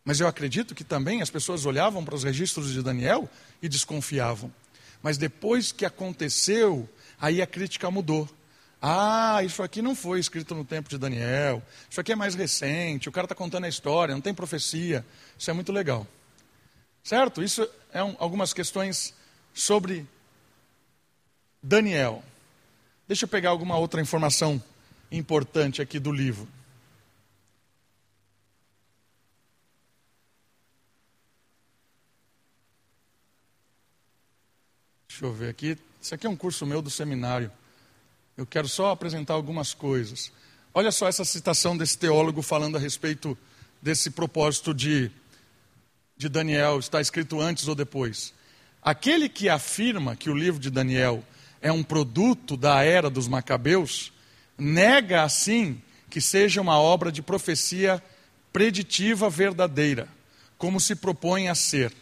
Mas 0.03 0.19
eu 0.19 0.27
acredito 0.27 0.75
que 0.75 0.83
também 0.83 1.21
as 1.21 1.29
pessoas 1.29 1.65
olhavam 1.65 2.03
para 2.03 2.15
os 2.15 2.23
registros 2.23 2.71
de 2.71 2.81
Daniel 2.83 3.29
e 3.61 3.67
desconfiavam. 3.67 4.53
Mas 5.01 5.17
depois 5.17 5.71
que 5.71 5.85
aconteceu, 5.85 6.87
aí 7.19 7.41
a 7.41 7.47
crítica 7.47 7.89
mudou. 7.89 8.29
Ah, 8.87 9.41
isso 9.43 9.63
aqui 9.63 9.81
não 9.81 9.95
foi 9.95 10.19
escrito 10.19 10.53
no 10.53 10.63
tempo 10.63 10.87
de 10.87 10.99
Daniel. 10.99 11.63
Isso 11.89 11.99
aqui 11.99 12.11
é 12.11 12.15
mais 12.15 12.35
recente. 12.35 13.09
O 13.09 13.11
cara 13.11 13.25
está 13.25 13.33
contando 13.33 13.63
a 13.63 13.67
história, 13.67 14.13
não 14.13 14.21
tem 14.21 14.31
profecia. 14.31 15.03
Isso 15.39 15.49
é 15.49 15.53
muito 15.55 15.71
legal. 15.71 16.05
Certo? 17.03 17.41
Isso 17.41 17.67
é 17.91 18.03
um, 18.03 18.15
algumas 18.19 18.53
questões 18.53 19.11
sobre 19.55 20.07
Daniel. 21.63 22.23
Deixa 23.07 23.25
eu 23.25 23.27
pegar 23.27 23.49
alguma 23.49 23.75
outra 23.75 23.99
informação 23.99 24.61
importante 25.11 25.81
aqui 25.81 25.97
do 25.97 26.11
livro. 26.11 26.47
Deixa 35.07 35.25
eu 35.25 35.33
ver 35.33 35.49
aqui. 35.49 35.75
Isso 35.99 36.13
aqui 36.13 36.27
é 36.27 36.29
um 36.29 36.35
curso 36.35 36.67
meu 36.67 36.83
do 36.83 36.91
seminário. 36.91 37.51
Eu 38.37 38.45
quero 38.45 38.67
só 38.67 38.91
apresentar 38.91 39.33
algumas 39.33 39.73
coisas. 39.73 40.29
Olha 40.73 40.91
só 40.91 41.07
essa 41.07 41.23
citação 41.23 41.77
desse 41.77 41.97
teólogo 41.97 42.41
falando 42.41 42.75
a 42.75 42.79
respeito 42.79 43.37
desse 43.81 44.11
propósito 44.11 44.73
de, 44.73 45.09
de 46.17 46.27
Daniel, 46.27 46.77
está 46.79 46.99
escrito 46.99 47.39
antes 47.39 47.69
ou 47.69 47.75
depois. 47.75 48.33
Aquele 48.81 49.29
que 49.29 49.47
afirma 49.47 50.17
que 50.17 50.29
o 50.29 50.35
livro 50.35 50.59
de 50.59 50.69
Daniel 50.69 51.23
é 51.61 51.71
um 51.71 51.81
produto 51.81 52.57
da 52.57 52.83
era 52.83 53.09
dos 53.09 53.25
Macabeus, 53.25 54.11
nega 54.57 55.23
assim 55.23 55.81
que 56.09 56.19
seja 56.19 56.59
uma 56.59 56.77
obra 56.77 57.13
de 57.13 57.21
profecia 57.21 58.03
preditiva 58.51 59.29
verdadeira, 59.29 60.09
como 60.57 60.79
se 60.81 60.93
propõe 60.93 61.47
a 61.47 61.55
ser. 61.55 61.93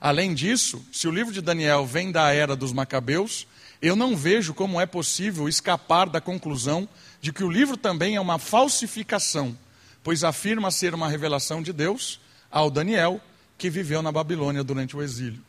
Além 0.00 0.32
disso, 0.32 0.82
se 0.90 1.06
o 1.06 1.10
livro 1.10 1.34
de 1.34 1.42
Daniel 1.42 1.84
vem 1.84 2.10
da 2.10 2.32
era 2.32 2.56
dos 2.56 2.72
Macabeus, 2.72 3.46
eu 3.82 3.96
não 3.96 4.16
vejo 4.16 4.54
como 4.54 4.80
é 4.80 4.86
possível 4.86 5.48
escapar 5.48 6.08
da 6.08 6.20
conclusão 6.20 6.88
de 7.20 7.32
que 7.32 7.42
o 7.42 7.50
livro 7.50 7.76
também 7.76 8.14
é 8.14 8.20
uma 8.20 8.38
falsificação, 8.38 9.58
pois 10.04 10.22
afirma 10.22 10.70
ser 10.70 10.94
uma 10.94 11.08
revelação 11.08 11.60
de 11.60 11.72
Deus 11.72 12.20
ao 12.50 12.70
Daniel, 12.70 13.20
que 13.58 13.68
viveu 13.68 14.00
na 14.00 14.12
Babilônia 14.12 14.62
durante 14.62 14.96
o 14.96 15.02
exílio. 15.02 15.40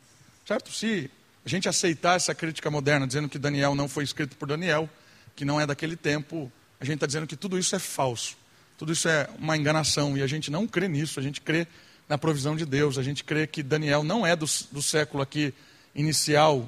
Certo? 0.47 0.71
Se 0.71 1.09
a 1.45 1.49
gente 1.49 1.69
aceitar 1.69 2.15
essa 2.15 2.33
crítica 2.33 2.71
moderna, 2.71 3.05
dizendo 3.05 3.29
que 3.29 3.37
Daniel 3.37 3.75
não 3.75 3.87
foi 3.87 4.03
escrito 4.03 4.35
por 4.35 4.47
Daniel, 4.47 4.89
que 5.35 5.45
não 5.45 5.61
é 5.61 5.65
daquele 5.65 5.95
tempo, 5.95 6.51
a 6.79 6.85
gente 6.85 6.95
está 6.95 7.05
dizendo 7.05 7.27
que 7.27 7.35
tudo 7.35 7.57
isso 7.57 7.75
é 7.75 7.79
falso, 7.79 8.35
tudo 8.77 8.91
isso 8.91 9.07
é 9.07 9.29
uma 9.39 9.55
enganação, 9.55 10.17
e 10.17 10.21
a 10.21 10.27
gente 10.27 10.49
não 10.49 10.67
crê 10.67 10.87
nisso, 10.87 11.19
a 11.19 11.23
gente 11.23 11.39
crê 11.39 11.67
na 12.09 12.17
provisão 12.17 12.55
de 12.55 12.65
Deus. 12.65 12.97
A 12.97 13.03
gente 13.03 13.23
crê 13.23 13.47
que 13.47 13.63
Daniel 13.63 14.03
não 14.03 14.25
é 14.25 14.35
do, 14.35 14.45
do 14.71 14.81
século 14.81 15.21
aqui 15.21 15.53
inicial, 15.95 16.67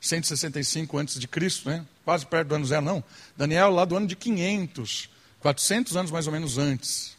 165 0.00 0.96
antes 0.96 1.20
de 1.20 1.28
Cristo, 1.28 1.68
né? 1.68 1.84
quase 2.04 2.24
perto 2.26 2.48
do 2.48 2.54
ano 2.54 2.66
zero, 2.66 2.84
não. 2.84 3.04
Daniel 3.36 3.70
lá 3.70 3.84
do 3.84 3.96
ano 3.96 4.06
de 4.06 4.16
500, 4.16 5.10
400 5.40 5.96
anos 5.96 6.10
mais 6.10 6.26
ou 6.26 6.32
menos 6.32 6.58
antes. 6.58 7.16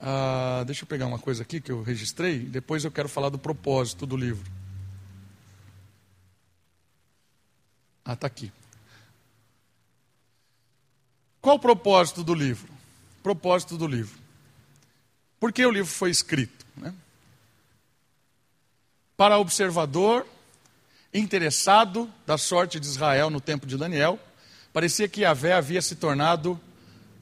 Ah, 0.00 0.64
deixa 0.66 0.84
eu 0.84 0.86
pegar 0.86 1.06
uma 1.06 1.18
coisa 1.18 1.42
aqui 1.42 1.60
que 1.60 1.70
eu 1.70 1.82
registrei, 1.82 2.38
depois 2.38 2.84
eu 2.84 2.90
quero 2.90 3.08
falar 3.08 3.28
do 3.28 3.38
propósito 3.38 4.06
do 4.06 4.16
livro. 4.16 4.50
Ah, 8.04 8.14
está 8.14 8.26
aqui. 8.26 8.50
Qual 11.40 11.56
o 11.56 11.60
propósito 11.60 12.24
do 12.24 12.34
livro? 12.34 12.72
Propósito 13.22 13.76
do 13.76 13.86
livro. 13.86 14.18
Por 15.38 15.52
que 15.52 15.64
o 15.64 15.70
livro 15.70 15.90
foi 15.90 16.10
escrito? 16.10 16.66
Né? 16.76 16.94
Para 19.16 19.38
observador 19.38 20.26
interessado 21.14 22.10
da 22.26 22.36
sorte 22.36 22.80
de 22.80 22.86
Israel 22.86 23.30
no 23.30 23.40
tempo 23.40 23.66
de 23.66 23.76
Daniel, 23.76 24.18
parecia 24.72 25.08
que 25.08 25.20
Yahvé 25.20 25.52
havia 25.52 25.80
se 25.80 25.94
tornado 25.94 26.60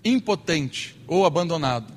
impotente 0.03 0.97
ou 1.07 1.27
abandonado. 1.27 1.93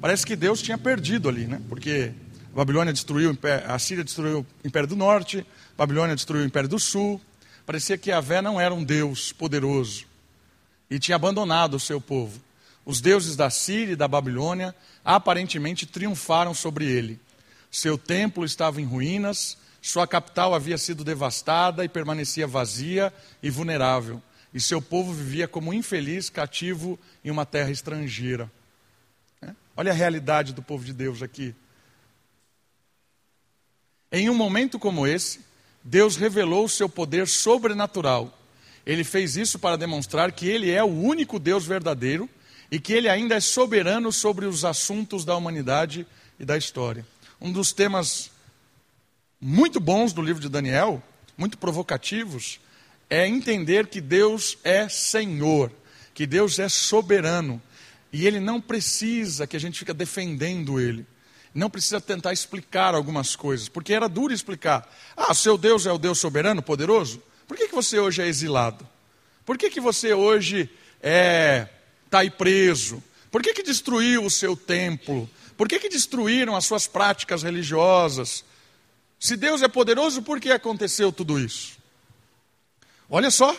Parece 0.00 0.26
que 0.26 0.34
Deus 0.34 0.60
tinha 0.60 0.76
perdido 0.76 1.28
ali, 1.28 1.46
né? 1.46 1.60
porque 1.68 2.12
A 2.52 2.56
Babilônia 2.56 2.92
destruiu, 2.92 3.36
a 3.68 3.78
Síria 3.78 4.02
destruiu 4.02 4.40
o 4.40 4.66
Império 4.66 4.88
do 4.88 4.96
Norte, 4.96 5.46
a 5.74 5.78
Babilônia 5.78 6.16
destruiu 6.16 6.42
o 6.42 6.46
Império 6.46 6.68
do 6.68 6.78
Sul. 6.78 7.20
Parecia 7.64 7.96
que 7.96 8.10
Yahvé 8.10 8.42
não 8.42 8.60
era 8.60 8.74
um 8.74 8.82
Deus 8.82 9.32
poderoso 9.32 10.04
e 10.90 10.98
tinha 10.98 11.14
abandonado 11.14 11.74
o 11.74 11.80
seu 11.80 12.00
povo. 12.00 12.40
Os 12.84 13.00
deuses 13.00 13.36
da 13.36 13.50
Síria 13.50 13.92
e 13.92 13.96
da 13.96 14.08
Babilônia 14.08 14.74
aparentemente 15.04 15.86
triunfaram 15.86 16.52
sobre 16.52 16.86
ele. 16.86 17.20
Seu 17.70 17.96
templo 17.96 18.44
estava 18.44 18.80
em 18.80 18.84
ruínas, 18.84 19.56
sua 19.82 20.06
capital 20.06 20.54
havia 20.54 20.76
sido 20.76 21.02
devastada 21.02 21.84
e 21.84 21.88
permanecia 21.88 22.46
vazia 22.46 23.12
e 23.42 23.48
vulnerável. 23.48 24.22
E 24.52 24.60
seu 24.60 24.82
povo 24.82 25.12
vivia 25.12 25.48
como 25.48 25.72
infeliz, 25.72 26.28
cativo 26.28 26.98
em 27.24 27.30
uma 27.30 27.46
terra 27.46 27.70
estrangeira. 27.70 28.50
É? 29.40 29.50
Olha 29.76 29.92
a 29.92 29.94
realidade 29.94 30.52
do 30.52 30.62
povo 30.62 30.84
de 30.84 30.92
Deus 30.92 31.22
aqui. 31.22 31.54
Em 34.12 34.28
um 34.28 34.34
momento 34.34 34.78
como 34.78 35.06
esse, 35.06 35.40
Deus 35.84 36.16
revelou 36.16 36.64
o 36.64 36.68
seu 36.68 36.88
poder 36.88 37.28
sobrenatural. 37.28 38.36
Ele 38.84 39.04
fez 39.04 39.36
isso 39.36 39.58
para 39.58 39.76
demonstrar 39.76 40.32
que 40.32 40.48
Ele 40.48 40.70
é 40.70 40.82
o 40.82 40.88
único 40.88 41.38
Deus 41.38 41.64
verdadeiro 41.64 42.28
e 42.70 42.80
que 42.80 42.92
Ele 42.92 43.08
ainda 43.08 43.36
é 43.36 43.40
soberano 43.40 44.12
sobre 44.12 44.46
os 44.46 44.64
assuntos 44.64 45.24
da 45.24 45.36
humanidade 45.36 46.06
e 46.38 46.44
da 46.44 46.56
história. 46.58 47.06
Um 47.40 47.52
dos 47.52 47.72
temas 47.72 48.29
muito 49.40 49.80
bons 49.80 50.12
do 50.12 50.22
livro 50.22 50.42
de 50.42 50.48
Daniel, 50.48 51.02
muito 51.36 51.56
provocativos, 51.56 52.60
é 53.08 53.26
entender 53.26 53.86
que 53.86 54.00
Deus 54.00 54.58
é 54.62 54.88
Senhor, 54.88 55.72
que 56.12 56.26
Deus 56.26 56.58
é 56.58 56.68
soberano 56.68 57.60
e 58.12 58.26
Ele 58.26 58.40
não 58.40 58.60
precisa 58.60 59.46
que 59.46 59.56
a 59.56 59.60
gente 59.60 59.78
fique 59.78 59.92
defendendo 59.92 60.78
Ele 60.78 61.06
não 61.54 61.68
precisa 61.68 62.00
tentar 62.00 62.32
explicar 62.32 62.94
algumas 62.94 63.34
coisas, 63.34 63.68
porque 63.68 63.92
era 63.92 64.08
duro 64.08 64.32
explicar. 64.32 64.88
Ah, 65.16 65.34
seu 65.34 65.58
Deus 65.58 65.86
é 65.86 65.92
o 65.92 65.98
Deus 65.98 66.18
soberano, 66.18 66.62
poderoso? 66.62 67.22
Por 67.46 67.56
que, 67.56 67.68
que 67.68 67.74
você 67.74 67.98
hoje 67.98 68.22
é 68.22 68.26
exilado? 68.26 68.86
Por 69.44 69.58
que, 69.58 69.70
que 69.70 69.80
você 69.80 70.12
hoje 70.14 70.70
está 70.96 71.08
é, 71.08 71.68
tá 72.08 72.18
aí 72.20 72.30
preso? 72.30 73.02
Por 73.30 73.42
que, 73.42 73.52
que 73.52 73.62
destruiu 73.62 74.24
o 74.24 74.30
seu 74.30 74.56
templo? 74.56 75.28
Por 75.56 75.68
que, 75.68 75.78
que 75.78 75.88
destruíram 75.88 76.54
as 76.54 76.64
suas 76.64 76.86
práticas 76.86 77.42
religiosas? 77.42 78.44
Se 79.20 79.36
Deus 79.36 79.60
é 79.60 79.68
poderoso, 79.68 80.22
por 80.22 80.40
que 80.40 80.50
aconteceu 80.50 81.12
tudo 81.12 81.38
isso? 81.38 81.78
Olha 83.08 83.30
só, 83.30 83.54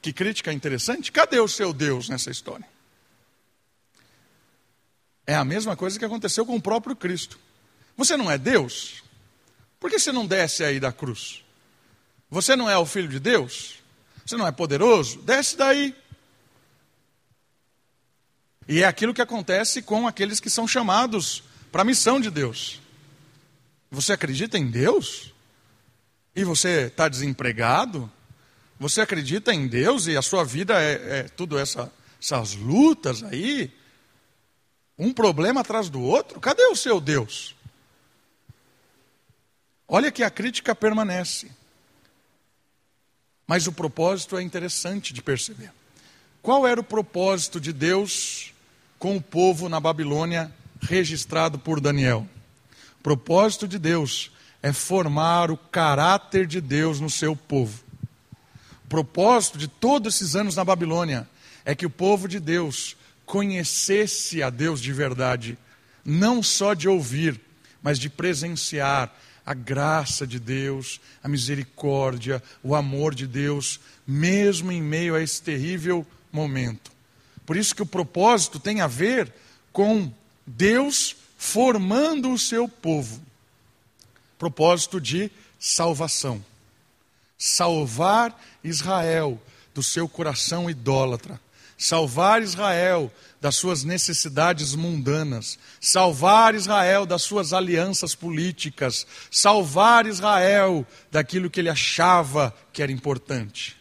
que 0.00 0.10
crítica 0.10 0.50
interessante. 0.50 1.12
Cadê 1.12 1.38
o 1.38 1.46
seu 1.46 1.74
Deus 1.74 2.08
nessa 2.08 2.30
história? 2.30 2.66
É 5.26 5.34
a 5.34 5.44
mesma 5.44 5.76
coisa 5.76 5.98
que 5.98 6.04
aconteceu 6.04 6.46
com 6.46 6.56
o 6.56 6.62
próprio 6.62 6.96
Cristo. 6.96 7.38
Você 7.96 8.16
não 8.16 8.30
é 8.30 8.38
Deus? 8.38 9.04
Por 9.78 9.90
que 9.90 9.98
você 9.98 10.10
não 10.10 10.26
desce 10.26 10.64
aí 10.64 10.80
da 10.80 10.90
cruz? 10.90 11.44
Você 12.30 12.56
não 12.56 12.68
é 12.68 12.78
o 12.78 12.86
filho 12.86 13.08
de 13.08 13.20
Deus? 13.20 13.82
Você 14.24 14.36
não 14.36 14.46
é 14.46 14.50
poderoso? 14.50 15.20
Desce 15.20 15.56
daí. 15.56 15.94
E 18.66 18.82
é 18.82 18.86
aquilo 18.86 19.12
que 19.12 19.20
acontece 19.20 19.82
com 19.82 20.08
aqueles 20.08 20.40
que 20.40 20.48
são 20.48 20.66
chamados 20.66 21.42
para 21.70 21.82
a 21.82 21.84
missão 21.84 22.18
de 22.18 22.30
Deus. 22.30 22.81
Você 23.92 24.14
acredita 24.14 24.58
em 24.58 24.66
Deus? 24.66 25.32
E 26.34 26.42
você 26.42 26.86
está 26.86 27.08
desempregado? 27.08 28.10
Você 28.80 29.00
acredita 29.00 29.54
em 29.54 29.68
Deus 29.68 30.08
e 30.08 30.16
a 30.16 30.22
sua 30.22 30.44
vida 30.44 30.82
é, 30.82 31.20
é 31.20 31.22
tudo 31.24 31.58
essa, 31.58 31.92
essas 32.20 32.54
lutas 32.54 33.22
aí? 33.22 33.70
um 34.98 35.12
problema 35.12 35.60
atrás 35.60 35.90
do 35.90 36.00
outro? 36.00 36.40
Cadê 36.40 36.64
o 36.64 36.76
seu 36.76 37.00
Deus? 37.00 37.54
Olha 39.86 40.10
que 40.10 40.22
a 40.22 40.30
crítica 40.30 40.74
permanece. 40.74 41.50
Mas 43.46 43.66
o 43.66 43.72
propósito 43.72 44.38
é 44.38 44.42
interessante 44.42 45.12
de 45.12 45.20
perceber. 45.20 45.72
Qual 46.40 46.66
era 46.66 46.80
o 46.80 46.84
propósito 46.84 47.60
de 47.60 47.72
Deus 47.72 48.54
com 48.98 49.16
o 49.16 49.22
povo 49.22 49.68
na 49.68 49.80
Babilônia 49.80 50.52
registrado 50.80 51.58
por 51.58 51.80
Daniel? 51.80 52.26
Propósito 53.02 53.66
de 53.66 53.78
Deus 53.78 54.30
é 54.62 54.72
formar 54.72 55.50
o 55.50 55.56
caráter 55.56 56.46
de 56.46 56.60
Deus 56.60 57.00
no 57.00 57.10
seu 57.10 57.34
povo. 57.34 57.82
O 58.84 58.88
propósito 58.88 59.58
de 59.58 59.66
todos 59.66 60.14
esses 60.14 60.36
anos 60.36 60.54
na 60.54 60.64
Babilônia 60.64 61.28
é 61.64 61.74
que 61.74 61.86
o 61.86 61.90
povo 61.90 62.28
de 62.28 62.38
Deus 62.38 62.96
conhecesse 63.26 64.42
a 64.42 64.50
Deus 64.50 64.80
de 64.80 64.92
verdade, 64.92 65.58
não 66.04 66.42
só 66.42 66.74
de 66.74 66.88
ouvir, 66.88 67.40
mas 67.82 67.98
de 67.98 68.08
presenciar 68.08 69.12
a 69.44 69.54
graça 69.54 70.24
de 70.26 70.38
Deus, 70.38 71.00
a 71.22 71.28
misericórdia, 71.28 72.42
o 72.62 72.74
amor 72.74 73.14
de 73.14 73.26
Deus, 73.26 73.80
mesmo 74.06 74.70
em 74.70 74.80
meio 74.80 75.16
a 75.16 75.22
esse 75.22 75.42
terrível 75.42 76.06
momento. 76.30 76.92
Por 77.44 77.56
isso 77.56 77.74
que 77.74 77.82
o 77.82 77.86
propósito 77.86 78.60
tem 78.60 78.80
a 78.80 78.86
ver 78.86 79.32
com 79.72 80.12
Deus 80.46 81.16
formando 81.42 82.32
o 82.32 82.38
seu 82.38 82.68
povo. 82.68 83.20
Propósito 84.38 85.00
de 85.00 85.28
salvação. 85.58 86.42
Salvar 87.36 88.40
Israel 88.62 89.42
do 89.74 89.82
seu 89.82 90.08
coração 90.08 90.70
idólatra 90.70 91.40
salvar 91.76 92.42
Israel 92.42 93.12
das 93.40 93.56
suas 93.56 93.82
necessidades 93.82 94.72
mundanas, 94.76 95.58
salvar 95.80 96.54
Israel 96.54 97.04
das 97.04 97.22
suas 97.22 97.52
alianças 97.52 98.14
políticas, 98.14 99.04
salvar 99.28 100.06
Israel 100.06 100.86
daquilo 101.10 101.50
que 101.50 101.58
ele 101.58 101.68
achava 101.68 102.54
que 102.72 102.84
era 102.84 102.92
importante. 102.92 103.76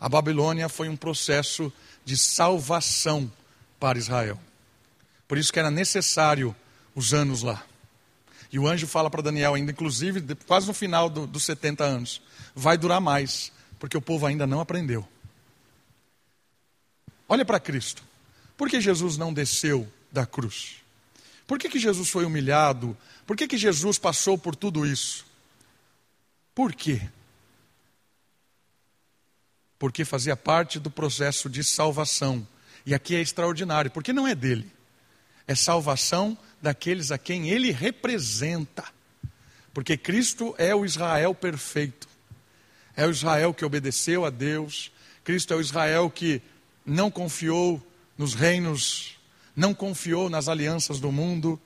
A 0.00 0.08
Babilônia 0.08 0.66
foi 0.70 0.88
um 0.88 0.96
processo 0.96 1.70
de 2.06 2.16
salvação 2.16 3.30
para 3.78 3.98
Israel. 3.98 4.40
Por 5.28 5.36
isso 5.36 5.52
que 5.52 5.58
era 5.58 5.70
necessário 5.70 6.56
os 6.96 7.14
anos 7.14 7.42
lá. 7.42 7.62
E 8.50 8.58
o 8.58 8.66
anjo 8.66 8.86
fala 8.86 9.10
para 9.10 9.22
Daniel, 9.22 9.54
ainda 9.54 9.70
inclusive, 9.70 10.34
quase 10.46 10.66
no 10.66 10.74
final 10.74 11.10
do, 11.10 11.26
dos 11.26 11.44
70 11.44 11.84
anos: 11.84 12.22
vai 12.54 12.76
durar 12.78 13.00
mais, 13.00 13.52
porque 13.78 13.96
o 13.96 14.00
povo 14.00 14.26
ainda 14.26 14.46
não 14.46 14.60
aprendeu. 14.60 15.06
Olha 17.28 17.44
para 17.44 17.60
Cristo. 17.60 18.02
Por 18.56 18.70
que 18.70 18.80
Jesus 18.80 19.16
não 19.18 19.32
desceu 19.32 19.86
da 20.10 20.24
cruz? 20.24 20.76
Por 21.46 21.58
que, 21.58 21.68
que 21.68 21.78
Jesus 21.78 22.08
foi 22.08 22.24
humilhado? 22.24 22.96
Por 23.26 23.36
que, 23.36 23.46
que 23.46 23.58
Jesus 23.58 23.98
passou 23.98 24.38
por 24.38 24.56
tudo 24.56 24.86
isso? 24.86 25.26
Por 26.54 26.72
quê? 26.74 27.02
Porque 29.78 30.04
fazia 30.04 30.36
parte 30.36 30.78
do 30.78 30.90
processo 30.90 31.50
de 31.50 31.62
salvação. 31.62 32.46
E 32.86 32.94
aqui 32.94 33.14
é 33.14 33.20
extraordinário, 33.20 33.90
porque 33.90 34.12
não 34.12 34.26
é 34.26 34.34
dele. 34.34 34.70
É 35.46 35.54
salvação 35.54 36.38
daqueles 36.60 37.10
a 37.10 37.18
quem 37.18 37.50
ele 37.50 37.70
representa. 37.70 38.84
Porque 39.72 39.96
Cristo 39.96 40.54
é 40.58 40.74
o 40.74 40.84
Israel 40.84 41.34
perfeito. 41.34 42.08
É 42.96 43.06
o 43.06 43.10
Israel 43.10 43.52
que 43.52 43.64
obedeceu 43.64 44.24
a 44.24 44.30
Deus. 44.30 44.90
Cristo 45.22 45.52
é 45.52 45.56
o 45.56 45.60
Israel 45.60 46.08
que 46.10 46.40
não 46.84 47.10
confiou 47.10 47.84
nos 48.16 48.34
reinos, 48.34 49.18
não 49.54 49.74
confiou 49.74 50.30
nas 50.30 50.48
alianças 50.48 50.98
do 50.98 51.12
mundo, 51.12 51.60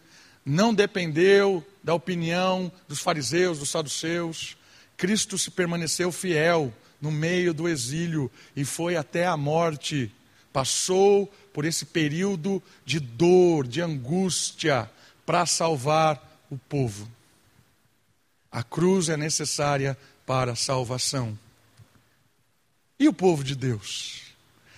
não 0.45 0.74
dependeu 0.74 1.64
da 1.82 1.95
opinião 1.95 2.72
dos 2.88 3.01
fariseus, 3.01 3.59
dos 3.59 3.70
saduceus. 3.70 4.57
Cristo 4.97 5.38
se 5.38 5.51
permaneceu 5.51 6.11
fiel 6.11 6.74
no 7.01 7.11
meio 7.11 7.55
do 7.55 7.68
exílio 7.68 8.30
e 8.57 8.64
foi 8.64 8.97
até 8.97 9.26
a 9.26 9.36
morte. 9.36 10.12
Passou 10.53 11.32
por 11.53 11.64
esse 11.64 11.86
período 11.86 12.62
de 12.84 13.01
dor, 13.01 13.66
de 13.66 13.80
angústia, 13.80 14.90
para 15.26 15.46
salvar 15.46 16.44
o 16.51 16.59
povo. 16.59 17.11
A 18.51 18.62
cruz 18.62 19.09
é 19.09 19.16
necessária 19.16 19.96
para 20.26 20.53
a 20.53 20.57
salvação. 20.57 21.38
E 22.98 23.09
o 23.09 23.12
povo 23.12 23.44
de 23.44 23.55
Deus? 23.55 24.22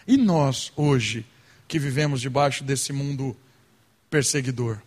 E 0.06 0.16
nós, 0.16 0.72
hoje, 0.76 1.24
que 1.66 1.78
vivemos 1.78 2.20
debaixo 2.20 2.62
desse 2.62 2.92
mundo 2.92 3.36
perseguidor? 4.10 4.80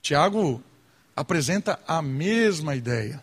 Tiago 0.00 0.62
apresenta 1.14 1.78
a 1.86 2.00
mesma 2.00 2.74
ideia. 2.74 3.22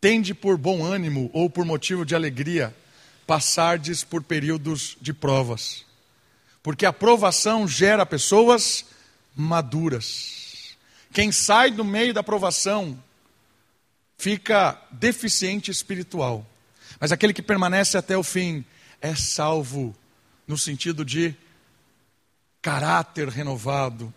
Tende 0.00 0.34
por 0.34 0.56
bom 0.56 0.82
ânimo 0.82 1.30
ou 1.32 1.48
por 1.48 1.64
motivo 1.64 2.04
de 2.04 2.14
alegria 2.14 2.74
passardes 3.30 4.02
por 4.02 4.24
períodos 4.24 4.96
de 5.00 5.14
provas, 5.14 5.86
porque 6.64 6.84
a 6.84 6.92
provação 6.92 7.68
gera 7.68 8.04
pessoas 8.04 8.84
maduras. 9.36 10.76
Quem 11.12 11.30
sai 11.30 11.70
do 11.70 11.84
meio 11.84 12.12
da 12.12 12.24
provação 12.24 13.00
fica 14.18 14.76
deficiente 14.90 15.70
espiritual. 15.70 16.44
Mas 16.98 17.12
aquele 17.12 17.32
que 17.32 17.40
permanece 17.40 17.96
até 17.96 18.18
o 18.18 18.24
fim 18.24 18.64
é 19.00 19.14
salvo, 19.14 19.94
no 20.44 20.58
sentido 20.58 21.04
de 21.04 21.32
caráter 22.60 23.28
renovado, 23.28 24.12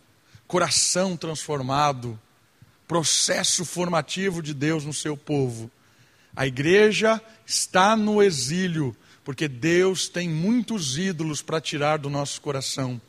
coração 0.47 1.15
transformado, 1.15 2.19
processo 2.87 3.63
formativo 3.63 4.41
de 4.41 4.55
Deus 4.55 4.83
no 4.83 4.91
seu 4.91 5.15
povo. 5.15 5.69
A 6.35 6.47
igreja 6.47 7.21
está 7.45 7.95
no 7.95 8.21
exílio, 8.21 8.95
porque 9.23 9.47
Deus 9.47 10.09
tem 10.09 10.27
muitos 10.27 10.97
ídolos 10.97 11.41
para 11.41 11.61
tirar 11.61 11.97
do 11.97 12.09
nosso 12.09 12.41
coração. 12.41 12.99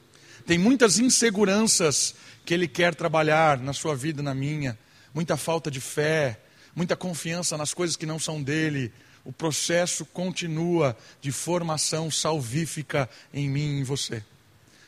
Tem 0.46 0.58
muitas 0.58 0.98
inseguranças 0.98 2.14
que 2.44 2.52
Ele 2.52 2.68
quer 2.68 2.94
trabalhar 2.94 3.58
na 3.58 3.72
sua 3.72 3.96
vida 3.96 4.20
e 4.20 4.24
na 4.24 4.34
minha. 4.34 4.78
Muita 5.14 5.36
falta 5.36 5.70
de 5.70 5.80
fé, 5.80 6.38
muita 6.76 6.94
confiança 6.94 7.56
nas 7.56 7.72
coisas 7.72 7.96
que 7.96 8.04
não 8.04 8.18
são 8.18 8.42
dele. 8.42 8.92
O 9.24 9.32
processo 9.32 10.04
continua 10.04 10.96
de 11.20 11.32
formação 11.32 12.10
salvífica 12.10 13.08
em 13.32 13.48
mim 13.48 13.76
e 13.76 13.80
em 13.80 13.84
você. 13.84 14.22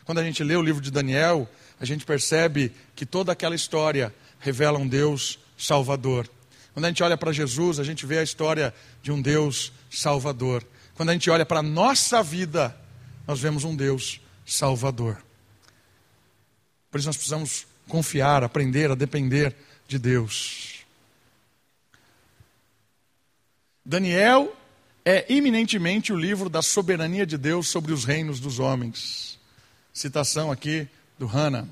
Quando 0.05 0.19
a 0.19 0.23
gente 0.23 0.45
lê 0.45 0.55
o 0.55 0.63
livro 0.63 0.83
de 0.83 0.91
Daniel, 0.91 1.49
a 1.81 1.85
gente 1.87 2.05
percebe 2.05 2.73
que 2.95 3.07
toda 3.07 3.33
aquela 3.33 3.55
história 3.55 4.15
revela 4.39 4.79
um 4.79 4.87
Deus 4.87 5.39
salvador. 5.57 6.29
Quando 6.77 6.85
a 6.85 6.89
gente 6.89 7.03
olha 7.03 7.17
para 7.17 7.33
Jesus, 7.33 7.81
a 7.81 7.85
gente 7.85 8.05
vê 8.05 8.19
a 8.19 8.23
história 8.23 8.75
de 9.03 9.11
um 9.11 9.23
Deus 9.23 9.73
salvador. 9.91 10.63
Quando 10.95 11.09
a 11.09 11.15
gente 11.15 11.31
olha 11.31 11.47
para 11.47 11.61
a 11.61 11.63
nossa 11.63 12.23
vida, 12.23 12.77
nós 13.27 13.41
vemos 13.41 13.65
um 13.65 13.75
Deus 13.75 14.21
salvador. 14.45 15.17
Por 16.91 16.99
isso 16.99 17.09
nós 17.09 17.17
precisamos 17.17 17.67
confiar, 17.89 18.45
aprender 18.45 18.91
a 18.91 18.95
depender 18.95 19.57
de 19.89 19.99
Deus. 19.99 20.85
Daniel 23.83 24.55
é 25.03 25.25
eminentemente 25.33 26.13
o 26.13 26.17
livro 26.19 26.51
da 26.51 26.61
soberania 26.61 27.25
de 27.25 27.39
Deus 27.39 27.69
sobre 27.69 27.91
os 27.91 28.05
reinos 28.05 28.39
dos 28.39 28.59
homens. 28.59 29.39
Citação 29.95 30.53
aqui 30.53 30.87
do 31.19 31.25
Hannah. 31.25 31.67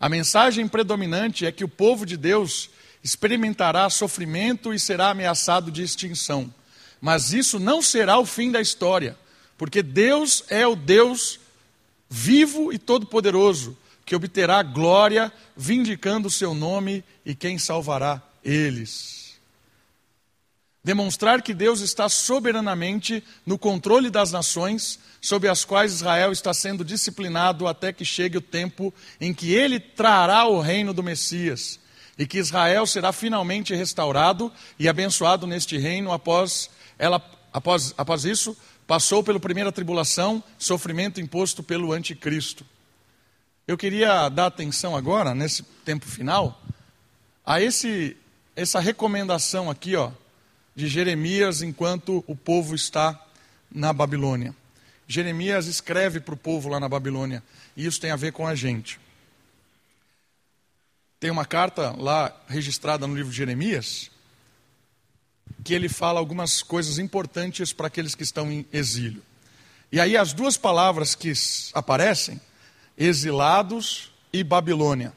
A 0.00 0.08
mensagem 0.08 0.66
predominante 0.66 1.44
é 1.44 1.52
que 1.52 1.64
o 1.64 1.68
povo 1.68 2.06
de 2.06 2.16
Deus 2.16 2.70
experimentará 3.02 3.88
sofrimento 3.90 4.72
e 4.72 4.78
será 4.78 5.10
ameaçado 5.10 5.70
de 5.70 5.82
extinção. 5.82 6.52
Mas 7.00 7.32
isso 7.32 7.58
não 7.58 7.82
será 7.82 8.18
o 8.18 8.26
fim 8.26 8.50
da 8.50 8.60
história, 8.60 9.16
porque 9.58 9.82
Deus 9.82 10.44
é 10.48 10.66
o 10.66 10.76
Deus 10.76 11.40
vivo 12.08 12.72
e 12.72 12.78
todo-poderoso, 12.78 13.76
que 14.04 14.14
obterá 14.14 14.62
glória, 14.62 15.32
vindicando 15.56 16.28
o 16.28 16.30
seu 16.30 16.54
nome 16.54 17.02
e 17.24 17.34
quem 17.34 17.58
salvará 17.58 18.22
eles. 18.44 19.32
Demonstrar 20.84 21.42
que 21.42 21.54
Deus 21.54 21.80
está 21.80 22.08
soberanamente 22.08 23.22
no 23.46 23.56
controle 23.56 24.10
das 24.10 24.32
nações, 24.32 24.98
sob 25.20 25.48
as 25.48 25.64
quais 25.64 25.92
Israel 25.92 26.32
está 26.32 26.52
sendo 26.52 26.84
disciplinado 26.84 27.68
até 27.68 27.92
que 27.92 28.04
chegue 28.04 28.38
o 28.38 28.42
tempo 28.42 28.92
em 29.20 29.32
que 29.32 29.54
ele 29.54 29.78
trará 29.78 30.44
o 30.46 30.60
reino 30.60 30.92
do 30.92 31.02
Messias 31.02 31.78
e 32.18 32.26
que 32.26 32.38
Israel 32.38 32.86
será 32.86 33.12
finalmente 33.12 33.74
restaurado 33.74 34.52
e 34.78 34.88
abençoado 34.88 35.46
neste 35.46 35.78
reino 35.78 36.12
após 36.12 36.70
ela 36.98 37.20
após, 37.52 37.94
após 37.96 38.24
isso 38.24 38.56
passou 38.86 39.22
pela 39.22 39.38
primeira 39.38 39.70
tribulação, 39.70 40.42
sofrimento 40.58 41.20
imposto 41.20 41.62
pelo 41.62 41.92
anticristo. 41.92 42.64
Eu 43.66 43.78
queria 43.78 44.28
dar 44.28 44.46
atenção 44.46 44.96
agora, 44.96 45.34
nesse 45.34 45.62
tempo 45.84 46.06
final, 46.06 46.60
a 47.44 47.60
esse, 47.60 48.16
essa 48.56 48.80
recomendação 48.80 49.70
aqui, 49.70 49.94
ó, 49.94 50.10
de 50.74 50.88
Jeremias 50.88 51.62
enquanto 51.62 52.24
o 52.26 52.34
povo 52.34 52.74
está 52.74 53.20
na 53.70 53.92
Babilônia. 53.92 54.54
Jeremias 55.06 55.66
escreve 55.66 56.20
para 56.20 56.34
o 56.34 56.36
povo 56.36 56.68
lá 56.68 56.80
na 56.80 56.88
Babilônia, 56.88 57.42
e 57.76 57.86
isso 57.86 58.00
tem 58.00 58.10
a 58.10 58.16
ver 58.16 58.32
com 58.32 58.46
a 58.46 58.54
gente. 58.54 58.98
Tem 61.22 61.30
uma 61.30 61.44
carta 61.44 61.94
lá 61.96 62.36
registrada 62.48 63.06
no 63.06 63.14
livro 63.14 63.30
de 63.30 63.36
Jeremias, 63.36 64.10
que 65.62 65.72
ele 65.72 65.88
fala 65.88 66.18
algumas 66.18 66.64
coisas 66.64 66.98
importantes 66.98 67.72
para 67.72 67.86
aqueles 67.86 68.16
que 68.16 68.24
estão 68.24 68.50
em 68.50 68.66
exílio. 68.72 69.22
E 69.92 70.00
aí 70.00 70.16
as 70.16 70.32
duas 70.32 70.56
palavras 70.56 71.14
que 71.14 71.32
aparecem 71.74 72.40
exilados 72.98 74.10
e 74.32 74.42
Babilônia. 74.42 75.12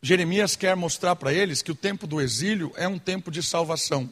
Jeremias 0.00 0.54
quer 0.54 0.76
mostrar 0.76 1.16
para 1.16 1.32
eles 1.32 1.60
que 1.60 1.72
o 1.72 1.74
tempo 1.74 2.06
do 2.06 2.20
exílio 2.20 2.72
é 2.76 2.86
um 2.86 3.00
tempo 3.00 3.32
de 3.32 3.42
salvação 3.42 4.08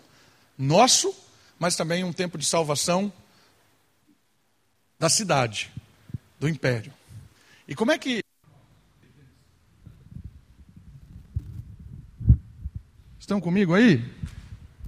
nosso, 0.58 1.14
mas 1.60 1.76
também 1.76 2.02
um 2.02 2.12
tempo 2.12 2.36
de 2.36 2.44
salvação 2.44 3.12
da 4.98 5.08
cidade, 5.08 5.70
do 6.40 6.48
império. 6.48 6.92
E 7.68 7.74
como 7.76 7.92
é 7.92 7.98
que. 7.98 8.25
Estão 13.26 13.40
comigo 13.40 13.74
aí? 13.74 13.94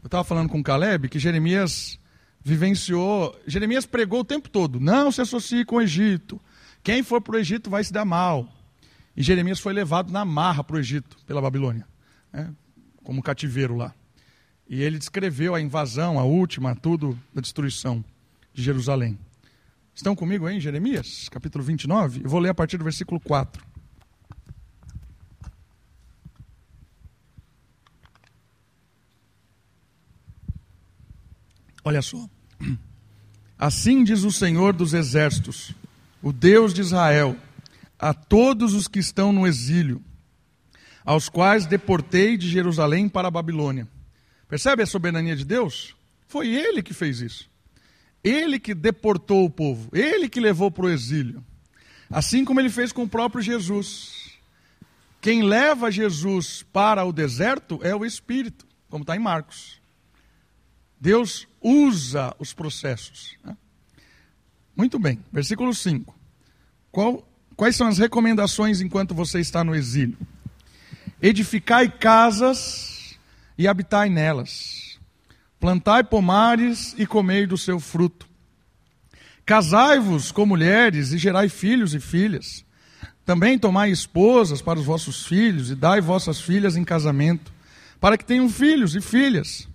Eu 0.00 0.06
estava 0.06 0.22
falando 0.22 0.48
com 0.48 0.60
o 0.60 0.62
Caleb 0.62 1.08
que 1.08 1.18
Jeremias 1.18 1.98
vivenciou. 2.40 3.36
Jeremias 3.48 3.84
pregou 3.84 4.20
o 4.20 4.24
tempo 4.24 4.48
todo: 4.48 4.78
não 4.78 5.10
se 5.10 5.20
associe 5.20 5.64
com 5.64 5.74
o 5.74 5.82
Egito, 5.82 6.40
quem 6.84 7.02
for 7.02 7.20
para 7.20 7.34
o 7.34 7.38
Egito 7.40 7.68
vai 7.68 7.82
se 7.82 7.92
dar 7.92 8.04
mal. 8.04 8.48
E 9.16 9.24
Jeremias 9.24 9.58
foi 9.58 9.72
levado 9.72 10.12
na 10.12 10.24
marra 10.24 10.62
para 10.62 10.76
o 10.76 10.78
Egito, 10.78 11.16
pela 11.26 11.42
Babilônia, 11.42 11.84
né, 12.32 12.54
como 13.02 13.24
cativeiro 13.24 13.74
lá. 13.74 13.92
E 14.68 14.84
ele 14.84 15.00
descreveu 15.00 15.56
a 15.56 15.60
invasão, 15.60 16.16
a 16.16 16.22
última, 16.22 16.76
tudo 16.76 17.18
da 17.34 17.40
destruição 17.40 18.04
de 18.54 18.62
Jerusalém. 18.62 19.18
Estão 19.92 20.14
comigo 20.14 20.46
aí 20.46 20.58
em 20.58 20.60
Jeremias, 20.60 21.28
capítulo 21.28 21.64
29? 21.64 22.20
Eu 22.22 22.30
vou 22.30 22.38
ler 22.38 22.50
a 22.50 22.54
partir 22.54 22.76
do 22.76 22.84
versículo 22.84 23.18
4. 23.18 23.66
Olha 31.84 32.02
só. 32.02 32.28
Assim 33.58 34.04
diz 34.04 34.22
o 34.22 34.30
Senhor 34.30 34.72
dos 34.72 34.94
Exércitos: 34.94 35.74
o 36.22 36.32
Deus 36.32 36.72
de 36.72 36.80
Israel, 36.80 37.36
a 37.98 38.14
todos 38.14 38.74
os 38.74 38.86
que 38.86 38.98
estão 38.98 39.32
no 39.32 39.46
exílio, 39.46 40.02
aos 41.04 41.28
quais 41.28 41.66
deportei 41.66 42.36
de 42.36 42.48
Jerusalém 42.48 43.08
para 43.08 43.28
a 43.28 43.30
Babilônia. 43.30 43.88
Percebe 44.48 44.82
a 44.82 44.86
soberania 44.86 45.34
de 45.34 45.44
Deus? 45.44 45.96
Foi 46.26 46.48
ele 46.48 46.82
que 46.82 46.94
fez 46.94 47.20
isso. 47.20 47.50
Ele 48.22 48.58
que 48.58 48.74
deportou 48.74 49.44
o 49.44 49.50
povo, 49.50 49.88
ele 49.92 50.28
que 50.28 50.40
levou 50.40 50.70
para 50.70 50.86
o 50.86 50.90
exílio. 50.90 51.44
Assim 52.10 52.44
como 52.44 52.60
ele 52.60 52.70
fez 52.70 52.92
com 52.92 53.04
o 53.04 53.08
próprio 53.08 53.42
Jesus. 53.42 54.28
Quem 55.20 55.42
leva 55.42 55.90
Jesus 55.90 56.62
para 56.72 57.04
o 57.04 57.12
deserto 57.12 57.80
é 57.82 57.94
o 57.94 58.04
Espírito, 58.04 58.66
como 58.88 59.02
está 59.02 59.16
em 59.16 59.18
Marcos. 59.18 59.80
Deus 61.00 61.47
usa 61.60 62.34
os 62.38 62.52
processos. 62.52 63.36
Né? 63.44 63.56
Muito 64.76 64.98
bem, 64.98 65.22
versículo 65.32 65.74
5. 65.74 66.14
Qual, 66.90 67.26
quais 67.56 67.76
são 67.76 67.86
as 67.88 67.98
recomendações 67.98 68.80
enquanto 68.80 69.14
você 69.14 69.40
está 69.40 69.64
no 69.64 69.74
exílio? 69.74 70.16
Edificai 71.20 71.90
casas 71.90 73.18
e 73.56 73.66
habitai 73.66 74.08
nelas. 74.08 74.98
Plantai 75.58 76.04
pomares 76.04 76.94
e 76.96 77.06
comei 77.06 77.46
do 77.46 77.58
seu 77.58 77.80
fruto. 77.80 78.28
Casai-vos 79.44 80.30
com 80.30 80.46
mulheres 80.46 81.12
e 81.12 81.18
gerai 81.18 81.48
filhos 81.48 81.94
e 81.94 82.00
filhas. 82.00 82.64
Também 83.24 83.58
tomai 83.58 83.90
esposas 83.90 84.62
para 84.62 84.78
os 84.78 84.86
vossos 84.86 85.26
filhos 85.26 85.70
e 85.70 85.74
dai 85.74 86.00
vossas 86.00 86.40
filhas 86.40 86.76
em 86.76 86.84
casamento, 86.84 87.52
para 88.00 88.16
que 88.16 88.24
tenham 88.24 88.48
filhos 88.48 88.94
e 88.94 89.00
filhas. 89.00 89.68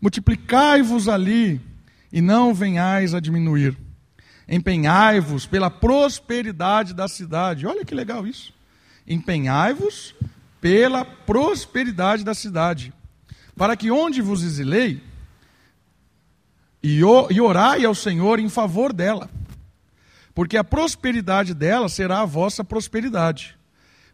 Multiplicai-vos 0.00 1.08
ali 1.08 1.60
e 2.12 2.20
não 2.20 2.54
venhais 2.54 3.14
a 3.14 3.20
diminuir 3.20 3.76
Empenhai-vos 4.50 5.46
pela 5.46 5.70
prosperidade 5.70 6.92
da 6.92 7.06
cidade. 7.06 7.68
Olha 7.68 7.84
que 7.84 7.94
legal 7.94 8.26
isso. 8.26 8.52
Empenhai-vos 9.06 10.12
pela 10.60 11.04
prosperidade 11.04 12.24
da 12.24 12.34
cidade, 12.34 12.92
para 13.56 13.76
que 13.76 13.92
onde 13.92 14.20
vos 14.20 14.42
exilei, 14.42 15.00
e 16.82 17.00
orai 17.40 17.84
ao 17.84 17.94
Senhor 17.94 18.40
em 18.40 18.48
favor 18.48 18.92
dela, 18.92 19.30
porque 20.34 20.56
a 20.56 20.64
prosperidade 20.64 21.54
dela 21.54 21.88
será 21.88 22.22
a 22.22 22.26
vossa 22.26 22.64
prosperidade. 22.64 23.56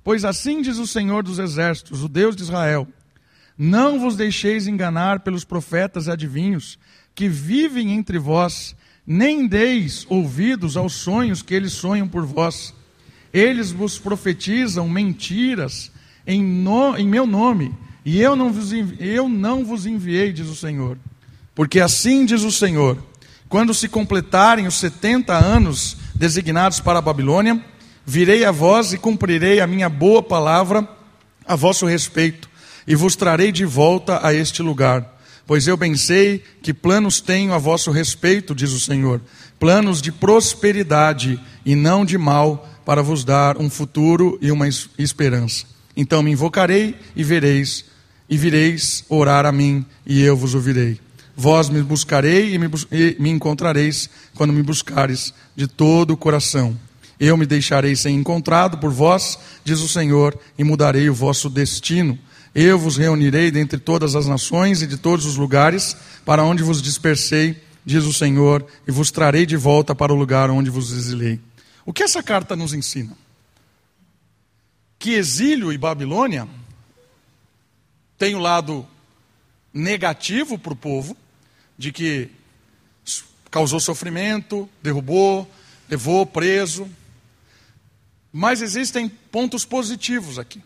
Pois 0.05 0.24
assim 0.24 0.61
diz 0.61 0.76
o 0.76 0.87
Senhor 0.87 1.22
dos 1.22 1.39
Exércitos, 1.39 2.03
o 2.03 2.09
Deus 2.09 2.37
de 2.37 2.43
Israel: 2.43 2.87
Não 3.59 3.98
vos 3.98 4.16
deixeis 4.16 4.66
enganar 4.66 5.20
pelos 5.20 5.44
profetas 5.44 6.07
e 6.07 6.11
adivinhos 6.11 6.78
que 7.14 7.28
vivem 7.28 7.92
entre 7.92 8.18
vós 8.18 8.74
nem 9.07 9.46
deis 9.46 10.04
ouvidos 10.09 10.76
aos 10.76 10.94
sonhos 10.94 11.42
que 11.42 11.54
eles 11.54 11.72
sonham 11.72 12.09
por 12.09 12.26
vós. 12.26 12.74
Eles 13.32 13.70
vos 13.70 13.98
profetizam 13.98 14.88
mentiras 14.88 15.90
em, 16.26 16.42
no, 16.42 16.96
em 16.96 17.07
meu 17.07 17.26
nome, 17.26 17.72
e 18.04 18.20
eu 18.20 18.34
não, 18.34 18.52
vos 18.52 18.72
eu 18.98 19.28
não 19.28 19.64
vos 19.64 19.86
enviei, 19.86 20.32
diz 20.32 20.48
o 20.48 20.57
Senhor. 20.57 20.98
Porque 21.54 21.80
assim 21.80 22.24
diz 22.24 22.42
o 22.42 22.52
Senhor: 22.52 22.98
quando 23.48 23.72
se 23.72 23.88
completarem 23.88 24.66
os 24.66 24.74
setenta 24.74 25.34
anos 25.34 25.96
designados 26.14 26.80
para 26.80 26.98
a 26.98 27.02
Babilônia, 27.02 27.62
Virei 28.09 28.44
a 28.44 28.52
vós 28.52 28.92
e 28.92 28.98
cumprirei 28.98 29.59
a 29.59 29.66
minha 29.66 29.88
boa 29.88 30.22
palavra 30.22 30.88
a 31.44 31.57
vosso 31.57 31.86
respeito, 31.86 32.48
e 32.87 32.95
vos 32.95 33.16
trarei 33.16 33.51
de 33.51 33.64
volta 33.64 34.26
a 34.26 34.32
este 34.32 34.62
lugar. 34.62 35.14
Pois 35.47 35.66
eu 35.66 35.76
bem 35.76 35.97
sei 35.97 36.43
que 36.62 36.74
planos 36.74 37.20
tenho 37.20 37.53
a 37.53 37.59
vosso 37.59 37.91
respeito, 37.91 38.55
diz 38.55 38.72
o 38.72 38.80
Senhor, 38.80 39.20
planos 39.59 40.03
de 40.03 40.11
prosperidade 40.11 41.41
e 41.64 41.74
não 41.74 42.05
de 42.05 42.18
mal, 42.18 42.68
para 42.84 43.03
vos 43.03 43.24
dar 43.24 43.59
um 43.59 43.68
futuro 43.68 44.39
e 44.41 44.51
uma 44.51 44.68
esperança. 44.68 45.64
Então 45.97 46.22
me 46.22 46.30
invocarei 46.30 46.95
e 47.16 47.24
vereis, 47.24 47.84
e 48.28 48.37
vireis 48.37 49.05
orar 49.09 49.45
a 49.45 49.51
mim, 49.51 49.84
e 50.07 50.22
eu 50.22 50.37
vos 50.37 50.55
ouvirei. 50.55 51.01
Vós 51.37 51.68
me 51.68 51.82
buscarei 51.82 52.55
e 52.55 52.59
me, 52.59 52.68
e 52.93 53.16
me 53.18 53.30
encontrareis 53.30 54.09
quando 54.34 54.53
me 54.53 54.62
buscares 54.62 55.34
de 55.55 55.66
todo 55.66 56.12
o 56.12 56.16
coração. 56.16 56.76
Eu 57.18 57.37
me 57.37 57.47
deixarei 57.47 57.97
ser 57.97 58.11
encontrado 58.11 58.78
por 58.78 58.91
vós, 58.91 59.39
diz 59.64 59.80
o 59.80 59.89
Senhor, 59.89 60.39
e 60.59 60.62
mudarei 60.62 61.09
o 61.09 61.14
vosso 61.14 61.49
destino. 61.49 62.18
Eu 62.59 62.78
vos 62.78 62.96
reunirei 62.96 63.50
dentre 63.50 63.78
todas 63.78 64.16
as 64.16 64.26
nações 64.26 64.80
e 64.80 64.86
de 64.86 64.96
todos 64.96 65.26
os 65.26 65.36
lugares 65.36 65.94
para 66.24 66.42
onde 66.42 66.62
vos 66.62 66.80
dispersei, 66.80 67.62
diz 67.84 68.04
o 68.04 68.14
Senhor, 68.14 68.66
e 68.88 68.90
vos 68.90 69.11
trarei 69.11 69.44
de 69.44 69.59
volta 69.59 69.94
para 69.94 70.11
o 70.11 70.16
lugar 70.16 70.48
onde 70.48 70.70
vos 70.70 70.90
exilei. 70.90 71.38
O 71.84 71.92
que 71.92 72.02
essa 72.02 72.22
carta 72.22 72.57
nos 72.57 72.72
ensina? 72.72 73.14
Que 74.98 75.12
exílio 75.12 75.70
e 75.70 75.76
Babilônia 75.76 76.48
tem 78.16 78.34
o 78.34 78.38
um 78.38 78.40
lado 78.40 78.86
negativo 79.70 80.59
para 80.59 80.72
o 80.72 80.76
povo, 80.76 81.14
de 81.76 81.92
que 81.92 82.30
causou 83.50 83.80
sofrimento, 83.80 84.66
derrubou, 84.82 85.46
levou 85.90 86.24
preso. 86.24 86.88
Mas 88.32 88.62
existem 88.62 89.11
pontos 89.11 89.66
positivos 89.66 90.38
aqui. 90.38 90.62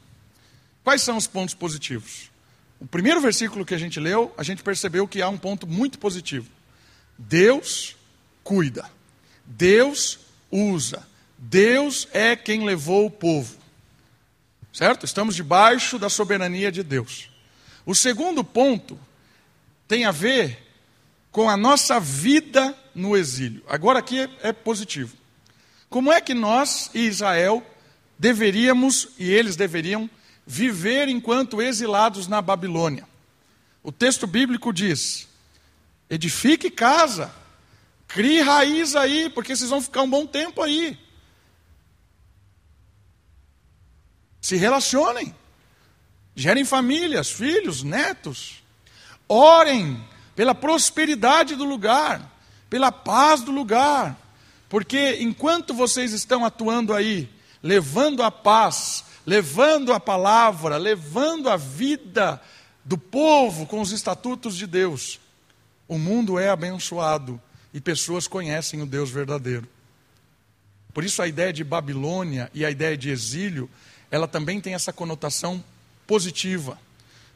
Quais 0.82 1.02
são 1.02 1.16
os 1.16 1.26
pontos 1.26 1.54
positivos? 1.54 2.30
O 2.80 2.86
primeiro 2.86 3.20
versículo 3.20 3.64
que 3.64 3.74
a 3.74 3.78
gente 3.78 4.00
leu, 4.00 4.32
a 4.36 4.42
gente 4.42 4.62
percebeu 4.62 5.06
que 5.06 5.20
há 5.20 5.28
um 5.28 5.36
ponto 5.36 5.66
muito 5.66 5.98
positivo. 5.98 6.48
Deus 7.18 7.96
cuida. 8.42 8.90
Deus 9.44 10.18
usa. 10.50 11.06
Deus 11.36 12.08
é 12.12 12.34
quem 12.34 12.64
levou 12.64 13.06
o 13.06 13.10
povo. 13.10 13.58
Certo? 14.72 15.04
Estamos 15.04 15.34
debaixo 15.34 15.98
da 15.98 16.08
soberania 16.08 16.72
de 16.72 16.82
Deus. 16.82 17.28
O 17.84 17.94
segundo 17.94 18.42
ponto 18.42 18.98
tem 19.86 20.04
a 20.04 20.10
ver 20.10 20.66
com 21.30 21.50
a 21.50 21.56
nossa 21.56 22.00
vida 22.00 22.76
no 22.94 23.16
exílio. 23.16 23.62
Agora 23.68 23.98
aqui 23.98 24.20
é, 24.20 24.30
é 24.42 24.52
positivo. 24.52 25.16
Como 25.88 26.12
é 26.12 26.20
que 26.20 26.34
nós 26.34 26.90
e 26.94 27.00
Israel 27.00 27.64
deveríamos 28.18 29.08
e 29.18 29.30
eles 29.30 29.56
deveriam 29.56 30.08
viver 30.50 31.08
enquanto 31.08 31.62
exilados 31.62 32.26
na 32.26 32.42
Babilônia? 32.42 33.06
O 33.84 33.92
texto 33.92 34.26
bíblico 34.26 34.72
diz: 34.72 35.28
edifique 36.08 36.68
casa, 36.68 37.32
crie 38.08 38.40
raiz 38.40 38.96
aí, 38.96 39.30
porque 39.30 39.54
vocês 39.54 39.70
vão 39.70 39.80
ficar 39.80 40.02
um 40.02 40.10
bom 40.10 40.26
tempo 40.26 40.60
aí. 40.60 40.98
Se 44.40 44.56
relacionem. 44.56 45.32
Gerem 46.34 46.64
famílias, 46.64 47.30
filhos, 47.30 47.82
netos. 47.84 48.62
Orem 49.28 50.02
pela 50.34 50.54
prosperidade 50.54 51.54
do 51.54 51.64
lugar, 51.64 52.28
pela 52.68 52.90
paz 52.90 53.42
do 53.42 53.52
lugar. 53.52 54.18
Porque 54.68 55.18
enquanto 55.20 55.74
vocês 55.74 56.12
estão 56.12 56.44
atuando 56.44 56.92
aí, 56.92 57.28
levando 57.62 58.22
a 58.22 58.30
paz, 58.30 59.04
levando 59.30 59.92
a 59.92 60.00
palavra, 60.00 60.76
levando 60.76 61.48
a 61.48 61.56
vida 61.56 62.42
do 62.84 62.98
povo 62.98 63.64
com 63.64 63.80
os 63.80 63.92
estatutos 63.92 64.56
de 64.56 64.66
Deus, 64.66 65.20
o 65.86 65.96
mundo 65.96 66.36
é 66.36 66.48
abençoado 66.48 67.40
e 67.72 67.80
pessoas 67.80 68.26
conhecem 68.26 68.82
o 68.82 68.86
Deus 68.86 69.08
verdadeiro. 69.08 69.68
Por 70.92 71.04
isso 71.04 71.22
a 71.22 71.28
ideia 71.28 71.52
de 71.52 71.62
Babilônia 71.62 72.50
e 72.52 72.64
a 72.64 72.72
ideia 72.72 72.96
de 72.96 73.08
exílio 73.08 73.70
ela 74.10 74.26
também 74.26 74.60
tem 74.60 74.74
essa 74.74 74.92
conotação 74.92 75.62
positiva. 76.08 76.76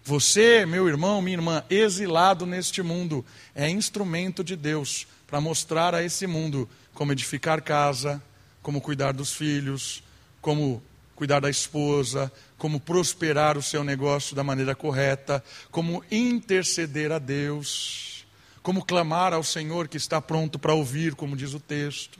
Você, 0.03 0.66
meu 0.66 0.88
irmão, 0.88 1.22
minha 1.22 1.36
irmã, 1.36 1.62
exilado 1.70 2.45
neste 2.45 2.82
mundo, 2.82 3.24
é 3.55 3.70
instrumento 3.70 4.42
de 4.42 4.57
Deus 4.57 5.07
para 5.28 5.40
mostrar 5.40 5.95
a 5.95 6.03
esse 6.03 6.26
mundo 6.26 6.68
como 6.92 7.12
edificar 7.12 7.62
casa, 7.62 8.20
como 8.62 8.80
cuidar 8.80 9.12
dos 9.12 9.32
filhos, 9.32 10.03
como 10.40 10.82
cuidar 11.15 11.41
da 11.41 11.51
esposa, 11.51 12.33
como 12.59 12.81
prosperar 12.81 13.57
o 13.57 13.62
seu 13.62 13.85
negócio 13.85 14.35
da 14.35 14.43
maneira 14.43 14.75
correta, 14.75 15.43
como 15.71 16.05
interceder 16.11 17.12
a 17.12 17.19
Deus, 17.19 18.27
como 18.62 18.85
clamar 18.85 19.33
ao 19.33 19.45
Senhor 19.45 19.89
que 19.89 19.97
está 19.97 20.21
pronto 20.21 20.59
para 20.59 20.75
ouvir, 20.75 21.15
como 21.15 21.37
diz 21.37 21.55
o 21.55 21.61
texto. 21.61 22.19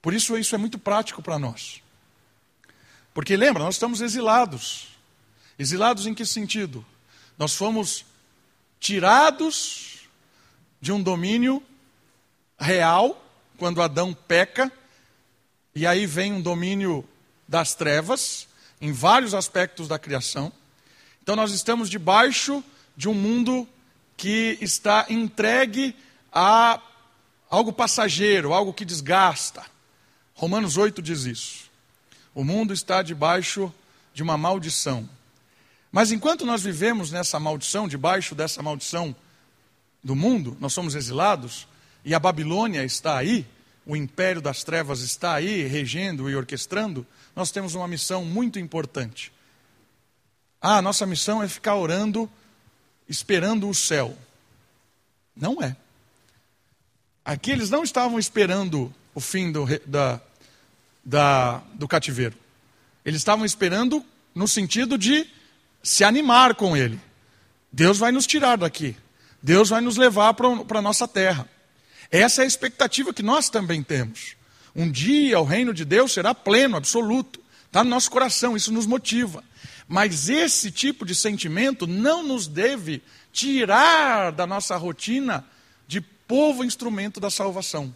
Por 0.00 0.12
isso, 0.12 0.36
isso 0.36 0.54
é 0.54 0.58
muito 0.58 0.78
prático 0.78 1.22
para 1.22 1.38
nós. 1.38 1.82
Porque 3.12 3.36
lembra, 3.36 3.62
nós 3.62 3.76
estamos 3.76 4.00
exilados. 4.00 4.88
Exilados 5.58 6.06
em 6.06 6.14
que 6.14 6.26
sentido? 6.26 6.84
Nós 7.38 7.54
fomos 7.54 8.04
tirados 8.78 10.08
de 10.80 10.92
um 10.92 11.02
domínio 11.02 11.62
real, 12.58 13.24
quando 13.56 13.80
Adão 13.80 14.12
peca, 14.12 14.70
e 15.74 15.86
aí 15.86 16.06
vem 16.06 16.32
um 16.32 16.40
domínio 16.40 17.04
das 17.48 17.74
trevas, 17.74 18.46
em 18.80 18.92
vários 18.92 19.34
aspectos 19.34 19.88
da 19.88 19.98
criação. 19.98 20.52
Então 21.22 21.34
nós 21.34 21.52
estamos 21.52 21.90
debaixo 21.90 22.62
de 22.96 23.08
um 23.08 23.14
mundo 23.14 23.66
que 24.16 24.56
está 24.60 25.06
entregue 25.08 25.96
a 26.32 26.80
algo 27.50 27.72
passageiro, 27.72 28.52
algo 28.52 28.72
que 28.72 28.84
desgasta. 28.84 29.64
Romanos 30.34 30.76
8 30.76 31.02
diz 31.02 31.24
isso. 31.24 31.70
O 32.34 32.44
mundo 32.44 32.72
está 32.72 33.02
debaixo 33.02 33.72
de 34.12 34.22
uma 34.22 34.36
maldição. 34.36 35.08
Mas 35.90 36.10
enquanto 36.10 36.44
nós 36.44 36.62
vivemos 36.62 37.10
nessa 37.10 37.38
maldição, 37.38 37.86
debaixo 37.86 38.34
dessa 38.34 38.62
maldição 38.62 39.14
do 40.02 40.14
mundo, 40.14 40.56
nós 40.60 40.72
somos 40.72 40.94
exilados, 40.94 41.66
e 42.04 42.14
a 42.14 42.18
Babilônia 42.18 42.84
está 42.84 43.16
aí, 43.16 43.46
o 43.86 43.96
império 43.96 44.40
das 44.40 44.64
trevas 44.64 45.00
está 45.00 45.34
aí, 45.34 45.64
regendo 45.64 46.28
e 46.30 46.36
orquestrando, 46.36 47.06
nós 47.36 47.50
temos 47.50 47.74
uma 47.74 47.86
missão 47.86 48.24
muito 48.24 48.58
importante. 48.58 49.32
Ah, 50.60 50.80
nossa 50.80 51.04
missão 51.04 51.42
é 51.42 51.48
ficar 51.48 51.76
orando, 51.76 52.30
esperando 53.08 53.68
o 53.68 53.74
céu. 53.74 54.16
Não 55.36 55.62
é. 55.62 55.76
Aqui 57.24 57.50
eles 57.50 57.70
não 57.70 57.82
estavam 57.82 58.18
esperando 58.18 58.94
o 59.14 59.20
fim 59.20 59.52
do, 59.52 59.66
da, 59.86 60.20
da, 61.04 61.58
do 61.74 61.86
cativeiro. 61.86 62.36
Eles 63.04 63.20
estavam 63.20 63.44
esperando 63.44 64.04
no 64.34 64.48
sentido 64.48 64.96
de 64.96 65.26
se 65.82 66.02
animar 66.04 66.54
com 66.54 66.76
ele. 66.76 66.98
Deus 67.70 67.98
vai 67.98 68.10
nos 68.10 68.26
tirar 68.26 68.56
daqui. 68.56 68.96
Deus 69.42 69.68
vai 69.68 69.82
nos 69.82 69.96
levar 69.96 70.32
para 70.32 70.78
a 70.78 70.82
nossa 70.82 71.06
terra. 71.06 71.48
Essa 72.10 72.42
é 72.42 72.44
a 72.44 72.48
expectativa 72.48 73.12
que 73.12 73.22
nós 73.22 73.48
também 73.48 73.82
temos. 73.82 74.36
Um 74.74 74.90
dia 74.90 75.38
o 75.40 75.44
reino 75.44 75.72
de 75.72 75.84
Deus 75.84 76.12
será 76.12 76.34
pleno, 76.34 76.76
absoluto. 76.76 77.40
Está 77.66 77.82
no 77.82 77.90
nosso 77.90 78.10
coração, 78.10 78.56
isso 78.56 78.72
nos 78.72 78.86
motiva. 78.86 79.42
Mas 79.86 80.28
esse 80.28 80.70
tipo 80.70 81.04
de 81.04 81.14
sentimento 81.14 81.86
não 81.86 82.22
nos 82.22 82.46
deve 82.46 83.02
tirar 83.32 84.32
da 84.32 84.46
nossa 84.46 84.76
rotina 84.76 85.44
de 85.86 86.00
povo 86.00 86.64
instrumento 86.64 87.20
da 87.20 87.30
salvação. 87.30 87.94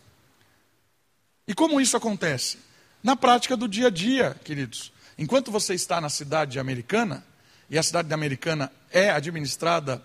E 1.47 1.55
como 1.55 1.81
isso 1.81 1.97
acontece? 1.97 2.59
na 3.03 3.17
prática 3.17 3.57
do 3.57 3.69
dia 3.69 3.89
a 3.89 3.91
dia, 3.91 4.37
queridos. 4.45 4.93
Enquanto 5.17 5.51
você 5.51 5.75
está 5.75 6.01
na 6.01 6.09
cidade 6.09 6.59
americana, 6.59 7.25
e 7.71 7.79
a 7.79 7.83
cidade 7.83 8.13
americana 8.13 8.73
é 8.91 9.11
administrada 9.11 10.03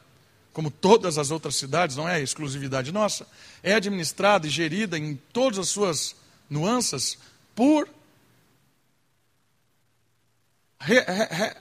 como 0.54 0.70
todas 0.70 1.18
as 1.18 1.32
outras 1.32 1.56
cidades, 1.56 1.96
não 1.96 2.08
é 2.08 2.22
exclusividade 2.22 2.92
nossa, 2.92 3.28
é 3.64 3.74
administrada 3.74 4.46
e 4.48 4.50
gerida 4.50 4.98
em 4.98 5.16
todas 5.34 5.58
as 5.58 5.70
suas 5.70 6.16
nuances 6.50 7.18
por 7.56 7.90
re, 10.80 11.00
re, 11.00 11.28
re, 11.30 11.56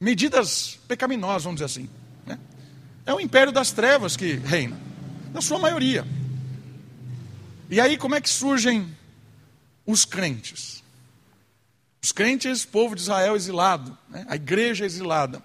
medidas 0.00 0.78
pecaminosas, 0.88 1.44
vamos 1.44 1.60
dizer 1.60 1.66
assim. 1.66 1.88
Né? 2.26 2.38
É 3.06 3.14
o 3.14 3.20
império 3.20 3.52
das 3.52 3.70
trevas 3.70 4.16
que 4.16 4.34
reina, 4.34 4.76
na 5.32 5.40
sua 5.40 5.58
maioria. 5.58 6.04
E 7.70 7.80
aí, 7.80 7.96
como 7.96 8.16
é 8.16 8.20
que 8.20 8.28
surgem 8.28 8.96
os 9.86 10.04
crentes. 10.04 10.82
Os 12.02 12.12
crentes, 12.12 12.64
povo 12.64 12.94
de 12.94 13.00
Israel 13.00 13.34
exilado, 13.34 13.96
né? 14.08 14.26
a 14.28 14.36
igreja 14.36 14.84
exilada, 14.84 15.42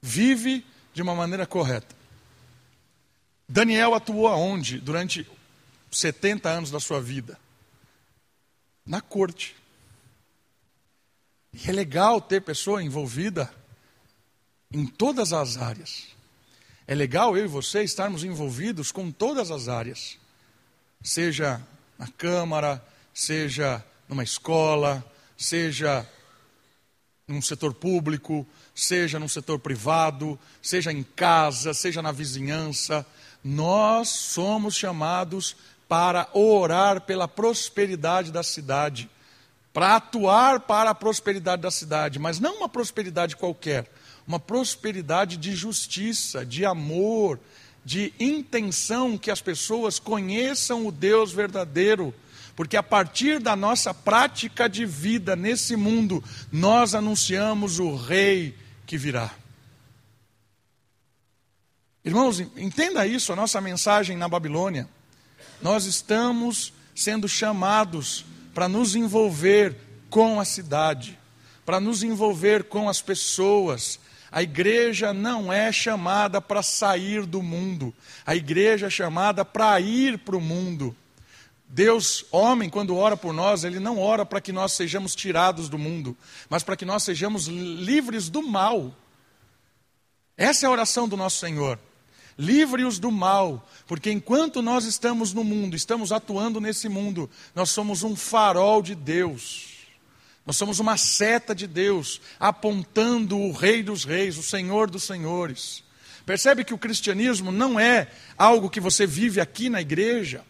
vive 0.00 0.64
de 0.92 1.02
uma 1.02 1.14
maneira 1.14 1.46
correta. 1.46 1.94
Daniel 3.48 3.94
atuou 3.94 4.28
aonde 4.28 4.78
durante 4.78 5.26
70 5.90 6.48
anos 6.48 6.70
da 6.70 6.80
sua 6.80 7.00
vida? 7.00 7.38
Na 8.84 9.00
corte. 9.00 9.56
E 11.52 11.68
é 11.68 11.72
legal 11.72 12.20
ter 12.20 12.42
pessoa 12.42 12.82
envolvida 12.82 13.52
em 14.70 14.86
todas 14.86 15.32
as 15.32 15.56
áreas. 15.56 16.08
É 16.86 16.94
legal 16.94 17.36
eu 17.36 17.44
e 17.44 17.48
você 17.48 17.82
estarmos 17.82 18.24
envolvidos 18.24 18.92
com 18.92 19.10
todas 19.10 19.50
as 19.50 19.68
áreas, 19.68 20.18
seja 21.02 21.60
na 21.98 22.06
Câmara, 22.06 22.82
seja 23.12 23.84
numa 24.08 24.22
escola, 24.22 25.04
seja 25.36 26.08
num 27.26 27.42
setor 27.42 27.74
público, 27.74 28.46
seja 28.78 29.18
num 29.18 29.28
setor 29.28 29.58
privado, 29.58 30.38
seja 30.62 30.92
em 30.92 31.02
casa, 31.02 31.74
seja 31.74 32.00
na 32.00 32.12
vizinhança. 32.12 33.04
Nós 33.42 34.08
somos 34.08 34.76
chamados 34.76 35.56
para 35.88 36.28
orar 36.32 37.00
pela 37.00 37.26
prosperidade 37.26 38.30
da 38.30 38.42
cidade, 38.42 39.10
para 39.72 39.96
atuar 39.96 40.60
para 40.60 40.90
a 40.90 40.94
prosperidade 40.94 41.62
da 41.62 41.70
cidade, 41.70 42.18
mas 42.20 42.38
não 42.38 42.58
uma 42.58 42.68
prosperidade 42.68 43.34
qualquer, 43.34 43.90
uma 44.26 44.38
prosperidade 44.38 45.36
de 45.36 45.56
justiça, 45.56 46.46
de 46.46 46.64
amor, 46.64 47.40
de 47.84 48.12
intenção 48.20 49.18
que 49.18 49.30
as 49.30 49.40
pessoas 49.40 49.98
conheçam 49.98 50.86
o 50.86 50.92
Deus 50.92 51.32
verdadeiro 51.32 52.14
porque 52.58 52.76
a 52.76 52.82
partir 52.82 53.38
da 53.38 53.54
nossa 53.54 53.94
prática 53.94 54.68
de 54.68 54.84
vida 54.84 55.36
nesse 55.36 55.76
mundo, 55.76 56.24
nós 56.50 56.92
anunciamos 56.92 57.78
o 57.78 57.94
Rei 57.94 58.52
que 58.88 58.96
virá. 58.96 59.30
Irmãos, 62.02 62.40
entenda 62.40 63.06
isso, 63.06 63.30
a 63.34 63.36
nossa 63.36 63.60
mensagem 63.60 64.16
na 64.16 64.26
Babilônia. 64.26 64.88
Nós 65.60 65.84
estamos 65.84 66.72
sendo 66.94 67.28
chamados 67.28 68.24
para 68.54 68.66
nos 68.66 68.96
envolver 68.96 69.76
com 70.08 70.40
a 70.40 70.44
cidade, 70.46 71.18
para 71.66 71.78
nos 71.78 72.02
envolver 72.02 72.64
com 72.64 72.88
as 72.88 73.02
pessoas. 73.02 74.00
A 74.32 74.42
igreja 74.42 75.12
não 75.12 75.52
é 75.52 75.70
chamada 75.70 76.40
para 76.40 76.62
sair 76.62 77.26
do 77.26 77.42
mundo, 77.42 77.92
a 78.24 78.34
igreja 78.34 78.86
é 78.86 78.90
chamada 78.90 79.44
para 79.44 79.78
ir 79.78 80.16
para 80.16 80.36
o 80.36 80.40
mundo. 80.40 80.96
Deus, 81.68 82.24
homem, 82.30 82.70
quando 82.70 82.96
ora 82.96 83.16
por 83.16 83.34
nós, 83.34 83.62
ele 83.62 83.78
não 83.78 83.98
ora 83.98 84.24
para 84.24 84.40
que 84.40 84.52
nós 84.52 84.72
sejamos 84.72 85.14
tirados 85.14 85.68
do 85.68 85.78
mundo, 85.78 86.16
mas 86.48 86.62
para 86.62 86.76
que 86.76 86.86
nós 86.86 87.02
sejamos 87.02 87.46
livres 87.46 88.30
do 88.30 88.42
mal. 88.42 88.94
Essa 90.36 90.64
é 90.64 90.66
a 90.66 90.70
oração 90.70 91.06
do 91.06 91.16
nosso 91.16 91.38
Senhor. 91.38 91.78
Livre-os 92.38 92.98
do 92.98 93.10
mal, 93.10 93.68
porque 93.86 94.10
enquanto 94.10 94.62
nós 94.62 94.84
estamos 94.84 95.34
no 95.34 95.44
mundo, 95.44 95.74
estamos 95.76 96.12
atuando 96.12 96.60
nesse 96.60 96.88
mundo, 96.88 97.28
nós 97.54 97.70
somos 97.70 98.02
um 98.02 98.16
farol 98.16 98.80
de 98.80 98.94
Deus. 98.94 99.76
Nós 100.46 100.56
somos 100.56 100.78
uma 100.78 100.96
seta 100.96 101.54
de 101.54 101.66
Deus, 101.66 102.20
apontando 102.40 103.36
o 103.36 103.52
Rei 103.52 103.82
dos 103.82 104.04
Reis, 104.04 104.38
o 104.38 104.42
Senhor 104.42 104.88
dos 104.88 105.02
Senhores. 105.02 105.84
Percebe 106.24 106.64
que 106.64 106.72
o 106.72 106.78
cristianismo 106.78 107.52
não 107.52 107.78
é 107.78 108.08
algo 108.38 108.70
que 108.70 108.80
você 108.80 109.06
vive 109.06 109.40
aqui 109.40 109.68
na 109.68 109.82
igreja. 109.82 110.42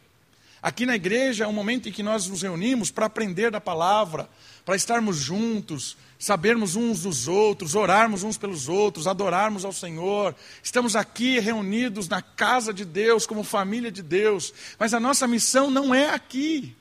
Aqui 0.63 0.85
na 0.85 0.97
igreja 0.97 1.45
é 1.45 1.47
um 1.47 1.53
momento 1.53 1.89
em 1.89 1.93
que 1.93 2.03
nós 2.03 2.27
nos 2.27 2.43
reunimos 2.43 2.91
para 2.91 3.07
aprender 3.07 3.51
da 3.51 3.61
palavra, 3.61 4.29
para 4.65 4.75
estarmos 4.75 5.17
juntos, 5.17 5.97
sabermos 6.19 6.75
uns 6.75 7.03
dos 7.03 7.29
outros, 7.29 7.77
orarmos 7.77 8.25
uns 8.25 8.37
pelos 8.37 8.69
outros, 8.69 9.07
adorarmos 9.07 9.65
ao 9.65 9.73
Senhor. 9.73 10.35
Estamos 10.61 10.97
aqui 10.97 11.39
reunidos 11.39 12.09
na 12.09 12.21
casa 12.21 12.75
de 12.75 12.85
Deus, 12.85 13.25
como 13.25 13.45
família 13.45 13.91
de 13.91 14.03
Deus, 14.03 14.53
mas 14.79 14.93
a 14.93 14.99
nossa 14.99 15.29
missão 15.29 15.71
não 15.71 15.95
é 15.95 16.11
aqui. 16.11 16.75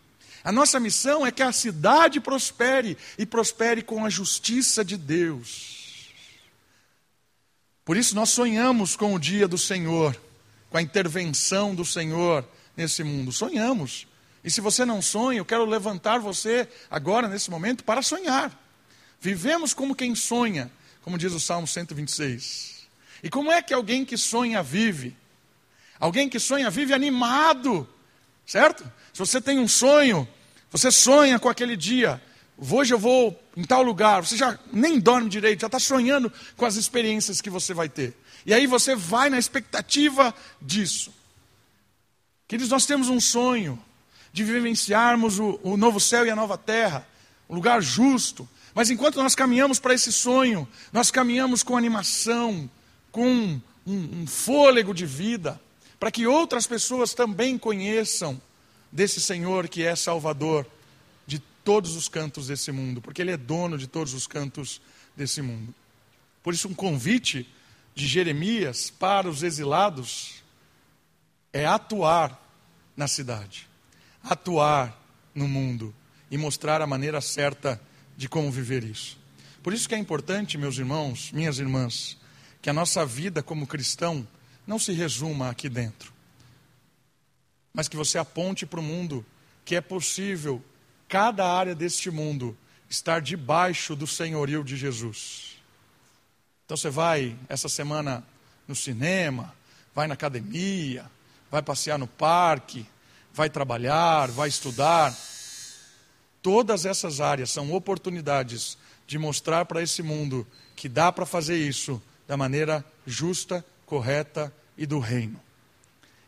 A 0.43 0.51
nossa 0.51 0.79
missão 0.79 1.25
é 1.25 1.31
que 1.31 1.43
a 1.43 1.51
cidade 1.51 2.19
prospere 2.19 2.97
e 3.17 3.25
prospere 3.25 3.83
com 3.83 4.03
a 4.03 4.09
justiça 4.09 4.83
de 4.83 4.97
Deus. 4.97 6.13
Por 7.85 7.95
isso 7.95 8.15
nós 8.15 8.29
sonhamos 8.29 8.95
com 8.95 9.13
o 9.13 9.19
dia 9.19 9.47
do 9.47 9.57
Senhor, 9.57 10.19
com 10.69 10.77
a 10.77 10.81
intervenção 10.81 11.75
do 11.75 11.85
Senhor 11.85 12.43
nesse 12.77 13.03
mundo. 13.03 13.31
Sonhamos. 13.31 14.07
E 14.43 14.51
se 14.51 14.61
você 14.61 14.85
não 14.85 15.01
sonha, 15.01 15.39
eu 15.39 15.45
quero 15.45 15.65
levantar 15.65 16.19
você 16.19 16.69
agora, 16.89 17.27
nesse 17.27 17.49
momento, 17.49 17.83
para 17.83 18.01
sonhar. 18.01 18.51
Vivemos 19.19 19.73
como 19.73 19.95
quem 19.95 20.13
sonha, 20.15 20.71
como 21.01 21.17
diz 21.17 21.33
o 21.33 21.39
Salmo 21.39 21.67
126. 21.67 22.87
E 23.23 23.29
como 23.29 23.51
é 23.51 23.61
que 23.61 23.73
alguém 23.73 24.05
que 24.05 24.15
sonha 24.15 24.61
vive? 24.61 25.17
Alguém 25.99 26.29
que 26.29 26.39
sonha 26.39 26.69
vive 26.69 26.93
animado, 26.93 27.89
certo? 28.45 28.83
Se 29.11 29.19
você 29.19 29.41
tem 29.41 29.57
um 29.57 29.67
sonho, 29.67 30.27
você 30.69 30.91
sonha 30.91 31.39
com 31.39 31.49
aquele 31.49 31.75
dia. 31.75 32.21
Hoje 32.57 32.93
eu 32.93 32.99
vou 32.99 33.37
em 33.55 33.63
tal 33.63 33.81
lugar, 33.81 34.23
você 34.23 34.37
já 34.37 34.57
nem 34.71 34.99
dorme 34.99 35.29
direito, 35.29 35.61
já 35.61 35.67
está 35.67 35.79
sonhando 35.79 36.31
com 36.55 36.65
as 36.65 36.75
experiências 36.75 37.41
que 37.41 37.49
você 37.49 37.73
vai 37.73 37.89
ter. 37.89 38.15
E 38.45 38.53
aí 38.53 38.67
você 38.67 38.95
vai 38.95 39.29
na 39.29 39.39
expectativa 39.39 40.33
disso. 40.61 41.16
Queridos, 42.47 42.71
nós 42.71 42.85
temos 42.85 43.09
um 43.09 43.19
sonho 43.19 43.77
de 44.31 44.43
vivenciarmos 44.43 45.37
o, 45.37 45.59
o 45.63 45.75
novo 45.75 45.99
céu 45.99 46.25
e 46.25 46.29
a 46.29 46.35
nova 46.35 46.57
terra, 46.57 47.05
um 47.49 47.55
lugar 47.55 47.81
justo. 47.81 48.47
Mas 48.73 48.89
enquanto 48.89 49.17
nós 49.17 49.35
caminhamos 49.35 49.79
para 49.79 49.93
esse 49.93 50.13
sonho, 50.13 50.67
nós 50.93 51.11
caminhamos 51.11 51.61
com 51.61 51.75
animação, 51.75 52.69
com 53.11 53.59
um, 53.85 54.21
um 54.21 54.27
fôlego 54.27 54.93
de 54.93 55.05
vida, 55.05 55.59
para 55.99 56.11
que 56.11 56.25
outras 56.25 56.65
pessoas 56.65 57.13
também 57.13 57.57
conheçam 57.57 58.39
desse 58.91 59.19
Senhor 59.19 59.67
que 59.67 59.83
é 59.83 59.95
Salvador 59.95 60.65
de 61.25 61.39
todos 61.63 61.95
os 61.95 62.07
cantos 62.07 62.47
desse 62.47 62.71
mundo, 62.71 63.01
porque 63.01 63.21
Ele 63.21 63.31
é 63.31 63.37
dono 63.37 63.77
de 63.77 63.87
todos 63.87 64.13
os 64.13 64.25
cantos 64.25 64.79
desse 65.17 65.41
mundo. 65.41 65.73
Por 66.41 66.53
isso, 66.53 66.69
um 66.69 66.73
convite 66.73 67.45
de 67.93 68.07
Jeremias 68.07 68.89
para 68.89 69.27
os 69.27 69.43
exilados 69.43 70.43
é 71.57 71.65
atuar 71.65 72.39
na 72.95 73.07
cidade, 73.07 73.67
atuar 74.23 74.95
no 75.33 75.47
mundo 75.47 75.93
e 76.29 76.37
mostrar 76.37 76.83
a 76.83 76.87
maneira 76.87 77.19
certa 77.19 77.81
de 78.15 78.29
como 78.29 78.51
viver 78.51 78.83
isso. 78.83 79.17
Por 79.63 79.73
isso 79.73 79.89
que 79.89 79.95
é 79.95 79.97
importante, 79.97 80.57
meus 80.57 80.77
irmãos, 80.77 81.31
minhas 81.31 81.57
irmãs, 81.57 82.15
que 82.61 82.69
a 82.69 82.73
nossa 82.73 83.03
vida 83.05 83.41
como 83.41 83.65
cristão 83.65 84.27
não 84.67 84.77
se 84.77 84.91
resuma 84.91 85.49
aqui 85.49 85.67
dentro, 85.67 86.13
mas 87.73 87.87
que 87.87 87.97
você 87.97 88.19
aponte 88.19 88.65
para 88.65 88.79
o 88.79 88.83
mundo 88.83 89.25
que 89.65 89.75
é 89.75 89.81
possível 89.81 90.63
cada 91.07 91.45
área 91.51 91.73
deste 91.73 92.11
mundo 92.11 92.55
estar 92.87 93.19
debaixo 93.19 93.95
do 93.95 94.05
senhorio 94.05 94.63
de 94.63 94.77
Jesus. 94.77 95.57
Então 96.65 96.77
você 96.77 96.89
vai 96.89 97.35
essa 97.49 97.67
semana 97.67 98.23
no 98.67 98.75
cinema, 98.75 99.55
vai 99.95 100.07
na 100.07 100.13
academia, 100.13 101.09
vai 101.51 101.61
passear 101.61 101.97
no 101.97 102.07
parque, 102.07 102.85
vai 103.33 103.49
trabalhar, 103.49 104.29
vai 104.31 104.49
estudar. 104.49 105.15
Todas 106.41 106.85
essas 106.85 107.21
áreas 107.21 107.51
são 107.51 107.71
oportunidades 107.73 108.77
de 109.05 109.17
mostrar 109.17 109.65
para 109.65 109.81
esse 109.81 110.01
mundo 110.01 110.45
que 110.75 110.89
dá 110.89 111.11
para 111.11 111.25
fazer 111.25 111.57
isso 111.57 112.01
da 112.27 112.35
maneira 112.35 112.83
justa, 113.05 113.65
correta 113.85 114.53
e 114.77 114.85
do 114.85 114.99
reino. 114.99 115.39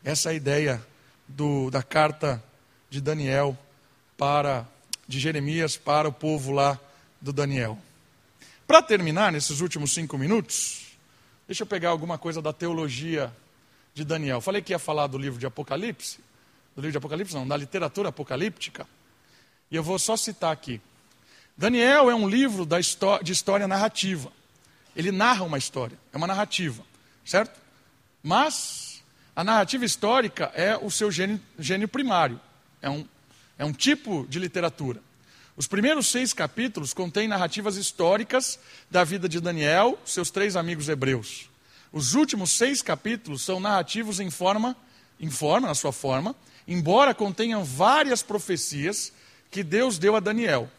Essa 0.02 0.30
é 0.30 0.32
a 0.32 0.34
ideia 0.34 0.86
do, 1.28 1.70
da 1.70 1.82
carta 1.82 2.42
de 2.88 3.00
Daniel 3.00 3.56
para 4.16 4.66
de 5.06 5.18
Jeremias 5.18 5.76
para 5.76 6.08
o 6.08 6.12
povo 6.12 6.52
lá 6.52 6.78
do 7.20 7.32
Daniel. 7.32 7.76
Para 8.66 8.80
terminar, 8.80 9.32
nesses 9.32 9.60
últimos 9.60 9.92
cinco 9.92 10.16
minutos, 10.16 10.96
deixa 11.46 11.64
eu 11.64 11.66
pegar 11.66 11.90
alguma 11.90 12.16
coisa 12.16 12.40
da 12.40 12.52
teologia 12.52 13.34
de 14.00 14.04
Daniel. 14.04 14.40
Falei 14.40 14.62
que 14.62 14.72
ia 14.72 14.78
falar 14.78 15.06
do 15.06 15.18
livro 15.18 15.38
de 15.38 15.46
Apocalipse, 15.46 16.18
do 16.74 16.80
livro 16.80 16.92
de 16.92 16.98
Apocalipse, 16.98 17.34
não, 17.34 17.46
da 17.46 17.56
literatura 17.56 18.08
apocalíptica. 18.08 18.86
E 19.70 19.76
eu 19.76 19.82
vou 19.82 19.98
só 19.98 20.16
citar 20.16 20.52
aqui. 20.52 20.80
Daniel 21.56 22.10
é 22.10 22.14
um 22.14 22.28
livro 22.28 22.66
de 22.66 23.32
história 23.32 23.68
narrativa. 23.68 24.32
Ele 24.96 25.12
narra 25.12 25.44
uma 25.44 25.58
história, 25.58 25.98
é 26.12 26.16
uma 26.16 26.26
narrativa, 26.26 26.82
certo? 27.24 27.60
Mas 28.22 29.02
a 29.36 29.44
narrativa 29.44 29.84
histórica 29.84 30.50
é 30.54 30.76
o 30.76 30.90
seu 30.90 31.10
gênio, 31.12 31.40
gênio 31.58 31.86
primário, 31.86 32.40
é 32.80 32.88
um, 32.88 33.06
é 33.58 33.64
um 33.64 33.72
tipo 33.72 34.26
de 34.28 34.38
literatura. 34.38 35.00
Os 35.56 35.66
primeiros 35.66 36.06
seis 36.08 36.32
capítulos 36.32 36.94
contêm 36.94 37.28
narrativas 37.28 37.76
históricas 37.76 38.58
da 38.90 39.04
vida 39.04 39.28
de 39.28 39.40
Daniel, 39.40 39.98
seus 40.04 40.30
três 40.30 40.56
amigos 40.56 40.88
hebreus. 40.88 41.49
Os 41.92 42.14
últimos 42.14 42.52
seis 42.52 42.82
capítulos 42.82 43.42
são 43.42 43.58
narrativos 43.58 44.20
em 44.20 44.30
forma, 44.30 44.76
em 45.18 45.30
forma, 45.30 45.68
na 45.68 45.74
sua 45.74 45.92
forma, 45.92 46.34
embora 46.66 47.14
contenham 47.14 47.64
várias 47.64 48.22
profecias 48.22 49.12
que 49.50 49.62
Deus 49.62 49.98
deu 49.98 50.14
a 50.14 50.20
Daniel. 50.20 50.70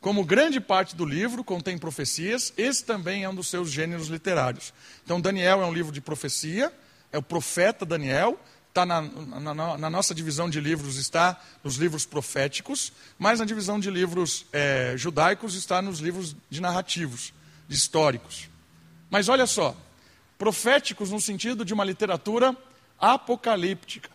Como 0.00 0.24
grande 0.24 0.60
parte 0.60 0.96
do 0.96 1.04
livro 1.04 1.44
contém 1.44 1.78
profecias, 1.78 2.52
esse 2.56 2.84
também 2.84 3.24
é 3.24 3.28
um 3.28 3.34
dos 3.34 3.48
seus 3.48 3.70
gêneros 3.70 4.08
literários. 4.08 4.72
Então, 5.04 5.20
Daniel 5.20 5.62
é 5.62 5.66
um 5.66 5.72
livro 5.72 5.92
de 5.92 6.00
profecia, 6.00 6.72
é 7.12 7.18
o 7.18 7.22
profeta 7.22 7.84
Daniel, 7.84 8.38
tá 8.72 8.86
na, 8.86 9.02
na, 9.02 9.78
na, 9.78 9.90
nossa 9.90 10.14
divisão 10.14 10.48
de 10.48 10.58
livros 10.60 10.96
está 10.96 11.40
nos 11.62 11.76
livros 11.76 12.06
proféticos, 12.06 12.92
mas 13.18 13.38
na 13.38 13.44
divisão 13.44 13.78
de 13.78 13.90
livros 13.90 14.46
é, 14.52 14.94
judaicos 14.96 15.54
está 15.54 15.82
nos 15.82 15.98
livros 15.98 16.34
de 16.48 16.60
narrativos, 16.60 17.34
de 17.68 17.76
históricos. 17.76 18.48
Mas 19.10 19.28
olha 19.28 19.46
só, 19.46 19.76
proféticos 20.42 21.12
no 21.12 21.20
sentido 21.20 21.64
de 21.64 21.72
uma 21.72 21.84
literatura 21.84 22.56
apocalíptica. 22.98 24.10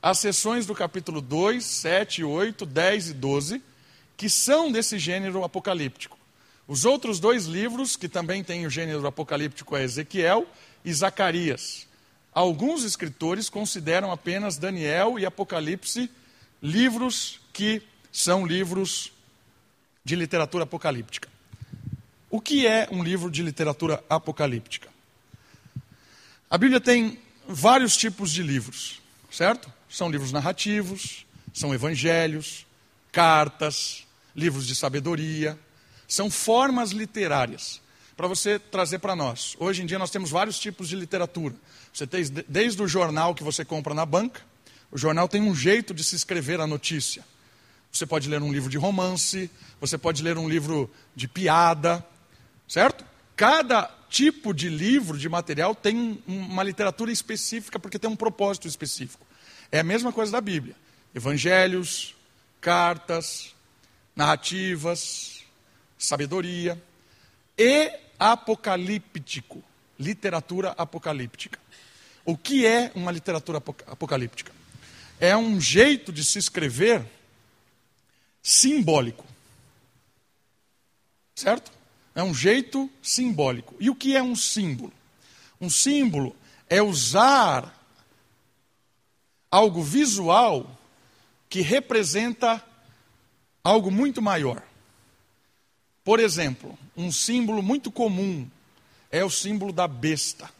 As 0.00 0.18
sessões 0.18 0.64
do 0.64 0.74
capítulo 0.74 1.20
2, 1.20 1.62
7, 1.62 2.24
8, 2.24 2.64
10 2.64 3.10
e 3.10 3.12
12, 3.12 3.62
que 4.16 4.30
são 4.30 4.72
desse 4.72 4.98
gênero 4.98 5.44
apocalíptico. 5.44 6.16
Os 6.66 6.86
outros 6.86 7.20
dois 7.20 7.44
livros, 7.44 7.94
que 7.94 8.08
também 8.08 8.42
têm 8.42 8.64
o 8.64 8.70
gênero 8.70 9.06
apocalíptico, 9.06 9.76
é 9.76 9.82
Ezequiel 9.82 10.46
e 10.82 10.90
Zacarias. 10.94 11.86
Alguns 12.32 12.82
escritores 12.82 13.50
consideram 13.50 14.10
apenas 14.10 14.56
Daniel 14.56 15.18
e 15.18 15.26
Apocalipse 15.26 16.10
livros 16.62 17.38
que 17.52 17.82
são 18.10 18.46
livros 18.46 19.12
de 20.02 20.16
literatura 20.16 20.64
apocalíptica. 20.64 21.28
O 22.30 22.40
que 22.40 22.66
é 22.66 22.88
um 22.90 23.04
livro 23.04 23.30
de 23.30 23.42
literatura 23.42 24.02
apocalíptica? 24.08 24.95
A 26.48 26.56
Bíblia 26.56 26.80
tem 26.80 27.18
vários 27.48 27.96
tipos 27.96 28.30
de 28.30 28.40
livros, 28.40 29.02
certo? 29.32 29.72
São 29.90 30.08
livros 30.08 30.30
narrativos, 30.30 31.26
são 31.52 31.74
evangelhos, 31.74 32.64
cartas, 33.10 34.06
livros 34.34 34.64
de 34.64 34.74
sabedoria, 34.76 35.58
são 36.06 36.30
formas 36.30 36.90
literárias 36.90 37.80
para 38.16 38.28
você 38.28 38.60
trazer 38.60 39.00
para 39.00 39.16
nós. 39.16 39.56
Hoje 39.58 39.82
em 39.82 39.86
dia 39.86 39.98
nós 39.98 40.10
temos 40.10 40.30
vários 40.30 40.56
tipos 40.56 40.88
de 40.88 40.94
literatura. 40.94 41.54
Você 41.92 42.06
tem 42.06 42.22
desde 42.46 42.80
o 42.80 42.86
jornal 42.86 43.34
que 43.34 43.42
você 43.42 43.64
compra 43.64 43.92
na 43.92 44.06
banca, 44.06 44.40
o 44.92 44.96
jornal 44.96 45.28
tem 45.28 45.42
um 45.42 45.54
jeito 45.54 45.92
de 45.92 46.04
se 46.04 46.14
escrever 46.14 46.60
a 46.60 46.66
notícia. 46.66 47.24
Você 47.90 48.06
pode 48.06 48.28
ler 48.28 48.40
um 48.40 48.52
livro 48.52 48.70
de 48.70 48.78
romance, 48.78 49.50
você 49.80 49.98
pode 49.98 50.22
ler 50.22 50.38
um 50.38 50.48
livro 50.48 50.88
de 51.14 51.26
piada, 51.26 52.06
certo? 52.68 53.04
Cada 53.34 53.95
tipo 54.08 54.52
de 54.54 54.68
livro, 54.68 55.18
de 55.18 55.28
material, 55.28 55.74
tem 55.74 56.22
uma 56.26 56.62
literatura 56.62 57.10
específica 57.12 57.78
porque 57.78 57.98
tem 57.98 58.08
um 58.08 58.16
propósito 58.16 58.68
específico. 58.68 59.26
É 59.70 59.80
a 59.80 59.84
mesma 59.84 60.12
coisa 60.12 60.32
da 60.32 60.40
Bíblia. 60.40 60.76
Evangelhos, 61.14 62.14
cartas, 62.60 63.54
narrativas, 64.14 65.42
sabedoria 65.98 66.80
e 67.58 67.92
apocalíptico, 68.18 69.62
literatura 69.98 70.74
apocalíptica. 70.76 71.58
O 72.24 72.36
que 72.36 72.66
é 72.66 72.90
uma 72.94 73.12
literatura 73.12 73.58
apocalíptica? 73.58 74.52
É 75.20 75.36
um 75.36 75.60
jeito 75.60 76.12
de 76.12 76.24
se 76.24 76.38
escrever 76.38 77.04
simbólico. 78.42 79.24
Certo? 81.34 81.75
É 82.16 82.22
um 82.22 82.34
jeito 82.34 82.90
simbólico. 83.00 83.76
E 83.78 83.88
o 83.88 83.94
que 83.94 84.16
é 84.16 84.22
um 84.22 84.34
símbolo? 84.34 84.92
Um 85.60 85.70
símbolo 85.70 86.34
é 86.68 86.82
usar 86.82 87.72
algo 89.48 89.80
visual 89.84 90.76
que 91.48 91.60
representa 91.60 92.60
algo 93.62 93.88
muito 93.88 94.20
maior. 94.20 94.60
Por 96.02 96.18
exemplo, 96.18 96.76
um 96.96 97.12
símbolo 97.12 97.62
muito 97.62 97.92
comum 97.92 98.50
é 99.12 99.24
o 99.24 99.30
símbolo 99.30 99.72
da 99.72 99.86
besta 99.86 100.50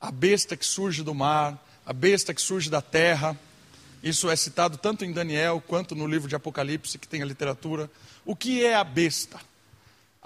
a 0.00 0.10
besta 0.10 0.56
que 0.56 0.64
surge 0.64 1.02
do 1.02 1.14
mar, 1.14 1.60
a 1.84 1.92
besta 1.92 2.32
que 2.34 2.40
surge 2.40 2.70
da 2.70 2.80
terra. 2.80 3.38
Isso 4.02 4.30
é 4.30 4.36
citado 4.36 4.76
tanto 4.78 5.04
em 5.04 5.12
Daniel 5.12 5.62
quanto 5.66 5.94
no 5.94 6.06
livro 6.06 6.28
de 6.28 6.36
Apocalipse, 6.36 6.98
que 6.98 7.08
tem 7.08 7.22
a 7.22 7.26
literatura. 7.26 7.90
O 8.24 8.36
que 8.36 8.64
é 8.64 8.74
a 8.74 8.84
besta? 8.84 9.40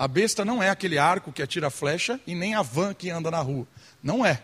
A 0.00 0.08
besta 0.08 0.46
não 0.46 0.62
é 0.62 0.70
aquele 0.70 0.96
arco 0.96 1.30
que 1.30 1.42
atira 1.42 1.68
flecha 1.68 2.18
e 2.26 2.34
nem 2.34 2.54
a 2.54 2.62
van 2.62 2.94
que 2.94 3.10
anda 3.10 3.30
na 3.30 3.40
rua. 3.42 3.68
Não 4.02 4.24
é. 4.24 4.42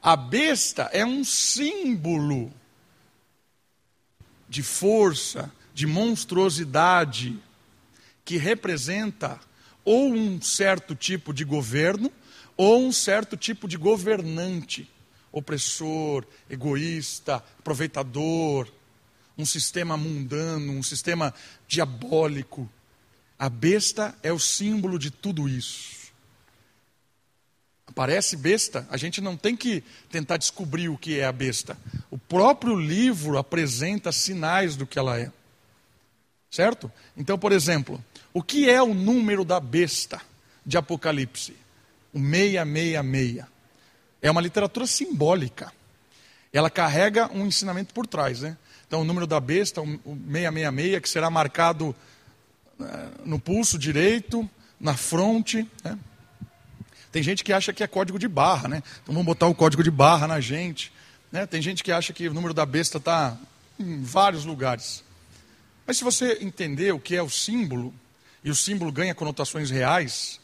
A 0.00 0.14
besta 0.14 0.84
é 0.92 1.04
um 1.04 1.24
símbolo 1.24 2.52
de 4.48 4.62
força, 4.62 5.52
de 5.74 5.84
monstruosidade, 5.84 7.36
que 8.24 8.36
representa 8.36 9.40
ou 9.84 10.12
um 10.12 10.40
certo 10.40 10.94
tipo 10.94 11.34
de 11.34 11.44
governo 11.44 12.12
ou 12.56 12.80
um 12.80 12.92
certo 12.92 13.36
tipo 13.36 13.66
de 13.66 13.76
governante, 13.76 14.88
opressor, 15.32 16.24
egoísta, 16.48 17.42
aproveitador, 17.58 18.68
um 19.36 19.44
sistema 19.44 19.96
mundano, 19.96 20.74
um 20.74 20.84
sistema 20.84 21.34
diabólico. 21.66 22.70
A 23.38 23.48
besta 23.48 24.14
é 24.22 24.32
o 24.32 24.38
símbolo 24.38 24.98
de 24.98 25.10
tudo 25.10 25.48
isso. 25.48 25.98
Parece 27.94 28.36
besta, 28.36 28.86
a 28.90 28.96
gente 28.96 29.20
não 29.20 29.36
tem 29.36 29.56
que 29.56 29.82
tentar 30.10 30.36
descobrir 30.36 30.88
o 30.88 30.96
que 30.96 31.18
é 31.18 31.24
a 31.24 31.32
besta. 31.32 31.76
O 32.10 32.18
próprio 32.18 32.78
livro 32.78 33.38
apresenta 33.38 34.12
sinais 34.12 34.76
do 34.76 34.86
que 34.86 34.98
ela 34.98 35.18
é. 35.18 35.32
Certo? 36.50 36.90
Então, 37.16 37.38
por 37.38 37.52
exemplo, 37.52 38.02
o 38.32 38.42
que 38.42 38.70
é 38.70 38.80
o 38.80 38.94
número 38.94 39.44
da 39.44 39.58
besta 39.58 40.20
de 40.64 40.76
Apocalipse? 40.76 41.56
o 42.12 42.18
666. 42.18 43.44
É 44.20 44.30
uma 44.30 44.40
literatura 44.40 44.86
simbólica. 44.86 45.72
Ela 46.52 46.70
carrega 46.70 47.30
um 47.32 47.46
ensinamento 47.46 47.94
por 47.94 48.06
trás. 48.06 48.40
Né? 48.40 48.56
Então, 48.86 49.02
o 49.02 49.04
número 49.04 49.26
da 49.26 49.38
besta, 49.38 49.80
o 49.80 49.86
666, 49.86 51.00
que 51.00 51.08
será 51.08 51.30
marcado 51.30 51.94
no 53.24 53.38
pulso 53.38 53.78
direito, 53.78 54.48
na 54.78 54.96
fronte. 54.96 55.68
Né? 55.82 55.98
Tem 57.10 57.22
gente 57.22 57.42
que 57.42 57.52
acha 57.52 57.72
que 57.72 57.82
é 57.82 57.86
código 57.86 58.18
de 58.18 58.28
barra, 58.28 58.68
né? 58.68 58.82
Então 59.02 59.14
vamos 59.14 59.26
botar 59.26 59.46
o 59.46 59.54
código 59.54 59.82
de 59.82 59.90
barra 59.90 60.26
na 60.26 60.40
gente. 60.40 60.92
Né? 61.32 61.46
Tem 61.46 61.60
gente 61.60 61.82
que 61.82 61.92
acha 61.92 62.12
que 62.12 62.28
o 62.28 62.34
número 62.34 62.54
da 62.54 62.64
besta 62.64 62.98
está 62.98 63.36
em 63.78 64.02
vários 64.02 64.44
lugares. 64.44 65.02
Mas 65.86 65.96
se 65.96 66.04
você 66.04 66.38
entender 66.40 66.92
o 66.92 67.00
que 67.00 67.16
é 67.16 67.22
o 67.22 67.30
símbolo, 67.30 67.94
e 68.44 68.50
o 68.50 68.54
símbolo 68.54 68.92
ganha 68.92 69.14
conotações 69.14 69.70
reais, 69.70 70.40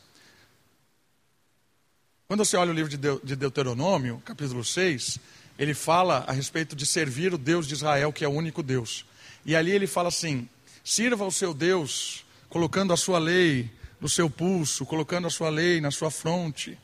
quando 2.26 2.44
você 2.44 2.56
olha 2.56 2.70
o 2.70 2.74
livro 2.74 2.96
de 3.22 3.36
Deuteronômio, 3.36 4.22
capítulo 4.24 4.64
6, 4.64 5.18
ele 5.58 5.74
fala 5.74 6.24
a 6.26 6.32
respeito 6.32 6.74
de 6.74 6.86
servir 6.86 7.32
o 7.32 7.38
Deus 7.38 7.66
de 7.68 7.74
Israel, 7.74 8.12
que 8.12 8.24
é 8.24 8.28
o 8.28 8.32
único 8.32 8.62
Deus. 8.62 9.04
E 9.44 9.54
ali 9.54 9.70
ele 9.70 9.86
fala 9.86 10.08
assim: 10.08 10.48
sirva 10.82 11.24
o 11.24 11.30
seu 11.30 11.52
Deus, 11.52 12.23
colocando 12.54 12.92
a 12.92 12.96
sua 12.96 13.18
lei 13.18 13.68
no 14.00 14.08
seu 14.08 14.30
pulso, 14.30 14.86
colocando 14.86 15.26
a 15.26 15.30
sua 15.30 15.50
lei 15.50 15.80
na 15.80 15.90
sua 15.90 16.08
fronte. 16.08 16.78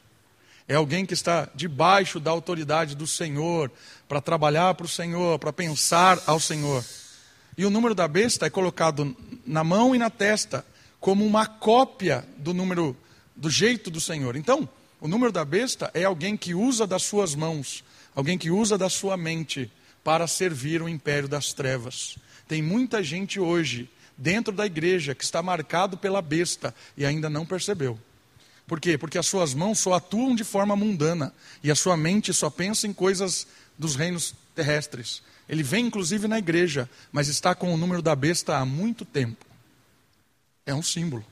É 0.66 0.74
alguém 0.74 1.06
que 1.06 1.14
está 1.14 1.48
debaixo 1.54 2.18
da 2.18 2.28
autoridade 2.28 2.96
do 2.96 3.06
Senhor, 3.06 3.70
para 4.08 4.20
trabalhar 4.20 4.74
para 4.74 4.86
o 4.86 4.88
Senhor, 4.88 5.38
para 5.38 5.52
pensar 5.52 6.20
ao 6.26 6.40
Senhor. 6.40 6.84
E 7.56 7.64
o 7.64 7.70
número 7.70 7.94
da 7.94 8.08
besta 8.08 8.46
é 8.46 8.50
colocado 8.50 9.16
na 9.46 9.62
mão 9.62 9.94
e 9.94 9.98
na 9.98 10.10
testa, 10.10 10.66
como 10.98 11.24
uma 11.24 11.46
cópia 11.46 12.26
do 12.36 12.52
número, 12.52 12.96
do 13.36 13.48
jeito 13.48 13.92
do 13.92 14.00
Senhor. 14.00 14.34
Então, 14.34 14.68
o 15.00 15.06
número 15.06 15.30
da 15.30 15.44
besta 15.44 15.88
é 15.94 16.02
alguém 16.02 16.36
que 16.36 16.52
usa 16.52 16.84
das 16.84 17.04
suas 17.04 17.36
mãos, 17.36 17.84
alguém 18.12 18.36
que 18.36 18.50
usa 18.50 18.76
da 18.76 18.90
sua 18.90 19.16
mente 19.16 19.70
para 20.02 20.26
servir 20.26 20.82
o 20.82 20.88
império 20.88 21.28
das 21.28 21.52
trevas. 21.52 22.18
Tem 22.48 22.60
muita 22.60 23.04
gente 23.04 23.38
hoje 23.38 23.88
dentro 24.20 24.52
da 24.52 24.66
igreja 24.66 25.14
que 25.14 25.24
está 25.24 25.42
marcado 25.42 25.96
pela 25.96 26.20
besta 26.20 26.74
e 26.94 27.06
ainda 27.06 27.30
não 27.30 27.46
percebeu. 27.46 27.98
Por 28.66 28.78
quê? 28.78 28.98
Porque 28.98 29.18
as 29.18 29.26
suas 29.26 29.54
mãos 29.54 29.80
só 29.80 29.94
atuam 29.94 30.34
de 30.34 30.44
forma 30.44 30.76
mundana 30.76 31.32
e 31.64 31.70
a 31.70 31.74
sua 31.74 31.96
mente 31.96 32.32
só 32.32 32.50
pensa 32.50 32.86
em 32.86 32.92
coisas 32.92 33.46
dos 33.78 33.96
reinos 33.96 34.34
terrestres. 34.54 35.22
Ele 35.48 35.62
vem 35.62 35.86
inclusive 35.86 36.28
na 36.28 36.38
igreja, 36.38 36.88
mas 37.10 37.28
está 37.28 37.54
com 37.54 37.74
o 37.74 37.76
número 37.78 38.02
da 38.02 38.14
besta 38.14 38.58
há 38.58 38.64
muito 38.64 39.04
tempo. 39.04 39.44
É 40.66 40.74
um 40.74 40.82
símbolo. 40.82 41.24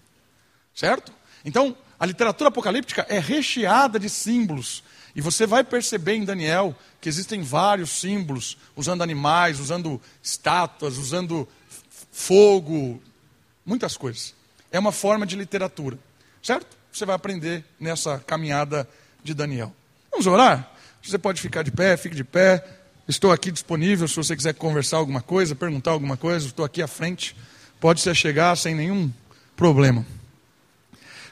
Certo? 0.75 1.13
Então, 1.45 1.77
a 2.01 2.07
literatura 2.07 2.49
apocalíptica 2.49 3.07
é 3.09 3.19
recheada 3.19 3.99
de 3.99 4.09
símbolos. 4.09 4.83
E 5.15 5.21
você 5.21 5.47
vai 5.47 5.63
perceber 5.63 6.15
em 6.15 6.25
Daniel 6.25 6.75
que 7.01 7.09
existem 7.09 7.43
vários 7.43 7.91
símbolos, 7.91 8.57
usando 8.75 9.03
animais, 9.03 9.61
usando 9.61 10.01
estátuas, 10.23 10.97
usando 10.97 11.47
fogo, 12.19 13.01
muitas 13.65 13.97
coisas. 13.97 14.35
É 14.73 14.79
uma 14.79 14.91
forma 14.91 15.25
de 15.25 15.37
literatura, 15.37 15.97
certo? 16.43 16.77
Você 16.93 17.07
vai 17.07 17.15
aprender 17.15 17.65
nessa 17.79 18.19
caminhada 18.19 18.89
de 19.23 19.33
Daniel. 19.33 19.73
Vamos 20.11 20.27
orar? 20.27 20.69
Você 21.01 21.17
pode 21.17 21.41
ficar 21.41 21.63
de 21.63 21.71
pé, 21.71 21.97
fique 21.97 22.17
de 22.17 22.25
pé. 22.25 22.63
Estou 23.07 23.31
aqui 23.31 23.53
disponível 23.53 24.09
se 24.09 24.17
você 24.17 24.37
quiser 24.37 24.53
conversar 24.55 24.97
alguma 24.97 25.23
coisa, 25.23 25.55
perguntar 25.55 25.93
alguma 25.93 26.17
coisa. 26.17 26.47
Estou 26.47 26.65
aqui 26.65 26.83
à 26.83 26.89
frente. 26.89 27.37
Pode 27.81 28.01
se 28.01 28.13
chegar 28.17 28.57
sem 28.57 28.75
nenhum 28.75 29.11
problema. 29.57 30.05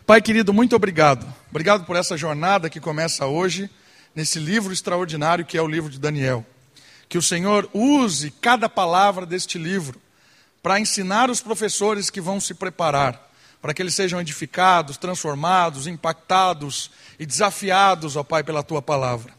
Pai 0.06 0.22
querido, 0.22 0.54
muito 0.54 0.76
obrigado. 0.76 1.26
Obrigado 1.50 1.84
por 1.84 1.96
essa 1.96 2.16
jornada 2.16 2.70
que 2.70 2.78
começa 2.78 3.26
hoje, 3.26 3.68
nesse 4.14 4.38
livro 4.38 4.72
extraordinário 4.72 5.44
que 5.44 5.58
é 5.58 5.62
o 5.62 5.66
livro 5.66 5.90
de 5.90 5.98
Daniel. 5.98 6.46
Que 7.08 7.18
o 7.18 7.22
Senhor 7.22 7.68
use 7.74 8.30
cada 8.30 8.68
palavra 8.68 9.26
deste 9.26 9.58
livro 9.58 10.00
para 10.66 10.80
ensinar 10.80 11.30
os 11.30 11.40
professores 11.40 12.10
que 12.10 12.20
vão 12.20 12.40
se 12.40 12.52
preparar, 12.52 13.30
para 13.62 13.72
que 13.72 13.80
eles 13.80 13.94
sejam 13.94 14.20
edificados, 14.20 14.96
transformados, 14.96 15.86
impactados 15.86 16.90
e 17.20 17.24
desafiados, 17.24 18.16
ó 18.16 18.24
Pai, 18.24 18.42
pela 18.42 18.64
tua 18.64 18.82
palavra. 18.82 19.32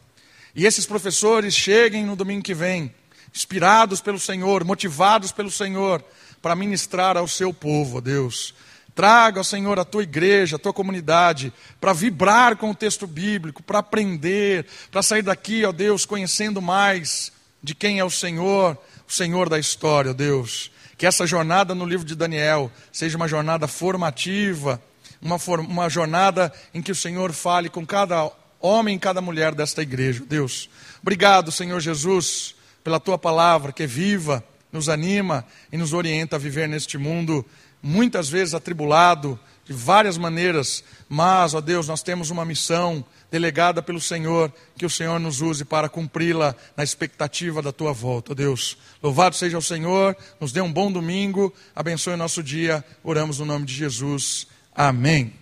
E 0.54 0.64
esses 0.64 0.86
professores 0.86 1.54
cheguem 1.54 2.06
no 2.06 2.16
domingo 2.16 2.42
que 2.42 2.54
vem, 2.54 2.94
inspirados 3.30 4.00
pelo 4.00 4.18
Senhor, 4.18 4.64
motivados 4.64 5.30
pelo 5.30 5.50
Senhor, 5.50 6.02
para 6.40 6.56
ministrar 6.56 7.18
ao 7.18 7.28
seu 7.28 7.52
povo, 7.52 7.98
ó 7.98 8.00
Deus. 8.00 8.54
Traga, 8.94 9.40
ó 9.40 9.44
Senhor, 9.44 9.78
a 9.78 9.84
tua 9.84 10.04
igreja, 10.04 10.56
a 10.56 10.58
tua 10.58 10.72
comunidade, 10.72 11.52
para 11.78 11.92
vibrar 11.92 12.56
com 12.56 12.70
o 12.70 12.74
texto 12.74 13.06
bíblico, 13.06 13.62
para 13.62 13.80
aprender, 13.80 14.64
para 14.90 15.02
sair 15.02 15.20
daqui, 15.20 15.62
ó 15.66 15.72
Deus, 15.72 16.06
conhecendo 16.06 16.62
mais 16.62 17.30
de 17.62 17.74
quem 17.74 17.98
é 17.98 18.04
o 18.04 18.08
Senhor, 18.08 18.78
o 19.06 19.12
Senhor 19.12 19.50
da 19.50 19.58
história, 19.58 20.12
ó 20.12 20.14
Deus. 20.14 20.70
Que 20.98 21.06
essa 21.06 21.26
jornada 21.26 21.74
no 21.74 21.86
livro 21.86 22.04
de 22.04 22.16
Daniel 22.16 22.70
seja 22.92 23.16
uma 23.16 23.28
jornada 23.28 23.66
formativa, 23.66 24.82
uma, 25.22 25.38
for 25.38 25.60
uma 25.60 25.88
jornada 25.88 26.52
em 26.74 26.82
que 26.82 26.92
o 26.92 26.94
Senhor 26.94 27.32
fale 27.32 27.68
com 27.68 27.86
cada 27.86 28.30
homem 28.60 28.96
e 28.96 28.98
cada 28.98 29.20
mulher 29.20 29.54
desta 29.54 29.80
igreja, 29.80 30.24
Deus. 30.28 30.68
Obrigado, 31.00 31.52
Senhor 31.52 31.78
Jesus, 31.80 32.56
pela 32.82 32.98
tua 32.98 33.16
palavra 33.16 33.72
que 33.72 33.84
é 33.84 33.86
viva, 33.86 34.44
nos 34.72 34.88
anima 34.88 35.46
e 35.72 35.76
nos 35.76 35.92
orienta 35.92 36.36
a 36.36 36.38
viver 36.38 36.68
neste 36.68 36.98
mundo, 36.98 37.46
muitas 37.80 38.28
vezes 38.28 38.52
atribulado, 38.52 39.38
de 39.64 39.72
várias 39.72 40.16
maneiras, 40.16 40.82
mas, 41.08 41.54
ó 41.54 41.60
Deus, 41.60 41.86
nós 41.86 42.02
temos 42.02 42.30
uma 42.30 42.44
missão 42.44 43.04
delegada 43.30 43.82
pelo 43.82 44.00
Senhor, 44.00 44.52
que 44.76 44.86
o 44.86 44.90
Senhor 44.90 45.18
nos 45.18 45.40
use 45.40 45.64
para 45.64 45.88
cumpri-la 45.88 46.54
na 46.76 46.84
expectativa 46.84 47.60
da 47.60 47.72
tua 47.72 47.92
volta, 47.92 48.34
Deus. 48.34 48.78
Louvado 49.02 49.36
seja 49.36 49.58
o 49.58 49.62
Senhor, 49.62 50.16
nos 50.40 50.52
dê 50.52 50.60
um 50.60 50.72
bom 50.72 50.90
domingo, 50.90 51.52
abençoe 51.74 52.14
o 52.14 52.18
nosso 52.18 52.42
dia, 52.42 52.84
oramos 53.02 53.38
no 53.38 53.44
nome 53.44 53.66
de 53.66 53.74
Jesus. 53.74 54.46
Amém. 54.74 55.32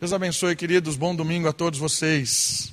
Deus 0.00 0.12
abençoe, 0.12 0.56
queridos, 0.56 0.96
bom 0.96 1.14
domingo 1.14 1.48
a 1.48 1.52
todos 1.52 1.78
vocês. 1.78 2.72